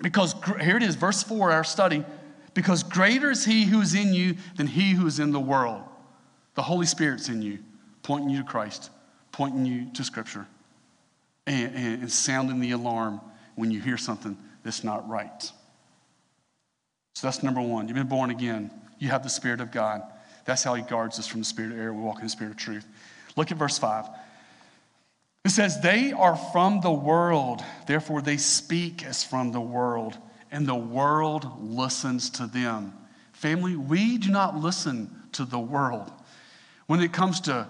Because 0.00 0.34
here 0.60 0.76
it 0.76 0.82
is, 0.82 0.96
verse 0.96 1.22
4, 1.22 1.52
our 1.52 1.64
study. 1.64 2.04
Because 2.52 2.82
greater 2.82 3.30
is 3.30 3.44
He 3.44 3.64
who 3.64 3.80
is 3.80 3.94
in 3.94 4.12
you 4.12 4.36
than 4.56 4.66
He 4.66 4.92
who 4.92 5.06
is 5.06 5.18
in 5.18 5.32
the 5.32 5.40
world. 5.40 5.82
The 6.54 6.62
Holy 6.62 6.86
Spirit's 6.86 7.28
in 7.28 7.42
you, 7.42 7.58
pointing 8.02 8.30
you 8.30 8.38
to 8.38 8.44
Christ, 8.44 8.90
pointing 9.32 9.66
you 9.66 9.90
to 9.94 10.04
Scripture, 10.04 10.46
and, 11.46 11.74
and, 11.74 12.02
and 12.02 12.12
sounding 12.12 12.60
the 12.60 12.72
alarm 12.72 13.20
when 13.56 13.70
you 13.70 13.80
hear 13.80 13.96
something 13.96 14.36
that's 14.62 14.84
not 14.84 15.08
right. 15.08 15.42
So 17.14 17.26
that's 17.26 17.42
number 17.42 17.60
one. 17.60 17.88
You've 17.88 17.96
been 17.96 18.08
born 18.08 18.30
again, 18.30 18.70
you 18.98 19.08
have 19.08 19.22
the 19.22 19.28
Spirit 19.28 19.60
of 19.60 19.70
God. 19.70 20.02
That's 20.44 20.62
how 20.62 20.74
he 20.74 20.82
guards 20.82 21.18
us 21.18 21.26
from 21.26 21.40
the 21.40 21.46
spirit 21.46 21.72
of 21.72 21.78
error. 21.78 21.92
We 21.92 22.02
walk 22.02 22.18
in 22.18 22.24
the 22.24 22.30
spirit 22.30 22.50
of 22.50 22.56
truth. 22.56 22.86
Look 23.36 23.50
at 23.50 23.56
verse 23.56 23.78
5. 23.78 24.06
It 25.44 25.50
says, 25.50 25.80
They 25.80 26.12
are 26.12 26.36
from 26.36 26.80
the 26.80 26.92
world, 26.92 27.62
therefore 27.86 28.22
they 28.22 28.36
speak 28.36 29.04
as 29.04 29.24
from 29.24 29.52
the 29.52 29.60
world, 29.60 30.16
and 30.50 30.66
the 30.66 30.74
world 30.74 31.50
listens 31.62 32.30
to 32.30 32.46
them. 32.46 32.94
Family, 33.32 33.76
we 33.76 34.18
do 34.18 34.30
not 34.30 34.56
listen 34.56 35.10
to 35.32 35.44
the 35.44 35.58
world. 35.58 36.10
When 36.86 37.00
it 37.00 37.12
comes 37.12 37.40
to 37.42 37.66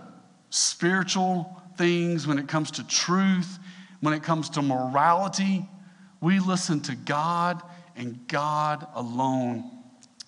spiritual 0.50 1.62
things, 1.76 2.26
when 2.26 2.38
it 2.38 2.48
comes 2.48 2.72
to 2.72 2.86
truth, 2.86 3.58
when 4.00 4.14
it 4.14 4.22
comes 4.22 4.50
to 4.50 4.62
morality, 4.62 5.68
we 6.20 6.38
listen 6.40 6.80
to 6.82 6.94
God 6.94 7.62
and 7.96 8.26
God 8.28 8.86
alone 8.94 9.70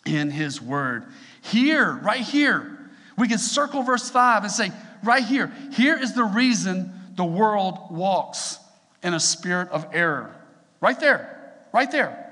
in 0.04 0.30
His 0.30 0.60
Word. 0.60 1.06
Here, 1.42 1.92
right 1.92 2.20
here, 2.20 2.90
we 3.18 3.28
can 3.28 3.38
circle 3.38 3.82
verse 3.82 4.08
5 4.10 4.44
and 4.44 4.52
say, 4.52 4.70
right 5.02 5.24
here, 5.24 5.52
here 5.72 5.96
is 5.96 6.14
the 6.14 6.24
reason 6.24 6.92
the 7.14 7.24
world 7.24 7.78
walks 7.90 8.58
in 9.02 9.14
a 9.14 9.20
spirit 9.20 9.68
of 9.70 9.86
error. 9.92 10.34
Right 10.80 10.98
there, 11.00 11.54
right 11.72 11.90
there. 11.90 12.22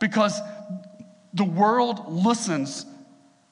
Because 0.00 0.40
the 1.34 1.44
world 1.44 2.12
listens 2.12 2.86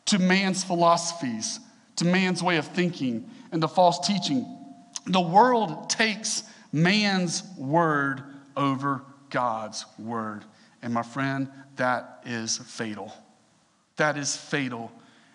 to 0.06 0.18
man's 0.18 0.64
philosophies, 0.64 1.60
to 1.96 2.04
man's 2.04 2.42
way 2.42 2.56
of 2.56 2.66
thinking, 2.66 3.30
and 3.52 3.62
to 3.62 3.68
false 3.68 4.06
teaching. 4.06 4.46
The 5.06 5.20
world 5.20 5.90
takes 5.90 6.42
man's 6.72 7.42
word 7.56 8.22
over 8.56 9.02
God's 9.30 9.84
word. 9.98 10.44
And 10.82 10.92
my 10.92 11.02
friend, 11.02 11.48
that 11.76 12.22
is 12.26 12.58
fatal. 12.58 13.12
That 13.96 14.16
is 14.16 14.36
fatal 14.36 14.92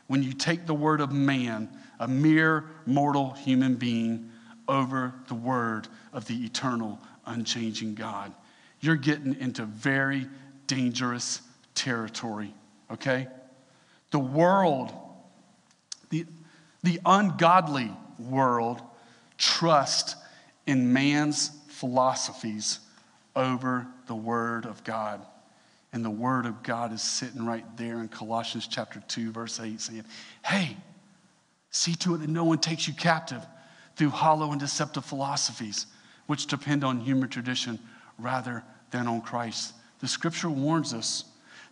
when 0.07 0.23
you 0.23 0.33
take 0.33 0.65
the 0.65 0.73
word 0.73 1.01
of 1.01 1.11
man, 1.11 1.69
a 1.99 2.07
mere 2.07 2.65
mortal 2.85 3.31
human 3.31 3.75
being, 3.75 4.31
over 4.67 5.13
the 5.27 5.35
word 5.35 5.87
of 6.13 6.25
the 6.25 6.45
eternal, 6.45 6.99
unchanging 7.25 7.95
God. 7.95 8.33
You're 8.81 8.95
getting 8.95 9.35
into 9.39 9.65
very 9.65 10.27
dangerous 10.67 11.41
territory, 11.75 12.53
okay? 12.91 13.27
The 14.11 14.19
world, 14.19 14.91
the, 16.09 16.25
the 16.83 16.99
ungodly 17.05 17.91
world, 18.17 18.81
trust 19.37 20.15
in 20.65 20.93
man's 20.93 21.51
philosophies 21.67 22.79
over 23.35 23.87
the 24.07 24.15
Word 24.15 24.65
of 24.65 24.83
God. 24.83 25.25
And 25.91 26.05
the 26.05 26.09
Word 26.09 26.45
of 26.45 26.61
God 26.61 26.93
is 26.93 27.01
sitting 27.01 27.45
right 27.45 27.65
there 27.77 27.99
in 27.99 28.07
Colossians 28.09 28.67
chapter 28.67 29.01
2, 29.07 29.31
verse 29.31 29.59
8, 29.59 29.81
saying, 29.81 30.05
Hey, 30.45 30.77
see 31.71 31.95
to 31.95 32.15
it 32.15 32.19
that 32.19 32.29
no 32.29 32.43
one 32.43 32.59
takes 32.59 32.87
you 32.87 32.93
captive 32.93 33.45
through 33.95 34.09
hollow 34.09 34.51
and 34.51 34.59
deceptive 34.59 35.03
philosophies, 35.03 35.87
which 36.27 36.47
depend 36.47 36.83
on 36.83 36.99
human 36.99 37.29
tradition 37.29 37.79
rather 38.17 38.63
than 38.91 39.07
on 39.07 39.21
Christ. 39.21 39.73
The 39.99 40.07
scripture 40.07 40.49
warns 40.49 40.93
us 40.93 41.25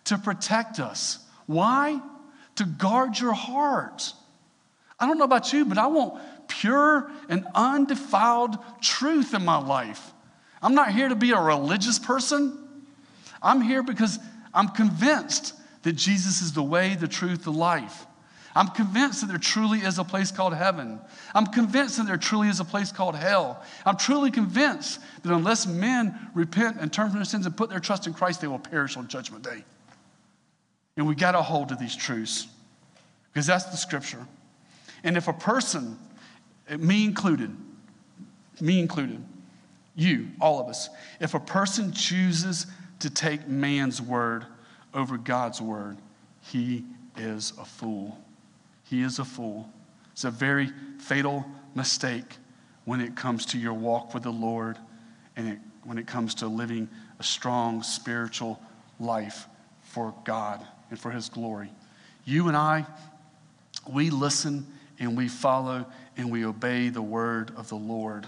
to 0.06 0.18
protect 0.18 0.80
us. 0.80 1.20
Why? 1.46 2.02
To 2.56 2.66
guard 2.66 3.20
your 3.20 3.34
heart. 3.34 4.14
I 5.00 5.06
don't 5.06 5.18
know 5.18 5.26
about 5.26 5.54
you, 5.54 5.66
but 5.66 5.78
I 5.78 5.88
want 5.88 6.22
pure 6.48 7.12
and 7.30 7.46
undefiled 7.54 8.58
truth 8.82 9.34
in 9.34 9.46
my 9.46 9.58
life. 9.58 10.14
I'm 10.62 10.74
not 10.74 10.92
here 10.92 11.10
to 11.10 11.16
be 11.16 11.32
a 11.32 11.40
religious 11.40 12.00
person. 12.00 12.58
I'm 13.42 13.62
here 13.62 13.84
because 13.84 14.18
I'm 14.54 14.70
convinced 14.70 15.54
that 15.84 15.94
Jesus 15.94 16.42
is 16.42 16.54
the 16.54 16.64
way, 16.64 16.96
the 16.96 17.08
truth, 17.08 17.44
the 17.44 17.52
life. 17.52 18.06
I'm 18.56 18.70
convinced 18.70 19.22
that 19.22 19.28
there 19.28 19.38
truly 19.38 19.80
is 19.80 20.00
a 20.00 20.04
place 20.04 20.32
called 20.32 20.56
heaven. 20.56 21.00
I'm 21.36 21.46
convinced 21.46 21.98
that 21.98 22.08
there 22.08 22.18
truly 22.18 22.48
is 22.48 22.60
a 22.60 22.66
place 22.66 22.92
called 22.92 23.16
hell. 23.16 23.64
I'm 23.86 23.98
truly 23.98 24.32
convinced 24.32 25.00
that 25.22 25.32
unless 25.32 25.68
men 25.68 26.18
repent 26.34 26.78
and 26.80 26.92
turn 26.92 27.10
from 27.10 27.20
their 27.20 27.26
sins 27.26 27.46
and 27.46 27.56
put 27.56 27.70
their 27.70 27.80
trust 27.80 28.08
in 28.08 28.16
Christ, 28.16 28.42
they 28.42 28.48
will 28.48 28.58
perish 28.58 28.98
on 28.98 29.08
Judgment 29.08 29.44
Day. 29.44 29.64
And 30.96 31.08
we 31.08 31.14
got 31.14 31.34
to 31.34 31.44
hold 31.44 31.70
to 31.70 31.76
these 31.76 31.96
truths 31.96 32.48
because 33.32 33.46
that's 33.46 33.66
the 33.66 33.78
scripture. 33.78 34.26
And 35.04 35.18
if 35.18 35.28
a 35.28 35.34
person, 35.34 35.98
me 36.78 37.04
included, 37.04 37.56
me 38.60 38.80
included, 38.80 39.24
you, 39.96 40.30
all 40.40 40.60
of 40.60 40.68
us, 40.68 40.90
if 41.20 41.34
a 41.34 41.40
person 41.40 41.92
chooses 41.92 42.68
to 43.00 43.10
take 43.10 43.48
man's 43.48 44.02
word 44.02 44.46
over 44.94 45.18
God's 45.18 45.62
word, 45.62 45.98
he 46.42 46.84
is 47.18 47.54
a 47.60 47.66
fool 47.66 48.18
he 48.90 49.02
is 49.02 49.20
a 49.20 49.26
fool. 49.26 49.70
It's 50.14 50.24
a 50.24 50.32
very 50.32 50.72
fatal 51.00 51.46
mistake 51.76 52.38
when 52.86 53.02
it 53.02 53.16
comes 53.16 53.46
to 53.48 53.58
your 53.58 53.74
walk 53.74 54.14
with 54.14 54.24
the 54.24 54.32
Lord 54.32 54.78
and 55.36 55.50
it, 55.50 55.60
when 55.84 55.98
it 55.98 56.08
comes 56.08 56.36
to 56.36 56.48
living 56.48 56.90
a 57.20 57.24
strong 57.24 57.84
spiritual 57.84 58.62
life 59.00 59.48
for 59.82 60.14
God 60.24 60.66
and 60.90 60.98
for 60.98 61.12
His 61.12 61.30
glory. 61.30 61.70
You 62.24 62.48
and 62.48 62.56
I, 62.56 62.86
we 63.92 64.10
listen 64.10 64.66
and 65.00 65.18
we 65.18 65.28
follow 65.28 65.86
and 66.16 66.32
we 66.32 66.46
obey 66.46 66.90
the 66.90 67.02
word 67.02 67.52
of 67.56 67.70
the 67.70 67.76
Lord. 67.76 68.26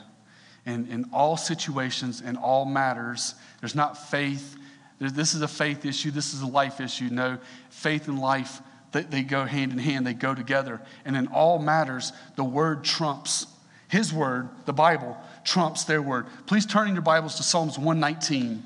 And 0.65 0.87
in 0.89 1.09
all 1.11 1.37
situations, 1.37 2.21
in 2.21 2.35
all 2.35 2.65
matters, 2.65 3.35
there's 3.59 3.75
not 3.75 4.09
faith. 4.09 4.55
This 4.99 5.33
is 5.33 5.41
a 5.41 5.47
faith 5.47 5.85
issue, 5.85 6.11
this 6.11 6.33
is 6.33 6.41
a 6.41 6.47
life 6.47 6.81
issue. 6.81 7.09
No, 7.09 7.37
faith 7.69 8.07
and 8.07 8.19
life 8.19 8.61
they, 8.91 9.03
they 9.03 9.23
go 9.23 9.45
hand 9.45 9.71
in 9.71 9.77
hand, 9.77 10.05
they 10.05 10.13
go 10.13 10.33
together. 10.33 10.81
And 11.05 11.15
in 11.15 11.27
all 11.27 11.59
matters, 11.59 12.11
the 12.35 12.43
word 12.43 12.83
trumps. 12.83 13.47
His 13.87 14.13
word, 14.13 14.49
the 14.65 14.73
Bible, 14.73 15.17
trumps 15.43 15.83
their 15.83 16.01
word. 16.01 16.27
Please 16.45 16.65
turn 16.65 16.87
in 16.87 16.93
your 16.93 17.01
Bibles 17.01 17.35
to 17.35 17.43
Psalms 17.43 17.77
119. 17.77 18.63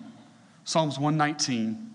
Psalms 0.65 0.99
119. 0.99 1.91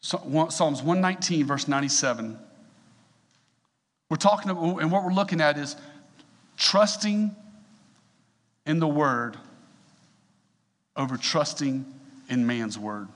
Psalms 0.00 0.82
119, 0.82 1.46
verse 1.46 1.66
97. 1.66 2.38
We're 4.10 4.16
talking 4.16 4.50
about, 4.50 4.78
and 4.78 4.92
what 4.92 5.04
we're 5.04 5.12
looking 5.12 5.40
at 5.40 5.58
is 5.58 5.76
trusting 6.56 7.34
in 8.66 8.78
the 8.78 8.88
word 8.88 9.36
over 10.96 11.16
trusting 11.16 11.84
in 12.28 12.46
man's 12.46 12.78
word. 12.78 13.08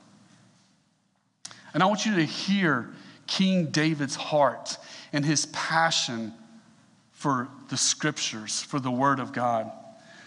And 1.75 1.83
I 1.83 1.87
want 1.87 2.07
you 2.07 2.17
to 2.17 2.25
hear 2.25 2.91
King 3.27 3.67
David's 3.67 4.17
heart 4.17 4.77
and 5.13 5.25
his 5.25 5.47
passion 5.47 6.33
for 7.13 7.49
the 7.69 7.77
scriptures, 7.77 8.63
for 8.63 8.81
the 8.81 8.91
word 8.91 9.21
of 9.21 9.33
God. 9.33 9.71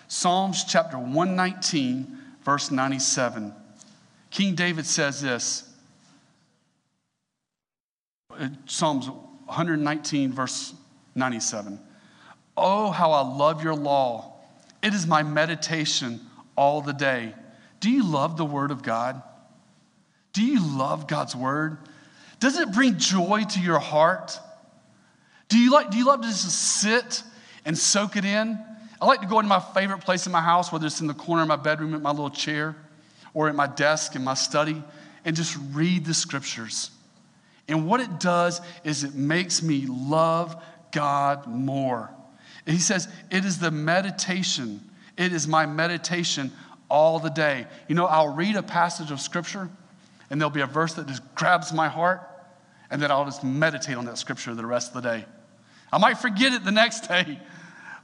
Psalms 0.07 0.65
chapter 0.65 0.97
119, 0.97 2.17
verse 2.43 2.69
97. 2.69 3.53
King 4.29 4.55
David 4.55 4.85
says 4.85 5.21
this 5.21 5.67
uh, 8.37 8.49
Psalms 8.65 9.09
119, 9.51 10.31
verse 10.31 10.73
97. 11.13 11.77
Oh, 12.55 12.89
how 12.89 13.11
I 13.11 13.21
love 13.21 13.61
your 13.61 13.75
law. 13.75 14.37
It 14.81 14.93
is 14.93 15.05
my 15.05 15.23
meditation 15.23 16.21
all 16.55 16.81
the 16.81 16.93
day. 16.93 17.35
Do 17.81 17.89
you 17.89 18.09
love 18.09 18.37
the 18.37 18.45
word 18.45 18.71
of 18.71 18.81
God? 18.81 19.21
Do 20.31 20.41
you 20.41 20.65
love 20.77 21.05
God's 21.05 21.35
word? 21.35 21.79
Does 22.39 22.57
it 22.57 22.71
bring 22.71 22.97
joy 22.97 23.43
to 23.43 23.59
your 23.59 23.79
heart? 23.79 24.39
Do 25.49 25.59
you, 25.59 25.69
like, 25.69 25.91
do 25.91 25.97
you 25.97 26.05
love 26.05 26.21
to 26.21 26.27
just 26.29 26.79
sit 26.81 27.21
and 27.65 27.77
soak 27.77 28.15
it 28.15 28.23
in? 28.23 28.57
I 29.01 29.05
like 29.05 29.19
to 29.19 29.27
go 29.27 29.39
into 29.39 29.49
my 29.49 29.59
favorite 29.59 29.99
place 29.99 30.25
in 30.25 30.31
my 30.31 30.41
house, 30.41 30.71
whether 30.71 30.87
it's 30.87 31.01
in 31.01 31.07
the 31.07 31.13
corner 31.13 31.41
of 31.41 31.49
my 31.49 31.57
bedroom 31.57 31.93
at 31.93 32.01
my 32.01 32.11
little 32.11 32.29
chair 32.29 32.77
or 33.33 33.49
at 33.49 33.55
my 33.55 33.67
desk 33.67 34.15
in 34.15 34.23
my 34.23 34.33
study, 34.33 34.81
and 35.25 35.35
just 35.35 35.57
read 35.73 36.05
the 36.05 36.13
scriptures. 36.13 36.91
And 37.71 37.87
what 37.87 37.99
it 38.01 38.19
does 38.19 38.61
is 38.83 39.03
it 39.03 39.15
makes 39.15 39.63
me 39.63 39.85
love 39.87 40.61
God 40.91 41.47
more. 41.47 42.11
And 42.65 42.75
he 42.75 42.81
says, 42.81 43.07
It 43.29 43.45
is 43.45 43.59
the 43.59 43.71
meditation, 43.71 44.81
it 45.17 45.33
is 45.33 45.47
my 45.47 45.65
meditation 45.65 46.51
all 46.89 47.19
the 47.19 47.29
day. 47.29 47.65
You 47.87 47.95
know, 47.95 48.05
I'll 48.05 48.33
read 48.33 48.55
a 48.55 48.63
passage 48.63 49.11
of 49.11 49.21
scripture 49.21 49.69
and 50.31 50.39
there'll 50.39 50.49
be 50.49 50.61
a 50.61 50.65
verse 50.65 50.93
that 50.93 51.07
just 51.07 51.21
grabs 51.35 51.73
my 51.73 51.89
heart, 51.89 52.21
and 52.89 53.01
then 53.01 53.11
I'll 53.11 53.25
just 53.25 53.43
meditate 53.43 53.97
on 53.97 54.05
that 54.05 54.17
scripture 54.17 54.55
the 54.55 54.65
rest 54.65 54.95
of 54.95 55.03
the 55.03 55.17
day. 55.17 55.25
I 55.91 55.97
might 55.97 56.17
forget 56.19 56.53
it 56.53 56.63
the 56.63 56.71
next 56.71 57.01
day, 57.09 57.37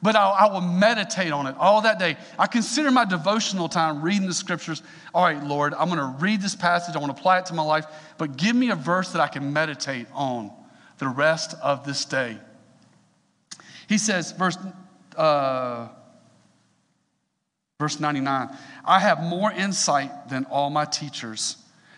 but 0.01 0.15
I'll, 0.15 0.33
I 0.33 0.53
will 0.53 0.61
meditate 0.61 1.31
on 1.31 1.47
it 1.47 1.55
all 1.57 1.81
that 1.81 1.99
day. 1.99 2.17
I 2.37 2.47
consider 2.47 2.91
my 2.91 3.05
devotional 3.05 3.69
time 3.69 4.01
reading 4.01 4.27
the 4.27 4.33
scriptures. 4.33 4.83
All 5.13 5.23
right, 5.23 5.43
Lord, 5.43 5.73
I'm 5.73 5.89
going 5.89 5.99
to 5.99 6.15
read 6.19 6.41
this 6.41 6.55
passage, 6.55 6.95
I 6.95 6.99
want 6.99 7.15
to 7.15 7.19
apply 7.19 7.39
it 7.39 7.45
to 7.47 7.53
my 7.53 7.63
life, 7.63 7.85
but 8.17 8.37
give 8.37 8.55
me 8.55 8.69
a 8.69 8.75
verse 8.75 9.11
that 9.13 9.21
I 9.21 9.27
can 9.27 9.53
meditate 9.53 10.07
on 10.13 10.51
the 10.97 11.07
rest 11.07 11.55
of 11.61 11.85
this 11.85 12.05
day. 12.05 12.37
He 13.87 13.97
says, 13.97 14.31
verse, 14.33 14.57
uh, 15.15 15.87
verse 17.79 17.99
99, 17.99 18.49
I 18.85 18.99
have 18.99 19.21
more 19.21 19.51
insight 19.51 20.29
than 20.29 20.45
all 20.45 20.69
my 20.69 20.85
teachers 20.85 21.57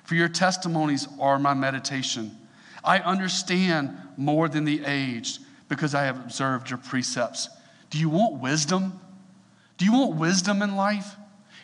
for 0.10 0.16
your 0.16 0.28
testimonies 0.28 1.08
are 1.20 1.38
my 1.38 1.54
meditation. 1.54 2.36
I 2.84 2.98
understand 2.98 3.96
more 4.18 4.50
than 4.50 4.66
the 4.66 4.84
aged 4.84 5.40
because 5.68 5.94
I 5.94 6.06
have 6.06 6.18
observed 6.18 6.72
your 6.72 6.80
precepts. 6.80 7.48
Do 7.90 7.98
you 7.98 8.10
want 8.10 8.42
wisdom? 8.42 9.00
Do 9.78 9.86
you 9.86 9.94
want 9.94 10.16
wisdom 10.16 10.62
in 10.62 10.76
life? 10.76 11.16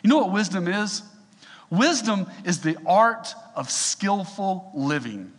You 0.02 0.10
know 0.10 0.18
what 0.18 0.32
wisdom 0.32 0.68
is? 0.68 1.02
Wisdom 1.70 2.26
is 2.44 2.60
the 2.60 2.76
art 2.86 3.34
of 3.54 3.70
skillful 3.70 4.70
living. 4.74 5.32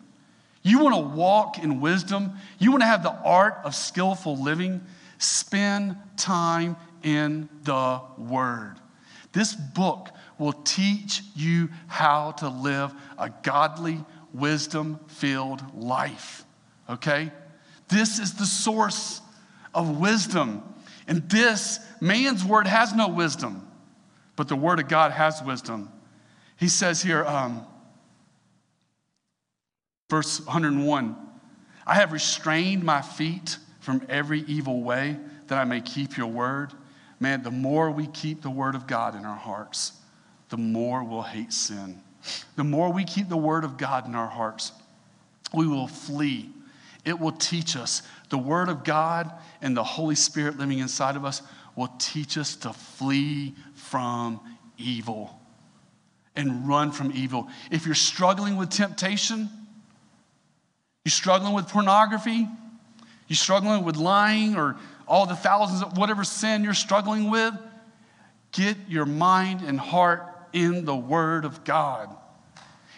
You 0.61 0.79
want 0.79 0.95
to 0.95 1.17
walk 1.17 1.59
in 1.59 1.79
wisdom? 1.79 2.33
You 2.59 2.71
want 2.71 2.81
to 2.81 2.87
have 2.87 3.03
the 3.03 3.13
art 3.13 3.59
of 3.63 3.73
skillful 3.73 4.37
living? 4.37 4.81
Spend 5.17 5.95
time 6.17 6.75
in 7.03 7.47
the 7.63 8.01
Word. 8.17 8.75
This 9.31 9.55
book 9.55 10.09
will 10.37 10.53
teach 10.53 11.21
you 11.35 11.69
how 11.87 12.31
to 12.31 12.49
live 12.49 12.93
a 13.17 13.29
godly, 13.43 14.03
wisdom 14.33 14.99
filled 15.07 15.61
life. 15.75 16.43
Okay? 16.89 17.31
This 17.87 18.19
is 18.19 18.33
the 18.33 18.45
source 18.45 19.21
of 19.73 19.99
wisdom. 19.99 20.63
And 21.07 21.29
this, 21.29 21.79
man's 22.01 22.43
word 22.43 22.67
has 22.67 22.93
no 22.93 23.07
wisdom, 23.07 23.65
but 24.35 24.47
the 24.47 24.55
word 24.55 24.79
of 24.79 24.87
God 24.87 25.11
has 25.11 25.41
wisdom. 25.41 25.89
He 26.57 26.67
says 26.67 27.01
here, 27.01 27.23
um, 27.25 27.65
verse 30.09 30.39
101 30.45 31.15
I 31.85 31.95
have 31.95 32.11
restrained 32.11 32.83
my 32.83 33.01
feet 33.01 33.57
from 33.79 34.05
every 34.09 34.41
evil 34.41 34.83
way 34.83 35.17
that 35.47 35.57
I 35.57 35.63
may 35.63 35.79
keep 35.79 36.17
your 36.17 36.27
word. 36.27 36.73
Man, 37.19 37.43
the 37.43 37.51
more 37.51 37.89
we 37.89 38.07
keep 38.07 38.41
the 38.41 38.49
word 38.49 38.75
of 38.75 38.85
God 38.85 39.15
in 39.15 39.25
our 39.25 39.37
hearts, 39.37 39.93
the 40.49 40.57
more 40.57 41.03
we'll 41.03 41.21
hate 41.21 41.53
sin. 41.53 42.01
The 42.57 42.65
more 42.65 42.91
we 42.91 43.05
keep 43.05 43.29
the 43.29 43.37
word 43.37 43.63
of 43.63 43.77
God 43.77 44.05
in 44.05 44.15
our 44.15 44.27
hearts, 44.27 44.73
we 45.53 45.65
will 45.65 45.87
flee. 45.87 46.49
It 47.07 47.21
will 47.21 47.31
teach 47.31 47.77
us. 47.77 48.01
The 48.29 48.37
word 48.37 48.67
of 48.67 48.83
God 48.83 49.31
and 49.61 49.77
the 49.77 49.83
Holy 49.83 50.15
Spirit 50.15 50.57
living 50.57 50.79
inside 50.79 51.15
of 51.15 51.23
us 51.23 51.41
will 51.77 51.89
teach 51.99 52.37
us 52.37 52.57
to 52.57 52.73
flee 52.73 53.55
from 53.75 54.41
evil 54.77 55.39
and 56.35 56.67
run 56.67 56.91
from 56.91 57.13
evil. 57.15 57.47
If 57.71 57.85
you're 57.85 57.95
struggling 57.95 58.57
with 58.57 58.71
temptation, 58.71 59.49
you're 61.05 61.11
struggling 61.11 61.53
with 61.53 61.69
pornography, 61.69 62.45
you're 63.29 63.37
struggling 63.37 63.85
with 63.85 63.95
lying 63.95 64.57
or 64.57 64.75
all 65.07 65.25
the 65.25 65.35
thousands 65.35 65.83
of 65.83 65.97
whatever 65.97 66.25
sin 66.25 66.65
you're 66.65 66.73
struggling 66.73 67.31
with, 67.31 67.53
get 68.51 68.75
your 68.89 69.05
mind 69.05 69.61
and 69.61 69.79
heart 69.79 70.23
in 70.51 70.83
the 70.83 70.95
Word 70.95 71.45
of 71.45 71.63
God. 71.63 72.13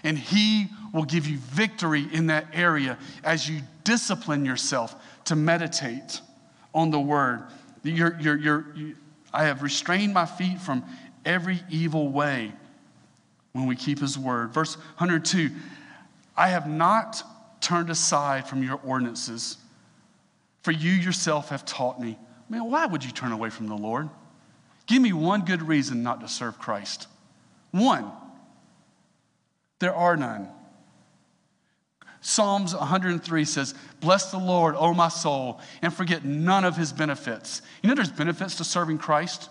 And 0.03 0.17
He 0.17 0.67
will 0.93 1.05
give 1.05 1.27
you 1.27 1.37
victory 1.37 2.07
in 2.11 2.27
that 2.27 2.47
area 2.53 2.97
as 3.23 3.47
you 3.47 3.61
discipline 3.89 4.45
yourself 4.45 4.95
to 5.25 5.35
meditate 5.35 6.21
on 6.75 6.91
the 6.91 6.99
Word. 6.99 7.43
You're, 7.81 8.15
you're, 8.21 8.37
you're, 8.37 8.65
you, 8.75 8.95
I 9.33 9.45
have 9.45 9.63
restrained 9.63 10.13
my 10.13 10.27
feet 10.27 10.61
from 10.61 10.85
every 11.25 11.59
evil 11.71 12.09
way 12.09 12.53
when 13.53 13.65
we 13.65 13.75
keep 13.75 13.97
His 13.97 14.15
Word. 14.15 14.53
Verse 14.53 14.75
102 14.75 15.49
I 16.37 16.49
have 16.49 16.69
not 16.69 17.23
turned 17.61 17.89
aside 17.89 18.47
from 18.47 18.61
your 18.61 18.79
ordinances, 18.85 19.57
for 20.61 20.71
you 20.71 20.91
yourself 20.91 21.49
have 21.49 21.65
taught 21.65 21.99
me. 21.99 22.15
Man, 22.47 22.69
why 22.69 22.85
would 22.85 23.03
you 23.03 23.11
turn 23.11 23.31
away 23.31 23.49
from 23.49 23.67
the 23.67 23.75
Lord? 23.75 24.07
Give 24.85 25.01
me 25.01 25.13
one 25.13 25.45
good 25.45 25.63
reason 25.63 26.03
not 26.03 26.21
to 26.21 26.27
serve 26.27 26.59
Christ. 26.59 27.07
One. 27.71 28.11
There 29.79 29.95
are 29.95 30.15
none. 30.15 30.47
Psalms 32.21 32.75
103 32.75 33.45
says, 33.45 33.73
Bless 34.01 34.31
the 34.31 34.37
Lord, 34.37 34.75
O 34.77 34.93
my 34.93 35.07
soul, 35.07 35.61
and 35.81 35.93
forget 35.93 36.25
none 36.25 36.65
of 36.65 36.75
his 36.75 36.91
benefits. 36.91 37.61
You 37.81 37.89
know, 37.89 37.95
there's 37.95 38.11
benefits 38.11 38.55
to 38.55 38.63
serving 38.63 38.97
Christ. 38.97 39.49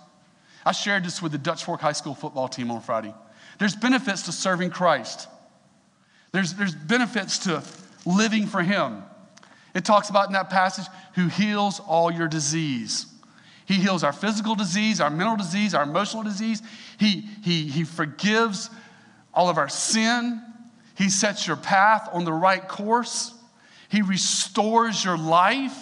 I 0.66 0.72
shared 0.72 1.04
this 1.04 1.22
with 1.22 1.32
the 1.32 1.38
Dutch 1.38 1.64
Fork 1.64 1.80
High 1.80 1.92
School 1.92 2.14
football 2.14 2.48
team 2.48 2.70
on 2.70 2.82
Friday. 2.82 3.14
There's 3.58 3.74
benefits 3.74 4.22
to 4.22 4.32
serving 4.32 4.70
Christ, 4.70 5.28
there's, 6.32 6.54
there's 6.54 6.74
benefits 6.74 7.38
to 7.40 7.62
living 8.04 8.46
for 8.46 8.62
him. 8.62 9.02
It 9.74 9.84
talks 9.84 10.10
about 10.10 10.26
in 10.26 10.32
that 10.32 10.50
passage 10.50 10.86
who 11.14 11.28
heals 11.28 11.80
all 11.80 12.10
your 12.10 12.28
disease. 12.28 13.06
He 13.66 13.74
heals 13.74 14.02
our 14.02 14.12
physical 14.12 14.54
disease, 14.54 15.00
our 15.00 15.10
mental 15.10 15.36
disease, 15.36 15.74
our 15.74 15.82
emotional 15.82 16.22
disease. 16.22 16.62
He, 16.98 17.20
he, 17.42 17.66
he 17.68 17.84
forgives 17.84 18.70
all 19.34 19.50
of 19.50 19.58
our 19.58 19.68
sin. 19.68 20.42
He 20.98 21.08
sets 21.08 21.46
your 21.46 21.56
path 21.56 22.08
on 22.12 22.24
the 22.24 22.32
right 22.32 22.66
course. 22.66 23.32
He 23.88 24.02
restores 24.02 25.02
your 25.02 25.16
life. 25.16 25.76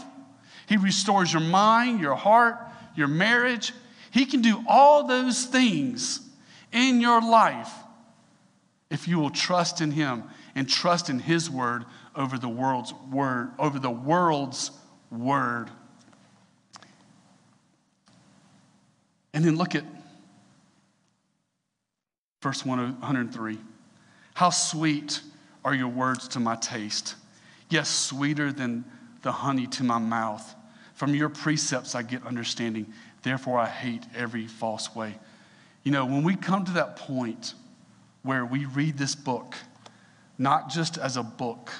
He 0.68 0.76
restores 0.76 1.32
your 1.32 1.42
mind, 1.42 1.98
your 1.98 2.14
heart, 2.14 2.58
your 2.94 3.08
marriage. 3.08 3.72
He 4.12 4.26
can 4.26 4.42
do 4.42 4.62
all 4.68 5.06
those 5.06 5.46
things 5.46 6.20
in 6.70 7.00
your 7.00 7.20
life 7.20 7.72
if 8.90 9.08
you 9.08 9.18
will 9.18 9.30
trust 9.30 9.80
in 9.80 9.90
him 9.90 10.24
and 10.54 10.68
trust 10.68 11.10
in 11.10 11.18
his 11.18 11.50
word 11.50 11.84
over 12.14 12.38
the 12.38 12.48
world's 12.48 12.92
word 13.10 13.50
over 13.58 13.78
the 13.78 13.90
world's 13.90 14.70
word 15.10 15.70
And 19.36 19.44
then 19.44 19.56
look 19.56 19.74
at 19.74 19.84
verse 22.40 22.64
103. 22.64 23.58
How 24.36 24.50
sweet 24.50 25.22
are 25.64 25.74
your 25.74 25.88
words 25.88 26.28
to 26.28 26.40
my 26.40 26.56
taste. 26.56 27.14
Yes, 27.70 27.88
sweeter 27.88 28.52
than 28.52 28.84
the 29.22 29.32
honey 29.32 29.66
to 29.68 29.82
my 29.82 29.96
mouth. 29.96 30.54
From 30.92 31.14
your 31.14 31.30
precepts 31.30 31.94
I 31.94 32.02
get 32.02 32.22
understanding. 32.26 32.92
Therefore, 33.22 33.58
I 33.58 33.66
hate 33.66 34.02
every 34.14 34.46
false 34.46 34.94
way. 34.94 35.18
You 35.84 35.92
know, 35.92 36.04
when 36.04 36.22
we 36.22 36.36
come 36.36 36.66
to 36.66 36.72
that 36.72 36.96
point 36.96 37.54
where 38.24 38.44
we 38.44 38.66
read 38.66 38.98
this 38.98 39.14
book, 39.14 39.54
not 40.36 40.68
just 40.68 40.98
as 40.98 41.16
a 41.16 41.22
book, 41.22 41.72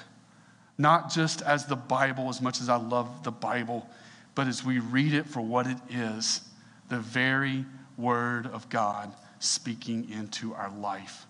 not 0.79 1.11
just 1.11 1.43
as 1.43 1.67
the 1.67 1.75
Bible, 1.75 2.27
as 2.27 2.41
much 2.41 2.59
as 2.59 2.69
I 2.69 2.77
love 2.77 3.23
the 3.23 3.29
Bible, 3.29 3.87
but 4.33 4.47
as 4.47 4.65
we 4.65 4.79
read 4.79 5.13
it 5.13 5.27
for 5.27 5.41
what 5.41 5.67
it 5.67 5.77
is, 5.91 6.41
the 6.89 6.97
very 6.97 7.65
word 7.97 8.47
of 8.47 8.67
God 8.69 9.13
speaking 9.37 10.09
into 10.09 10.55
our 10.55 10.71
life. 10.71 11.27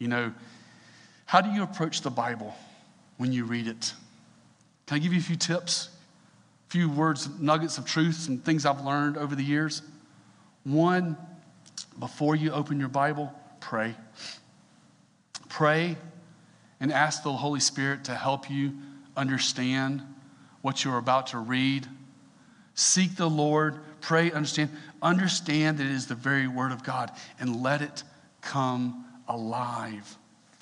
You 0.00 0.08
know, 0.08 0.34
how 1.26 1.40
do 1.40 1.50
you 1.50 1.62
approach 1.62 2.00
the 2.00 2.10
Bible 2.10 2.54
when 3.18 3.32
you 3.32 3.44
read 3.44 3.66
it? 3.66 3.92
Can 4.86 4.96
I 4.96 4.98
give 4.98 5.12
you 5.12 5.18
a 5.18 5.22
few 5.22 5.36
tips? 5.36 5.88
A 6.68 6.70
few 6.70 6.88
words, 6.88 7.28
nuggets 7.38 7.78
of 7.78 7.86
truth, 7.86 8.28
and 8.28 8.44
things 8.44 8.64
I've 8.64 8.84
learned 8.84 9.16
over 9.16 9.34
the 9.34 9.42
years? 9.42 9.82
One, 10.64 11.16
before 11.98 12.34
you 12.34 12.52
open 12.52 12.80
your 12.80 12.88
Bible, 12.88 13.32
pray. 13.60 13.94
Pray 15.48 15.96
and 16.80 16.92
ask 16.92 17.22
the 17.22 17.32
Holy 17.32 17.60
Spirit 17.60 18.04
to 18.04 18.14
help 18.14 18.50
you 18.50 18.72
understand 19.16 20.02
what 20.62 20.84
you're 20.84 20.98
about 20.98 21.28
to 21.28 21.38
read. 21.38 21.86
Seek 22.74 23.16
the 23.16 23.30
Lord 23.30 23.80
Pray, 24.06 24.30
understand, 24.30 24.70
understand 25.02 25.78
that 25.78 25.84
it 25.84 25.90
is 25.90 26.06
the 26.06 26.14
very 26.14 26.46
word 26.46 26.70
of 26.70 26.84
God 26.84 27.10
and 27.40 27.60
let 27.60 27.82
it 27.82 28.04
come 28.40 29.04
alive. 29.26 30.16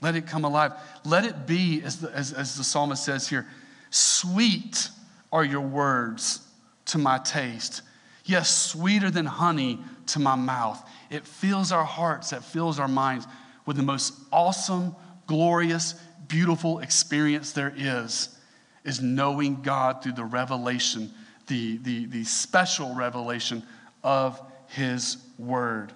Let 0.05 0.17
it 0.17 0.27
come 0.27 0.45
alive. 0.45 0.75
Let 1.07 1.25
it 1.25 1.47
be, 1.47 1.81
as 1.83 2.03
the, 2.03 2.11
as, 2.11 2.35
as 2.35 2.57
the 2.57 2.63
psalmist 2.63 3.03
says 3.03 3.27
here, 3.27 3.47
sweet 3.89 4.91
are 5.33 5.43
your 5.43 5.63
words 5.63 6.47
to 6.85 6.99
my 6.99 7.17
taste. 7.17 7.81
Yes, 8.27 8.55
sweeter 8.55 9.11
than 9.11 9.25
honey 9.25 9.79
to 10.09 10.19
my 10.19 10.35
mouth. 10.35 10.87
It 11.09 11.27
fills 11.27 11.73
our 11.73 11.87
hearts, 11.87 12.35
it 12.35 12.45
fills 12.45 12.79
our 12.79 12.87
minds 12.87 13.27
with 13.65 13.79
the 13.79 13.83
most 13.83 14.13
awesome, 14.31 14.95
glorious, 15.27 15.95
beautiful 16.29 16.81
experience 16.81 17.53
there 17.53 17.73
is, 17.75 18.29
is 18.85 19.01
knowing 19.01 19.63
God 19.63 20.03
through 20.03 20.13
the 20.13 20.25
revelation 20.25 21.15
the, 21.47 21.79
the, 21.79 22.05
the 22.05 22.25
special 22.25 22.95
revelation 22.95 23.63
of 24.03 24.39
his 24.69 25.17
word. 25.39 25.93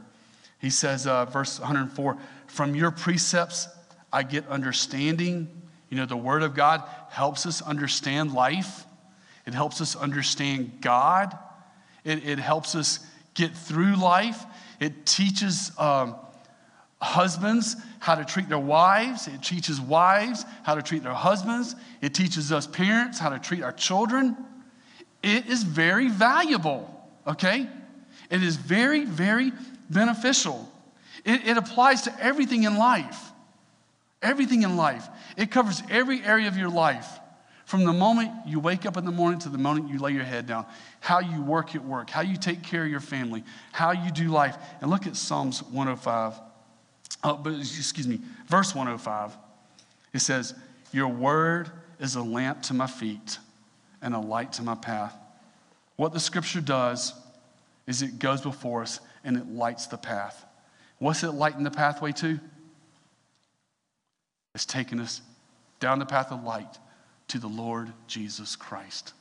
He 0.60 0.70
says, 0.70 1.06
uh, 1.06 1.26
verse 1.26 1.60
104, 1.60 2.16
from 2.46 2.74
your 2.74 2.90
precepts 2.90 3.68
I 4.12 4.22
get 4.22 4.46
understanding. 4.48 5.48
You 5.90 5.96
know, 5.96 6.06
the 6.06 6.16
word 6.16 6.42
of 6.42 6.54
God 6.54 6.82
helps 7.10 7.46
us 7.46 7.62
understand 7.62 8.32
life, 8.32 8.84
it 9.46 9.54
helps 9.54 9.80
us 9.80 9.96
understand 9.96 10.80
God, 10.80 11.36
it, 12.04 12.26
it 12.26 12.38
helps 12.38 12.74
us 12.74 13.00
get 13.34 13.54
through 13.54 13.96
life, 13.96 14.44
it 14.80 15.06
teaches. 15.06 15.72
Um, 15.78 16.16
husbands 17.00 17.76
how 18.00 18.14
to 18.14 18.24
treat 18.24 18.48
their 18.48 18.58
wives. 18.58 19.28
It 19.28 19.42
teaches 19.42 19.80
wives 19.80 20.44
how 20.62 20.74
to 20.74 20.82
treat 20.82 21.02
their 21.02 21.14
husbands. 21.14 21.76
It 22.00 22.14
teaches 22.14 22.52
us 22.52 22.66
parents 22.66 23.18
how 23.18 23.30
to 23.30 23.38
treat 23.38 23.62
our 23.62 23.72
children. 23.72 24.36
It 25.22 25.46
is 25.46 25.62
very 25.62 26.08
valuable, 26.08 26.88
okay? 27.26 27.68
It 28.30 28.42
is 28.42 28.56
very, 28.56 29.04
very 29.04 29.52
beneficial. 29.90 30.70
It, 31.24 31.46
it 31.46 31.56
applies 31.56 32.02
to 32.02 32.14
everything 32.20 32.64
in 32.64 32.76
life. 32.76 33.27
Everything 34.22 34.62
in 34.62 34.76
life. 34.76 35.06
It 35.36 35.50
covers 35.50 35.82
every 35.90 36.22
area 36.22 36.48
of 36.48 36.56
your 36.56 36.70
life. 36.70 37.18
From 37.64 37.84
the 37.84 37.92
moment 37.92 38.30
you 38.46 38.60
wake 38.60 38.86
up 38.86 38.96
in 38.96 39.04
the 39.04 39.12
morning 39.12 39.38
to 39.40 39.50
the 39.50 39.58
moment 39.58 39.90
you 39.90 39.98
lay 39.98 40.12
your 40.12 40.24
head 40.24 40.46
down, 40.46 40.64
how 41.00 41.20
you 41.20 41.42
work 41.42 41.74
at 41.74 41.84
work, 41.84 42.08
how 42.08 42.22
you 42.22 42.36
take 42.36 42.62
care 42.62 42.84
of 42.84 42.90
your 42.90 42.98
family, 42.98 43.44
how 43.72 43.92
you 43.92 44.10
do 44.10 44.28
life. 44.28 44.56
And 44.80 44.90
look 44.90 45.06
at 45.06 45.16
Psalms 45.16 45.62
105. 45.62 46.40
Oh, 47.24 47.36
but 47.36 47.52
excuse 47.54 48.08
me, 48.08 48.20
verse 48.46 48.74
105. 48.74 49.36
It 50.14 50.20
says, 50.20 50.54
Your 50.92 51.08
word 51.08 51.70
is 52.00 52.16
a 52.16 52.22
lamp 52.22 52.62
to 52.62 52.74
my 52.74 52.86
feet 52.86 53.38
and 54.00 54.14
a 54.14 54.18
light 54.18 54.54
to 54.54 54.62
my 54.62 54.74
path. 54.74 55.14
What 55.96 56.12
the 56.12 56.20
scripture 56.20 56.60
does 56.60 57.12
is 57.86 58.02
it 58.02 58.18
goes 58.18 58.40
before 58.40 58.82
us 58.82 59.00
and 59.24 59.36
it 59.36 59.46
lights 59.46 59.88
the 59.88 59.96
path. 59.98 60.46
What's 60.98 61.22
it 61.22 61.32
lighting 61.32 61.64
the 61.64 61.70
pathway 61.70 62.12
to? 62.12 62.40
It's 64.58 64.66
taken 64.66 64.98
us 64.98 65.22
down 65.78 66.00
the 66.00 66.04
path 66.04 66.32
of 66.32 66.42
light 66.42 66.78
to 67.28 67.38
the 67.38 67.46
Lord 67.46 67.92
Jesus 68.08 68.56
Christ. 68.56 69.12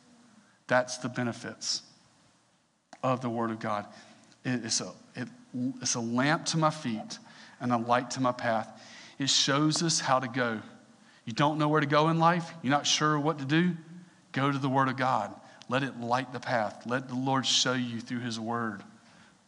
That's 0.66 0.98
the 0.98 1.10
benefits 1.10 1.84
of 3.04 3.22
the 3.22 3.30
Word 3.30 3.52
of 3.52 3.60
God. 3.60 3.86
It's 4.44 4.82
a, 4.82 4.94
it, 5.16 5.28
it's 5.80 5.94
a 5.94 6.00
lamp 6.00 6.48
to 6.48 6.58
my 6.58 6.72
feet 6.72 7.20
and 7.60 7.72
a 7.72 7.78
light 7.78 8.10
to 8.12 8.20
my 8.20 8.32
path. 8.32 8.82
It 9.20 9.30
shows 9.30 9.84
us 9.84 10.00
how 10.00 10.18
to 10.18 10.28
go. 10.28 10.60
You 11.26 11.34
don't 11.34 11.60
know 11.60 11.68
where 11.68 11.82
to 11.82 11.86
go 11.86 12.10
in 12.10 12.18
life, 12.18 12.52
you're 12.64 12.72
not 12.72 12.88
sure 12.88 13.20
what 13.20 13.38
to 13.38 13.46
do, 13.46 13.78
go 14.32 14.52
to 14.52 14.58
the 14.58 14.70
Word 14.70 14.88
of 14.88 14.98
God. 14.98 15.32
Let 15.70 15.84
it 15.84 16.00
light 16.00 16.34
the 16.34 16.40
path. 16.40 16.82
Let 16.88 17.10
the 17.10 17.16
Lord 17.16 17.46
show 17.46 17.74
you 17.74 18.02
through 18.02 18.22
His 18.22 18.40
Word 18.40 18.82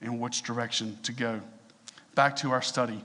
in 0.03 0.19
which 0.19 0.43
direction 0.43 0.99
to 1.01 1.13
go. 1.13 1.41
Back 2.13 2.35
to 2.35 2.51
our 2.51 2.61
study. 2.61 3.03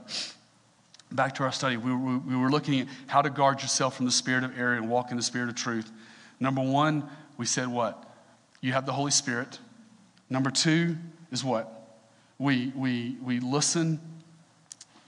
Back 1.15 1.35
to 1.35 1.43
our 1.43 1.51
study. 1.53 1.77
We, 1.77 1.95
we, 1.95 2.17
we 2.17 2.35
were 2.35 2.49
looking 2.49 2.81
at 2.81 2.87
how 3.07 3.21
to 3.21 3.29
guard 3.29 3.61
yourself 3.61 3.95
from 3.95 4.05
the 4.05 4.11
spirit 4.11 4.43
of 4.43 4.59
error 4.59 4.73
and 4.73 4.89
walk 4.89 5.11
in 5.11 5.17
the 5.17 5.23
spirit 5.23 5.47
of 5.47 5.55
truth. 5.55 5.89
Number 6.41 6.61
one, 6.61 7.09
we 7.37 7.45
said 7.45 7.69
what? 7.69 8.03
You 8.59 8.73
have 8.73 8.85
the 8.85 8.91
Holy 8.91 9.11
Spirit. 9.11 9.59
Number 10.29 10.51
two 10.51 10.97
is 11.31 11.41
what? 11.41 11.71
We, 12.37 12.73
we, 12.75 13.15
we 13.23 13.39
listen 13.39 14.01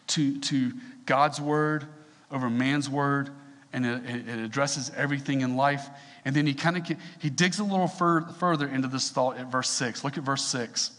to, 0.08 0.40
to 0.40 0.72
God's 1.06 1.42
word 1.42 1.86
over 2.32 2.50
man's 2.50 2.90
word, 2.90 3.30
and 3.74 3.86
it, 3.86 4.30
it 4.30 4.40
addresses 4.40 4.90
everything 4.96 5.42
in 5.42 5.58
life. 5.58 5.90
And 6.24 6.34
then 6.34 6.48
he 6.48 6.54
kind 6.54 6.78
of 6.78 6.98
he 7.20 7.30
digs 7.30 7.60
a 7.60 7.66
little 7.66 7.88
fur, 7.88 8.22
further 8.40 8.68
into 8.68 8.88
this 8.88 9.10
thought 9.10 9.38
at 9.38 9.52
verse 9.52 9.70
six. 9.70 10.06
Look 10.06 10.18
at 10.18 10.24
verse 10.24 10.46
six. 10.46 10.92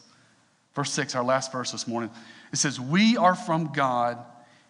Verse 0.74 0.92
six, 0.92 1.14
our 1.14 1.24
last 1.24 1.50
verse 1.50 1.72
this 1.72 1.88
morning. 1.88 2.10
It 2.52 2.56
says, 2.56 2.78
"We 2.78 3.16
are 3.16 3.34
from 3.34 3.72
God. 3.72 4.18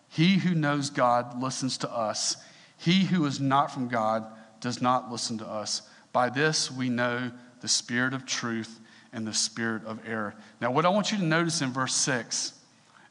He 0.09 0.39
who 0.39 0.55
knows 0.55 0.91
God 0.91 1.41
listens 1.41 1.79
to 1.79 1.91
us. 1.91 2.37
He 2.77 3.05
who 3.05 3.25
is 3.27 3.41
not 3.41 3.71
from 3.73 3.89
God 3.89 4.25
does 4.61 4.81
not 4.81 5.11
listen 5.11 5.39
to 5.39 5.47
us. 5.47 5.83
By 6.13 6.31
this 6.31 6.71
we 6.71 6.89
know 6.89 7.31
the 7.61 7.69
spirit 7.69 8.15
of 8.15 8.25
truth 8.25 8.81
and 9.13 9.27
the 9.27 9.35
spirit 9.35 9.85
of 9.85 10.01
error." 10.07 10.35
Now, 10.61 10.71
what 10.71 10.85
I 10.85 10.89
want 10.89 11.13
you 11.13 11.19
to 11.19 11.25
notice 11.25 11.61
in 11.61 11.73
verse 11.73 11.95
six 11.95 12.55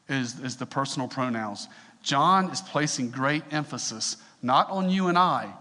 is, 0.08 0.38
is 0.40 0.56
the 0.56 0.66
personal 0.66 1.08
pronouns. 1.08 1.68
John 2.02 2.50
is 2.50 2.60
placing 2.60 3.10
great 3.10 3.42
emphasis 3.50 4.16
not 4.42 4.70
on 4.70 4.90
you 4.90 5.08
and 5.08 5.18
I, 5.18 5.52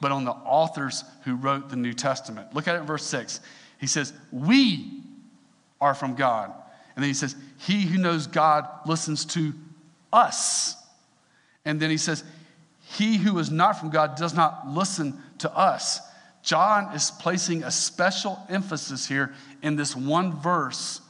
but 0.00 0.12
on 0.12 0.24
the 0.24 0.32
authors 0.32 1.04
who 1.24 1.36
wrote 1.36 1.70
the 1.70 1.76
New 1.76 1.92
Testament. 1.92 2.54
Look 2.54 2.68
at 2.68 2.74
it 2.74 2.80
in 2.80 2.86
verse 2.86 3.04
6. 3.06 3.40
He 3.78 3.86
says, 3.86 4.12
We 4.32 5.02
are 5.80 5.94
from 5.94 6.14
God. 6.14 6.52
And 6.96 7.02
then 7.02 7.10
he 7.10 7.14
says, 7.14 7.36
He 7.58 7.82
who 7.82 7.98
knows 7.98 8.26
God 8.26 8.68
listens 8.86 9.24
to 9.26 9.52
us. 10.12 10.76
And 11.64 11.80
then 11.80 11.90
he 11.90 11.96
says, 11.96 12.24
He 12.80 13.16
who 13.16 13.38
is 13.38 13.50
not 13.50 13.78
from 13.78 13.90
God 13.90 14.16
does 14.16 14.34
not 14.34 14.68
listen 14.68 15.18
to 15.38 15.56
us. 15.56 16.00
John 16.42 16.94
is 16.94 17.10
placing 17.10 17.62
a 17.62 17.70
special 17.70 18.38
emphasis 18.50 19.06
here 19.06 19.34
in 19.62 19.76
this 19.76 19.96
one 19.96 20.38
verse 20.40 21.00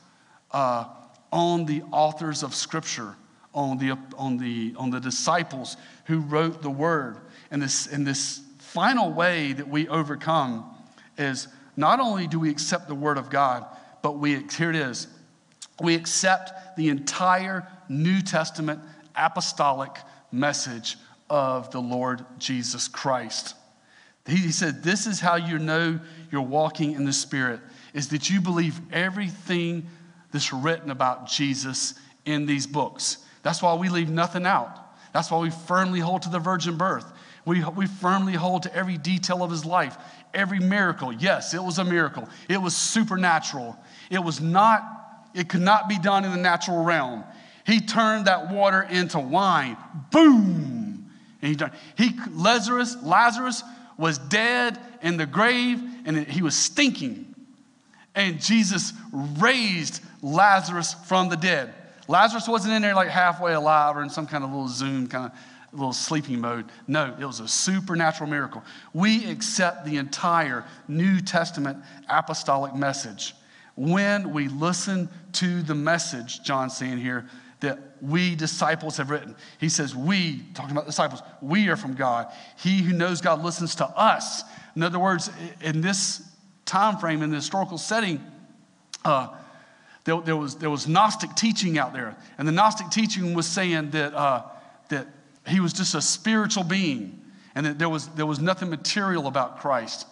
uh, 0.52 0.84
on 1.32 1.66
the 1.66 1.82
authors 1.90 2.44
of 2.44 2.54
Scripture, 2.54 3.16
on 3.52 3.78
the, 3.78 3.98
on 4.16 4.38
the, 4.38 4.74
on 4.78 4.90
the 4.90 5.00
disciples 5.00 5.76
who 6.04 6.20
wrote 6.20 6.62
the 6.62 6.70
Word. 6.70 7.18
And 7.50 7.60
this, 7.60 7.88
and 7.88 8.06
this 8.06 8.40
final 8.58 9.12
way 9.12 9.52
that 9.52 9.68
we 9.68 9.88
overcome 9.88 10.72
is 11.18 11.48
not 11.76 11.98
only 11.98 12.28
do 12.28 12.38
we 12.38 12.50
accept 12.50 12.86
the 12.86 12.94
Word 12.94 13.18
of 13.18 13.28
God, 13.28 13.66
but 14.02 14.18
we, 14.18 14.44
here 14.56 14.70
it 14.70 14.76
is, 14.76 15.08
we 15.80 15.96
accept 15.96 16.76
the 16.76 16.88
entire 16.88 17.66
New 17.88 18.20
Testament 18.20 18.80
apostolic 19.16 19.90
message 20.34 20.96
of 21.30 21.70
the 21.70 21.80
Lord 21.80 22.24
Jesus 22.38 22.88
Christ. 22.88 23.54
He 24.26 24.52
said, 24.52 24.82
This 24.82 25.06
is 25.06 25.20
how 25.20 25.36
you 25.36 25.58
know 25.58 26.00
you're 26.30 26.42
walking 26.42 26.92
in 26.92 27.04
the 27.04 27.12
Spirit, 27.12 27.60
is 27.92 28.08
that 28.08 28.30
you 28.30 28.40
believe 28.40 28.80
everything 28.92 29.86
that's 30.32 30.52
written 30.52 30.90
about 30.90 31.28
Jesus 31.28 31.94
in 32.24 32.46
these 32.46 32.66
books. 32.66 33.18
That's 33.42 33.62
why 33.62 33.74
we 33.74 33.88
leave 33.88 34.10
nothing 34.10 34.46
out. 34.46 34.80
That's 35.12 35.30
why 35.30 35.38
we 35.38 35.50
firmly 35.50 36.00
hold 36.00 36.22
to 36.22 36.30
the 36.30 36.38
virgin 36.38 36.76
birth. 36.76 37.12
We, 37.44 37.62
we 37.62 37.86
firmly 37.86 38.32
hold 38.32 38.62
to 38.62 38.74
every 38.74 38.96
detail 38.96 39.42
of 39.42 39.50
his 39.50 39.64
life, 39.64 39.96
every 40.32 40.58
miracle. 40.58 41.12
Yes, 41.12 41.52
it 41.52 41.62
was 41.62 41.78
a 41.78 41.84
miracle. 41.84 42.28
It 42.48 42.56
was 42.56 42.74
supernatural. 42.74 43.76
It 44.10 44.18
was 44.18 44.40
not, 44.40 44.82
it 45.34 45.48
could 45.48 45.60
not 45.60 45.88
be 45.88 45.98
done 45.98 46.24
in 46.24 46.30
the 46.30 46.38
natural 46.38 46.82
realm. 46.82 47.22
He 47.64 47.80
turned 47.80 48.26
that 48.26 48.50
water 48.50 48.82
into 48.82 49.18
wine. 49.18 49.76
Boom! 50.10 51.10
And 51.40 51.50
he, 51.50 51.56
turned, 51.56 51.72
he 51.96 52.10
Lazarus, 52.30 52.96
Lazarus 53.02 53.62
was 53.96 54.18
dead 54.18 54.78
in 55.02 55.16
the 55.16 55.26
grave 55.26 55.82
and 56.04 56.26
he 56.26 56.42
was 56.42 56.56
stinking. 56.56 57.34
And 58.14 58.40
Jesus 58.40 58.92
raised 59.12 60.02
Lazarus 60.22 60.94
from 61.06 61.28
the 61.28 61.36
dead. 61.36 61.74
Lazarus 62.06 62.46
wasn't 62.46 62.74
in 62.74 62.82
there 62.82 62.94
like 62.94 63.08
halfway 63.08 63.54
alive 63.54 63.96
or 63.96 64.02
in 64.02 64.10
some 64.10 64.26
kind 64.26 64.44
of 64.44 64.50
little 64.50 64.68
Zoom 64.68 65.06
kind 65.06 65.26
of 65.26 65.38
little 65.72 65.92
sleeping 65.92 66.40
mode. 66.40 66.66
No, 66.86 67.14
it 67.18 67.24
was 67.24 67.40
a 67.40 67.48
supernatural 67.48 68.30
miracle. 68.30 68.62
We 68.92 69.28
accept 69.30 69.84
the 69.84 69.96
entire 69.96 70.64
New 70.86 71.20
Testament 71.20 71.78
apostolic 72.08 72.74
message. 72.74 73.34
When 73.74 74.32
we 74.32 74.48
listen 74.48 75.08
to 75.32 75.62
the 75.62 75.74
message, 75.74 76.42
John's 76.44 76.76
saying 76.76 76.98
here, 76.98 77.28
that 77.60 77.78
we 78.00 78.34
disciples 78.34 78.96
have 78.96 79.10
written. 79.10 79.34
He 79.58 79.68
says, 79.68 79.94
We, 79.94 80.42
talking 80.54 80.72
about 80.72 80.86
disciples, 80.86 81.22
we 81.40 81.68
are 81.68 81.76
from 81.76 81.94
God. 81.94 82.32
He 82.58 82.82
who 82.82 82.92
knows 82.92 83.20
God 83.20 83.42
listens 83.42 83.74
to 83.76 83.86
us. 83.86 84.42
In 84.76 84.82
other 84.82 84.98
words, 84.98 85.30
in 85.60 85.80
this 85.80 86.22
time 86.64 86.98
frame, 86.98 87.22
in 87.22 87.30
the 87.30 87.36
historical 87.36 87.78
setting, 87.78 88.20
uh, 89.04 89.28
there, 90.04 90.20
there, 90.20 90.36
was, 90.36 90.56
there 90.56 90.70
was 90.70 90.86
Gnostic 90.86 91.34
teaching 91.34 91.78
out 91.78 91.92
there. 91.92 92.16
And 92.36 92.46
the 92.46 92.52
Gnostic 92.52 92.90
teaching 92.90 93.34
was 93.34 93.46
saying 93.46 93.90
that, 93.90 94.14
uh, 94.14 94.42
that 94.88 95.06
he 95.46 95.60
was 95.60 95.72
just 95.72 95.94
a 95.94 96.02
spiritual 96.02 96.64
being 96.64 97.20
and 97.54 97.64
that 97.66 97.78
there 97.78 97.88
was, 97.88 98.08
there 98.08 98.26
was 98.26 98.40
nothing 98.40 98.68
material 98.68 99.26
about 99.26 99.60
Christ. 99.60 100.06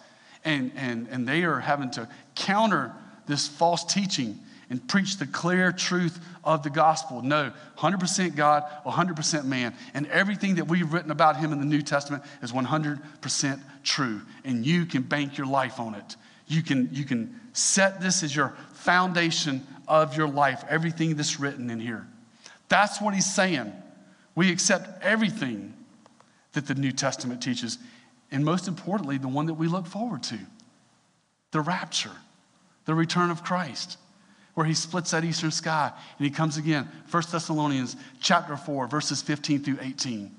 And, 0.45 0.71
and, 0.75 1.07
and 1.09 1.27
they 1.27 1.43
are 1.43 1.59
having 1.59 1.91
to 1.91 2.07
counter 2.35 2.93
this 3.27 3.47
false 3.47 3.83
teaching 3.83 4.39
and 4.69 4.87
preach 4.87 5.17
the 5.17 5.27
clear 5.27 5.71
truth 5.71 6.19
of 6.43 6.63
the 6.63 6.69
gospel. 6.69 7.21
No, 7.21 7.51
100% 7.77 8.35
God, 8.35 8.63
100% 8.85 9.45
man. 9.45 9.75
And 9.93 10.07
everything 10.07 10.55
that 10.55 10.67
we've 10.67 10.91
written 10.91 11.11
about 11.11 11.37
him 11.37 11.51
in 11.51 11.59
the 11.59 11.65
New 11.65 11.81
Testament 11.81 12.23
is 12.41 12.51
100% 12.51 13.59
true. 13.83 14.21
And 14.43 14.65
you 14.65 14.85
can 14.85 15.01
bank 15.01 15.37
your 15.37 15.47
life 15.47 15.79
on 15.79 15.95
it. 15.95 16.15
You 16.47 16.61
can, 16.61 16.89
you 16.91 17.05
can 17.05 17.39
set 17.53 18.01
this 18.01 18.23
as 18.23 18.35
your 18.35 18.55
foundation 18.73 19.65
of 19.87 20.17
your 20.17 20.27
life, 20.27 20.63
everything 20.69 21.15
that's 21.15 21.39
written 21.39 21.69
in 21.69 21.79
here. 21.79 22.07
That's 22.69 23.01
what 23.01 23.13
he's 23.13 23.31
saying. 23.31 23.71
We 24.35 24.51
accept 24.51 25.03
everything 25.03 25.73
that 26.53 26.67
the 26.67 26.75
New 26.75 26.91
Testament 26.91 27.41
teaches, 27.41 27.77
and 28.31 28.43
most 28.43 28.67
importantly, 28.67 29.17
the 29.17 29.27
one 29.27 29.45
that 29.47 29.55
we 29.55 29.67
look 29.67 29.85
forward 29.85 30.23
to 30.23 30.39
the 31.51 31.61
rapture, 31.61 32.11
the 32.85 32.95
return 32.95 33.29
of 33.29 33.43
Christ, 33.43 33.97
where 34.53 34.65
he 34.65 34.73
splits 34.73 35.11
that 35.11 35.23
eastern 35.23 35.51
sky 35.51 35.91
and 36.17 36.25
he 36.25 36.31
comes 36.31 36.57
again. 36.57 36.87
1 37.09 37.23
Thessalonians 37.31 37.95
chapter 38.21 38.55
4, 38.55 38.87
verses 38.87 39.21
15 39.21 39.63
through 39.63 39.77
18. 39.81 40.35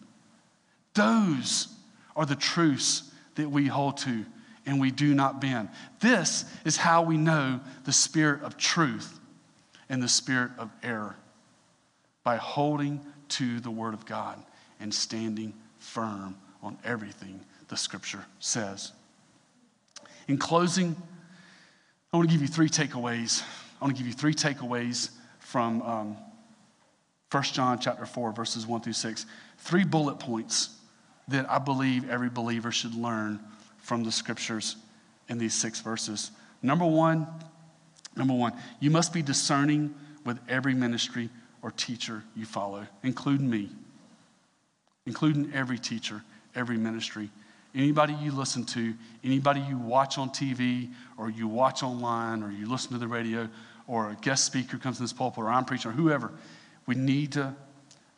Those 0.94 1.68
are 2.14 2.26
the 2.26 2.36
truths 2.36 3.10
that 3.34 3.50
we 3.50 3.66
hold 3.66 3.96
to 3.98 4.24
and 4.66 4.80
we 4.80 4.90
do 4.90 5.14
not 5.14 5.40
bend. 5.40 5.68
This 6.00 6.44
is 6.64 6.76
how 6.76 7.02
we 7.02 7.16
know 7.16 7.60
the 7.84 7.92
spirit 7.92 8.42
of 8.42 8.56
truth 8.56 9.18
and 9.88 10.02
the 10.02 10.08
spirit 10.08 10.52
of 10.58 10.70
error 10.82 11.16
by 12.22 12.36
holding 12.36 13.00
to 13.28 13.60
the 13.60 13.70
Word 13.70 13.94
of 13.94 14.06
God 14.06 14.42
and 14.80 14.92
standing 14.92 15.52
firm 15.78 16.36
on 16.62 16.78
everything 16.84 17.40
the 17.68 17.76
Scripture 17.76 18.24
says. 18.38 18.92
In 20.28 20.38
closing, 20.38 20.96
I 22.12 22.16
want 22.16 22.28
to 22.28 22.32
give 22.32 22.40
you 22.40 22.48
three 22.48 22.68
takeaways. 22.68 23.42
I 23.85 23.87
want 23.87 23.99
to 23.99 24.03
give 24.03 24.09
you 24.09 24.14
three 24.14 24.32
takeaways 24.32 25.11
from 25.41 25.82
um, 25.82 26.16
1 27.30 27.43
John 27.43 27.78
chapter 27.78 28.07
4, 28.07 28.32
verses 28.32 28.66
1 28.66 28.80
through 28.80 28.95
6. 28.95 29.26
Three 29.59 29.85
bullet 29.85 30.18
points 30.18 30.70
that 31.28 31.51
I 31.51 31.59
believe 31.59 32.09
every 32.09 32.30
believer 32.30 32.72
should 32.72 32.95
learn 32.95 33.41
from 33.76 34.03
the 34.03 34.11
scriptures 34.11 34.76
in 35.28 35.37
these 35.37 35.53
six 35.53 35.82
verses. 35.82 36.30
Number 36.62 36.87
one, 36.87 37.26
number 38.16 38.32
one, 38.32 38.55
you 38.80 38.91
must 38.91 39.12
be 39.12 39.20
discerning 39.20 39.95
with 40.24 40.39
every 40.49 40.72
ministry 40.72 41.28
or 41.61 41.70
teacher 41.70 42.24
you 42.35 42.47
follow, 42.47 42.87
including 43.03 43.51
me, 43.51 43.68
including 45.05 45.53
every 45.53 45.78
teacher, 45.78 46.22
every 46.55 46.78
ministry. 46.78 47.28
Anybody 47.74 48.14
you 48.14 48.32
listen 48.32 48.64
to, 48.66 48.95
anybody 49.22 49.61
you 49.61 49.76
watch 49.76 50.16
on 50.16 50.30
TV 50.30 50.91
or 51.18 51.28
you 51.28 51.49
watch 51.49 51.82
online 51.82 52.43
or 52.43 52.51
you 52.51 52.66
listen 52.66 52.93
to 52.93 52.99
the 52.99 53.09
radio 53.09 53.47
or 53.87 54.11
a 54.11 54.16
guest 54.16 54.45
speaker 54.45 54.78
comes 54.78 54.99
in 54.99 55.05
this 55.05 55.12
pulpit 55.12 55.45
or 55.45 55.51
I'm 55.51 55.64
preaching 55.64 55.91
or 55.91 55.95
whoever, 55.95 56.32
we 56.87 56.95
need 56.95 57.32
to 57.32 57.55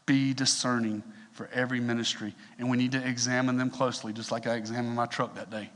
be 0.06 0.32
discerning 0.32 1.02
for 1.32 1.48
every 1.52 1.80
ministry 1.80 2.34
and 2.58 2.70
we 2.70 2.76
need 2.76 2.92
to 2.92 3.06
examine 3.06 3.56
them 3.56 3.70
closely, 3.70 4.12
just 4.12 4.32
like 4.32 4.46
I 4.46 4.54
examined 4.54 4.94
my 4.94 5.06
truck 5.06 5.34
that 5.34 5.50
day. 5.50 5.70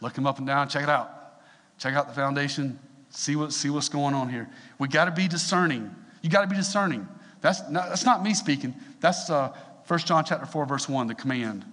Look 0.00 0.14
them 0.14 0.26
up 0.26 0.38
and 0.38 0.46
down, 0.46 0.68
check 0.68 0.82
it 0.82 0.88
out. 0.88 1.10
Check 1.78 1.94
out 1.94 2.08
the 2.08 2.14
foundation, 2.14 2.78
see, 3.10 3.36
what, 3.36 3.52
see 3.52 3.70
what's 3.70 3.88
going 3.88 4.14
on 4.14 4.28
here. 4.28 4.48
We 4.78 4.88
got 4.88 5.06
to 5.06 5.10
be 5.10 5.26
discerning. 5.26 5.94
You 6.22 6.30
got 6.30 6.42
to 6.42 6.46
be 6.46 6.56
discerning. 6.56 7.08
That's 7.40 7.68
not, 7.68 7.88
that's 7.88 8.04
not 8.04 8.22
me 8.22 8.32
speaking. 8.34 8.74
That's 9.00 9.28
uh, 9.28 9.52
1 9.86 9.98
John 10.00 10.24
chapter 10.24 10.46
4, 10.46 10.66
verse 10.66 10.88
1, 10.88 11.08
the 11.08 11.14
command 11.14 11.64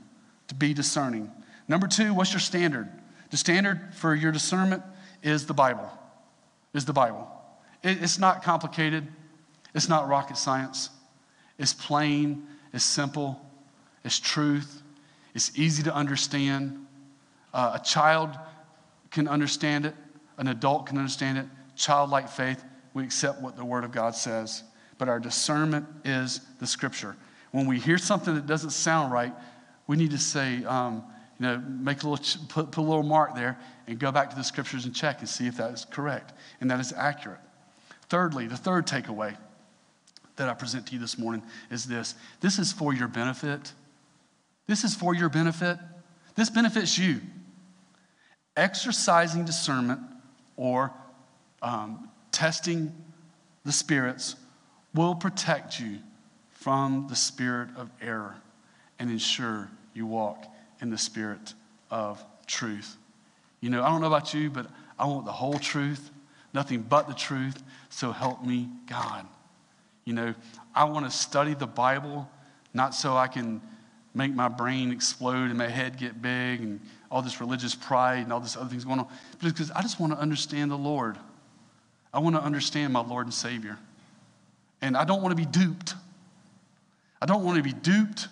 to 0.52 0.56
be 0.56 0.74
discerning. 0.74 1.32
Number 1.68 1.88
two, 1.88 2.14
what's 2.14 2.34
your 2.34 2.42
standard? 2.42 2.90
The 3.30 3.38
standard 3.38 3.94
for 3.94 4.14
your 4.14 4.34
discernment 4.34 4.84
is 5.24 5.46
the 5.46 5.54
Bible. 5.54 5.90
Is 6.74 6.84
the 6.84 6.94
Bible. 6.94 7.30
It, 7.84 8.02
it's 8.02 8.20
not 8.20 8.44
complicated. 8.44 9.08
It's 9.74 9.90
not 9.90 10.08
rocket 10.08 10.38
science. 10.38 10.90
It's 11.58 11.74
plain. 11.74 12.48
It's 12.74 12.84
simple. 12.84 13.44
It's 14.04 14.20
truth. 14.20 14.82
It's 15.34 15.58
easy 15.58 15.84
to 15.84 15.94
understand. 15.94 16.86
Uh, 17.54 17.78
a 17.82 17.84
child 17.84 18.38
can 19.12 19.28
understand 19.28 19.86
it. 19.86 19.96
An 20.38 20.48
adult 20.48 20.88
can 20.88 20.98
understand 20.98 21.38
it. 21.38 21.46
Childlike 21.76 22.30
faith, 22.30 22.64
we 22.94 23.04
accept 23.04 23.42
what 23.42 23.56
the 23.56 23.66
Word 23.66 23.84
of 23.84 23.92
God 23.92 24.16
says. 24.16 24.64
But 24.98 25.10
our 25.10 25.20
discernment 25.20 25.86
is 26.04 26.42
the 26.60 26.68
Scripture. 26.68 27.16
When 27.52 27.66
we 27.66 27.80
hear 27.80 27.98
something 27.98 28.36
that 28.36 28.48
doesn't 28.48 28.72
sound 28.72 29.12
right, 29.12 29.34
we 29.88 29.98
need 29.98 30.12
to 30.12 30.18
say, 30.18 30.64
um, 30.66 31.04
you 31.40 31.48
know, 31.48 31.58
make 31.68 32.04
a 32.04 32.10
little, 32.10 32.46
put, 32.48 32.72
put 32.72 32.82
a 32.82 32.84
little 32.84 33.04
mark 33.04 33.36
there 33.36 33.60
and 33.88 34.00
go 34.00 34.12
back 34.12 34.30
to 34.30 34.36
the 34.36 34.44
scriptures 34.44 34.86
and 34.86 34.96
check 34.96 35.20
and 35.20 35.28
see 35.28 35.48
if 35.48 35.58
that 35.58 35.72
is 35.74 35.86
correct 35.86 36.34
and 36.62 36.72
that 36.72 36.80
is 36.80 36.94
accurate. 36.94 37.40
Thirdly, 38.12 38.46
the 38.46 38.58
third 38.58 38.88
takeaway 38.88 39.38
that 40.36 40.50
I 40.50 40.54
present 40.54 40.88
to 40.88 40.94
you 40.94 41.00
this 41.00 41.18
morning 41.18 41.42
is 41.70 41.86
this 41.86 42.14
this 42.42 42.60
is 42.60 42.74
for 42.74 42.94
your 42.94 43.08
benefit. 43.08 43.72
This 44.68 44.84
is 44.84 44.94
for 44.94 45.16
your 45.16 45.30
benefit. 45.30 45.78
This 46.36 46.50
benefits 46.50 46.98
you. 46.98 47.22
Exercising 48.58 49.46
discernment 49.46 50.02
or 50.58 50.92
um, 51.62 52.10
testing 52.34 52.94
the 53.64 53.72
spirits 53.72 54.36
will 54.94 55.16
protect 55.16 55.80
you 55.80 56.00
from 56.50 57.08
the 57.08 57.16
spirit 57.16 57.70
of 57.78 57.90
error 58.02 58.36
and 59.00 59.10
ensure 59.10 59.70
you 59.94 60.06
walk 60.06 60.54
in 60.82 60.90
the 60.90 60.98
spirit 60.98 61.54
of 61.90 62.22
truth. 62.46 62.98
You 63.62 63.70
know, 63.70 63.82
I 63.82 63.88
don't 63.88 64.02
know 64.02 64.08
about 64.08 64.34
you, 64.34 64.50
but 64.50 64.68
I 65.00 65.06
want 65.06 65.24
the 65.24 65.32
whole 65.32 65.60
truth, 65.60 66.12
nothing 66.54 66.82
but 66.82 67.08
the 67.08 67.14
truth. 67.14 67.62
So 67.90 68.12
help 68.12 68.46
me, 68.46 68.70
God. 68.88 69.26
You 70.06 70.14
know, 70.14 70.36
I 70.74 70.86
want 70.86 71.06
to 71.06 71.12
study 71.12 71.54
the 71.54 71.68
Bible, 71.68 72.30
not 72.74 72.96
so 72.96 73.16
I 73.16 73.28
can 73.28 73.62
make 74.14 74.34
my 74.34 74.48
brain 74.48 74.92
explode 74.92 75.50
and 75.50 75.58
my 75.58 75.70
head 75.70 75.98
get 75.98 76.22
big 76.22 76.62
and 76.62 76.80
all 77.10 77.22
this 77.22 77.40
religious 77.40 77.76
pride 77.76 78.24
and 78.24 78.34
all 78.34 78.40
this 78.40 78.58
other 78.58 78.70
things 78.70 78.86
going 78.86 79.00
on, 79.00 79.08
but 79.42 79.54
because 79.54 79.72
I 79.72 79.82
just 79.82 80.00
want 80.00 80.14
to 80.14 80.20
understand 80.20 80.72
the 80.72 80.78
Lord. 80.78 81.18
I 82.14 82.20
want 82.20 82.36
to 82.36 82.42
understand 82.42 82.94
my 82.94 83.02
Lord 83.02 83.26
and 83.26 83.34
Savior. 83.34 83.78
And 84.82 84.98
I 84.98 85.06
don't 85.06 85.22
want 85.22 85.32
to 85.32 85.36
be 85.36 85.46
duped. 85.46 85.94
I 87.22 87.26
don't 87.26 87.44
want 87.44 87.58
to 87.58 87.64
be 87.64 87.74
duped. 87.74 88.28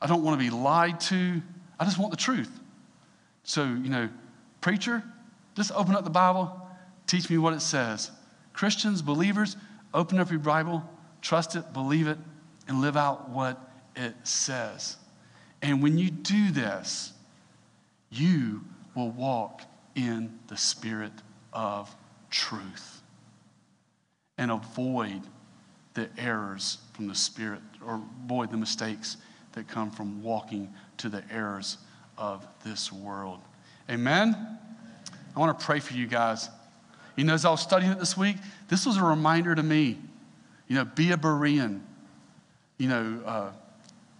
I 0.00 0.06
don't 0.06 0.22
want 0.22 0.38
to 0.38 0.44
be 0.44 0.50
lied 0.50 1.00
to. 1.00 1.42
I 1.78 1.84
just 1.84 1.98
want 1.98 2.10
the 2.10 2.16
truth. 2.16 2.50
So, 3.44 3.64
you 3.64 3.88
know, 3.88 4.08
preacher, 4.60 5.02
just 5.54 5.72
open 5.72 5.94
up 5.94 6.04
the 6.04 6.10
Bible, 6.10 6.65
teach 7.06 7.30
me 7.30 7.38
what 7.38 7.52
it 7.52 7.60
says. 7.60 8.10
Christians, 8.52 9.02
believers, 9.02 9.56
open 9.92 10.18
up 10.18 10.30
your 10.30 10.40
Bible, 10.40 10.82
trust 11.20 11.56
it, 11.56 11.72
believe 11.72 12.06
it, 12.06 12.18
and 12.68 12.80
live 12.80 12.96
out 12.96 13.30
what 13.30 13.58
it 13.94 14.14
says. 14.24 14.96
And 15.62 15.82
when 15.82 15.98
you 15.98 16.10
do 16.10 16.50
this, 16.50 17.12
you 18.10 18.62
will 18.94 19.10
walk 19.10 19.62
in 19.94 20.38
the 20.48 20.56
spirit 20.56 21.12
of 21.52 21.94
truth 22.30 23.02
and 24.38 24.50
avoid 24.50 25.22
the 25.94 26.08
errors 26.18 26.78
from 26.92 27.08
the 27.08 27.14
Spirit 27.14 27.62
or 27.84 28.00
avoid 28.24 28.50
the 28.50 28.56
mistakes 28.56 29.16
that 29.52 29.66
come 29.66 29.90
from 29.90 30.22
walking 30.22 30.72
to 30.98 31.08
the 31.08 31.24
errors 31.32 31.78
of 32.18 32.46
this 32.64 32.92
world. 32.92 33.40
Amen? 33.90 34.58
I 35.34 35.40
want 35.40 35.58
to 35.58 35.64
pray 35.64 35.80
for 35.80 35.94
you 35.94 36.06
guys. 36.06 36.50
You 37.16 37.24
know, 37.24 37.34
as 37.34 37.44
I 37.44 37.50
was 37.50 37.62
studying 37.62 37.92
it 37.92 37.98
this 37.98 38.16
week, 38.16 38.36
this 38.68 38.84
was 38.86 38.96
a 38.98 39.02
reminder 39.02 39.54
to 39.54 39.62
me. 39.62 39.98
You 40.68 40.76
know, 40.76 40.84
be 40.84 41.12
a 41.12 41.16
Berean. 41.16 41.80
You 42.78 42.88
know, 42.88 43.22
uh, 43.24 43.50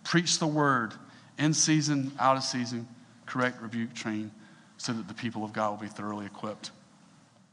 preach 0.05 0.38
the 0.38 0.47
word 0.47 0.94
in 1.38 1.53
season, 1.53 2.12
out 2.18 2.36
of 2.36 2.42
season, 2.42 2.88
correct, 3.26 3.61
rebuke, 3.61 3.92
train, 3.92 4.30
so 4.78 4.92
that 4.92 5.09
the 5.09 5.14
people 5.14 5.44
of 5.44 5.53
God 5.53 5.70
will 5.72 5.86
be 5.86 5.88
thoroughly 5.88 6.26
equipped. 6.26 6.70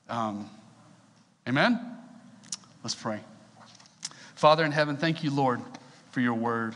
Um, 0.07 0.49
amen? 1.47 1.97
Let's 2.83 2.95
pray. 2.95 3.19
Father 4.35 4.63
in 4.63 4.71
heaven, 4.71 4.97
thank 4.97 5.23
you, 5.23 5.31
Lord, 5.31 5.61
for 6.11 6.21
your 6.21 6.35
word. 6.35 6.75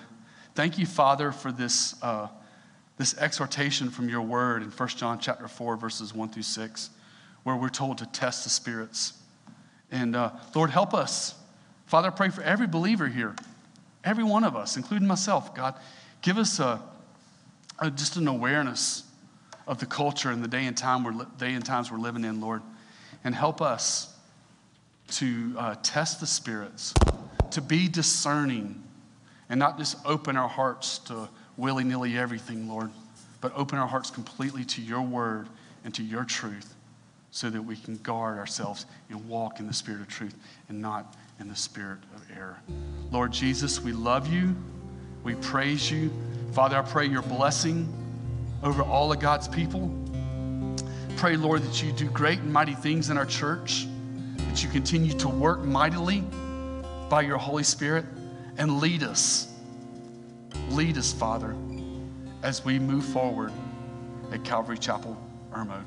Thank 0.55 0.77
you, 0.77 0.85
Father, 0.85 1.31
for 1.31 1.51
this, 1.51 1.95
uh, 2.01 2.27
this 2.97 3.17
exhortation 3.17 3.89
from 3.89 4.09
your 4.09 4.21
word 4.21 4.63
in 4.63 4.71
1 4.71 4.89
John 4.89 5.19
chapter 5.19 5.47
4, 5.47 5.77
verses 5.77 6.13
1 6.13 6.29
through 6.29 6.43
6, 6.43 6.89
where 7.43 7.55
we're 7.55 7.69
told 7.69 7.99
to 7.99 8.05
test 8.07 8.43
the 8.43 8.49
spirits. 8.49 9.13
And 9.91 10.15
uh, 10.15 10.31
Lord, 10.53 10.69
help 10.69 10.93
us. 10.93 11.35
Father, 11.85 12.09
I 12.09 12.11
pray 12.11 12.29
for 12.29 12.41
every 12.41 12.67
believer 12.67 13.07
here, 13.07 13.35
every 14.03 14.23
one 14.23 14.43
of 14.43 14.55
us, 14.55 14.75
including 14.75 15.07
myself, 15.07 15.55
God. 15.55 15.75
Give 16.21 16.37
us 16.37 16.59
a, 16.59 16.81
a, 17.79 17.89
just 17.89 18.17
an 18.17 18.27
awareness 18.27 19.03
of 19.65 19.79
the 19.79 19.85
culture 19.85 20.29
and 20.29 20.43
the 20.43 20.47
day 20.47 20.65
and 20.65 20.75
time 20.75 21.03
we're, 21.03 21.25
day 21.37 21.53
and 21.53 21.65
times 21.65 21.91
we're 21.91 21.99
living 21.99 22.25
in, 22.25 22.41
Lord. 22.41 22.61
And 23.23 23.33
help 23.33 23.61
us 23.61 24.13
to 25.11 25.55
uh, 25.57 25.75
test 25.83 26.19
the 26.19 26.27
spirits 26.27 26.93
to 27.51 27.61
be 27.61 27.87
discerning 27.87 28.83
and 29.49 29.57
not 29.57 29.77
just 29.77 29.97
open 30.05 30.35
our 30.35 30.49
hearts 30.49 30.99
to 30.99 31.29
willy 31.55 31.85
nilly 31.85 32.17
everything, 32.17 32.67
Lord, 32.67 32.91
but 33.39 33.53
open 33.55 33.79
our 33.79 33.87
hearts 33.87 34.11
completely 34.11 34.65
to 34.65 34.81
your 34.81 35.01
word 35.01 35.47
and 35.85 35.93
to 35.95 36.03
your 36.03 36.25
truth 36.25 36.73
so 37.31 37.49
that 37.49 37.61
we 37.61 37.75
can 37.75 37.97
guard 37.97 38.37
ourselves 38.37 38.85
and 39.09 39.27
walk 39.27 39.59
in 39.59 39.67
the 39.67 39.73
spirit 39.73 40.01
of 40.01 40.07
truth 40.07 40.35
and 40.69 40.81
not 40.81 41.15
in 41.39 41.47
the 41.47 41.55
spirit 41.55 41.99
of 42.15 42.23
error. 42.35 42.57
Lord 43.11 43.31
Jesus, 43.31 43.81
we 43.81 43.91
love 43.91 44.31
you. 44.31 44.55
We 45.23 45.35
praise 45.35 45.91
you. 45.91 46.11
Father, 46.53 46.77
I 46.77 46.81
pray 46.81 47.05
your 47.05 47.21
blessing 47.21 47.91
over 48.63 48.81
all 48.81 49.11
of 49.11 49.19
God's 49.19 49.47
people. 49.47 49.93
Pray, 51.17 51.35
Lord, 51.35 51.63
that 51.63 51.83
you 51.83 51.91
do 51.91 52.09
great 52.09 52.39
and 52.39 52.51
mighty 52.51 52.75
things 52.75 53.09
in 53.09 53.17
our 53.17 53.25
church, 53.25 53.87
that 54.37 54.63
you 54.63 54.69
continue 54.69 55.13
to 55.13 55.27
work 55.27 55.63
mightily 55.63 56.23
by 57.09 57.21
your 57.21 57.37
Holy 57.37 57.63
Spirit 57.63 58.05
and 58.57 58.79
lead 58.79 59.03
us. 59.03 59.53
Lead 60.69 60.97
us, 60.97 61.13
Father, 61.13 61.55
as 62.43 62.63
we 62.63 62.79
move 62.79 63.05
forward 63.05 63.51
at 64.31 64.43
Calvary 64.43 64.77
Chapel, 64.77 65.17
Irmo. 65.51 65.83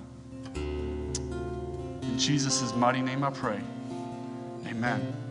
Jesus' 2.21 2.75
mighty 2.75 3.01
name 3.01 3.25
I 3.25 3.31
pray. 3.31 3.61
Amen. 4.67 5.30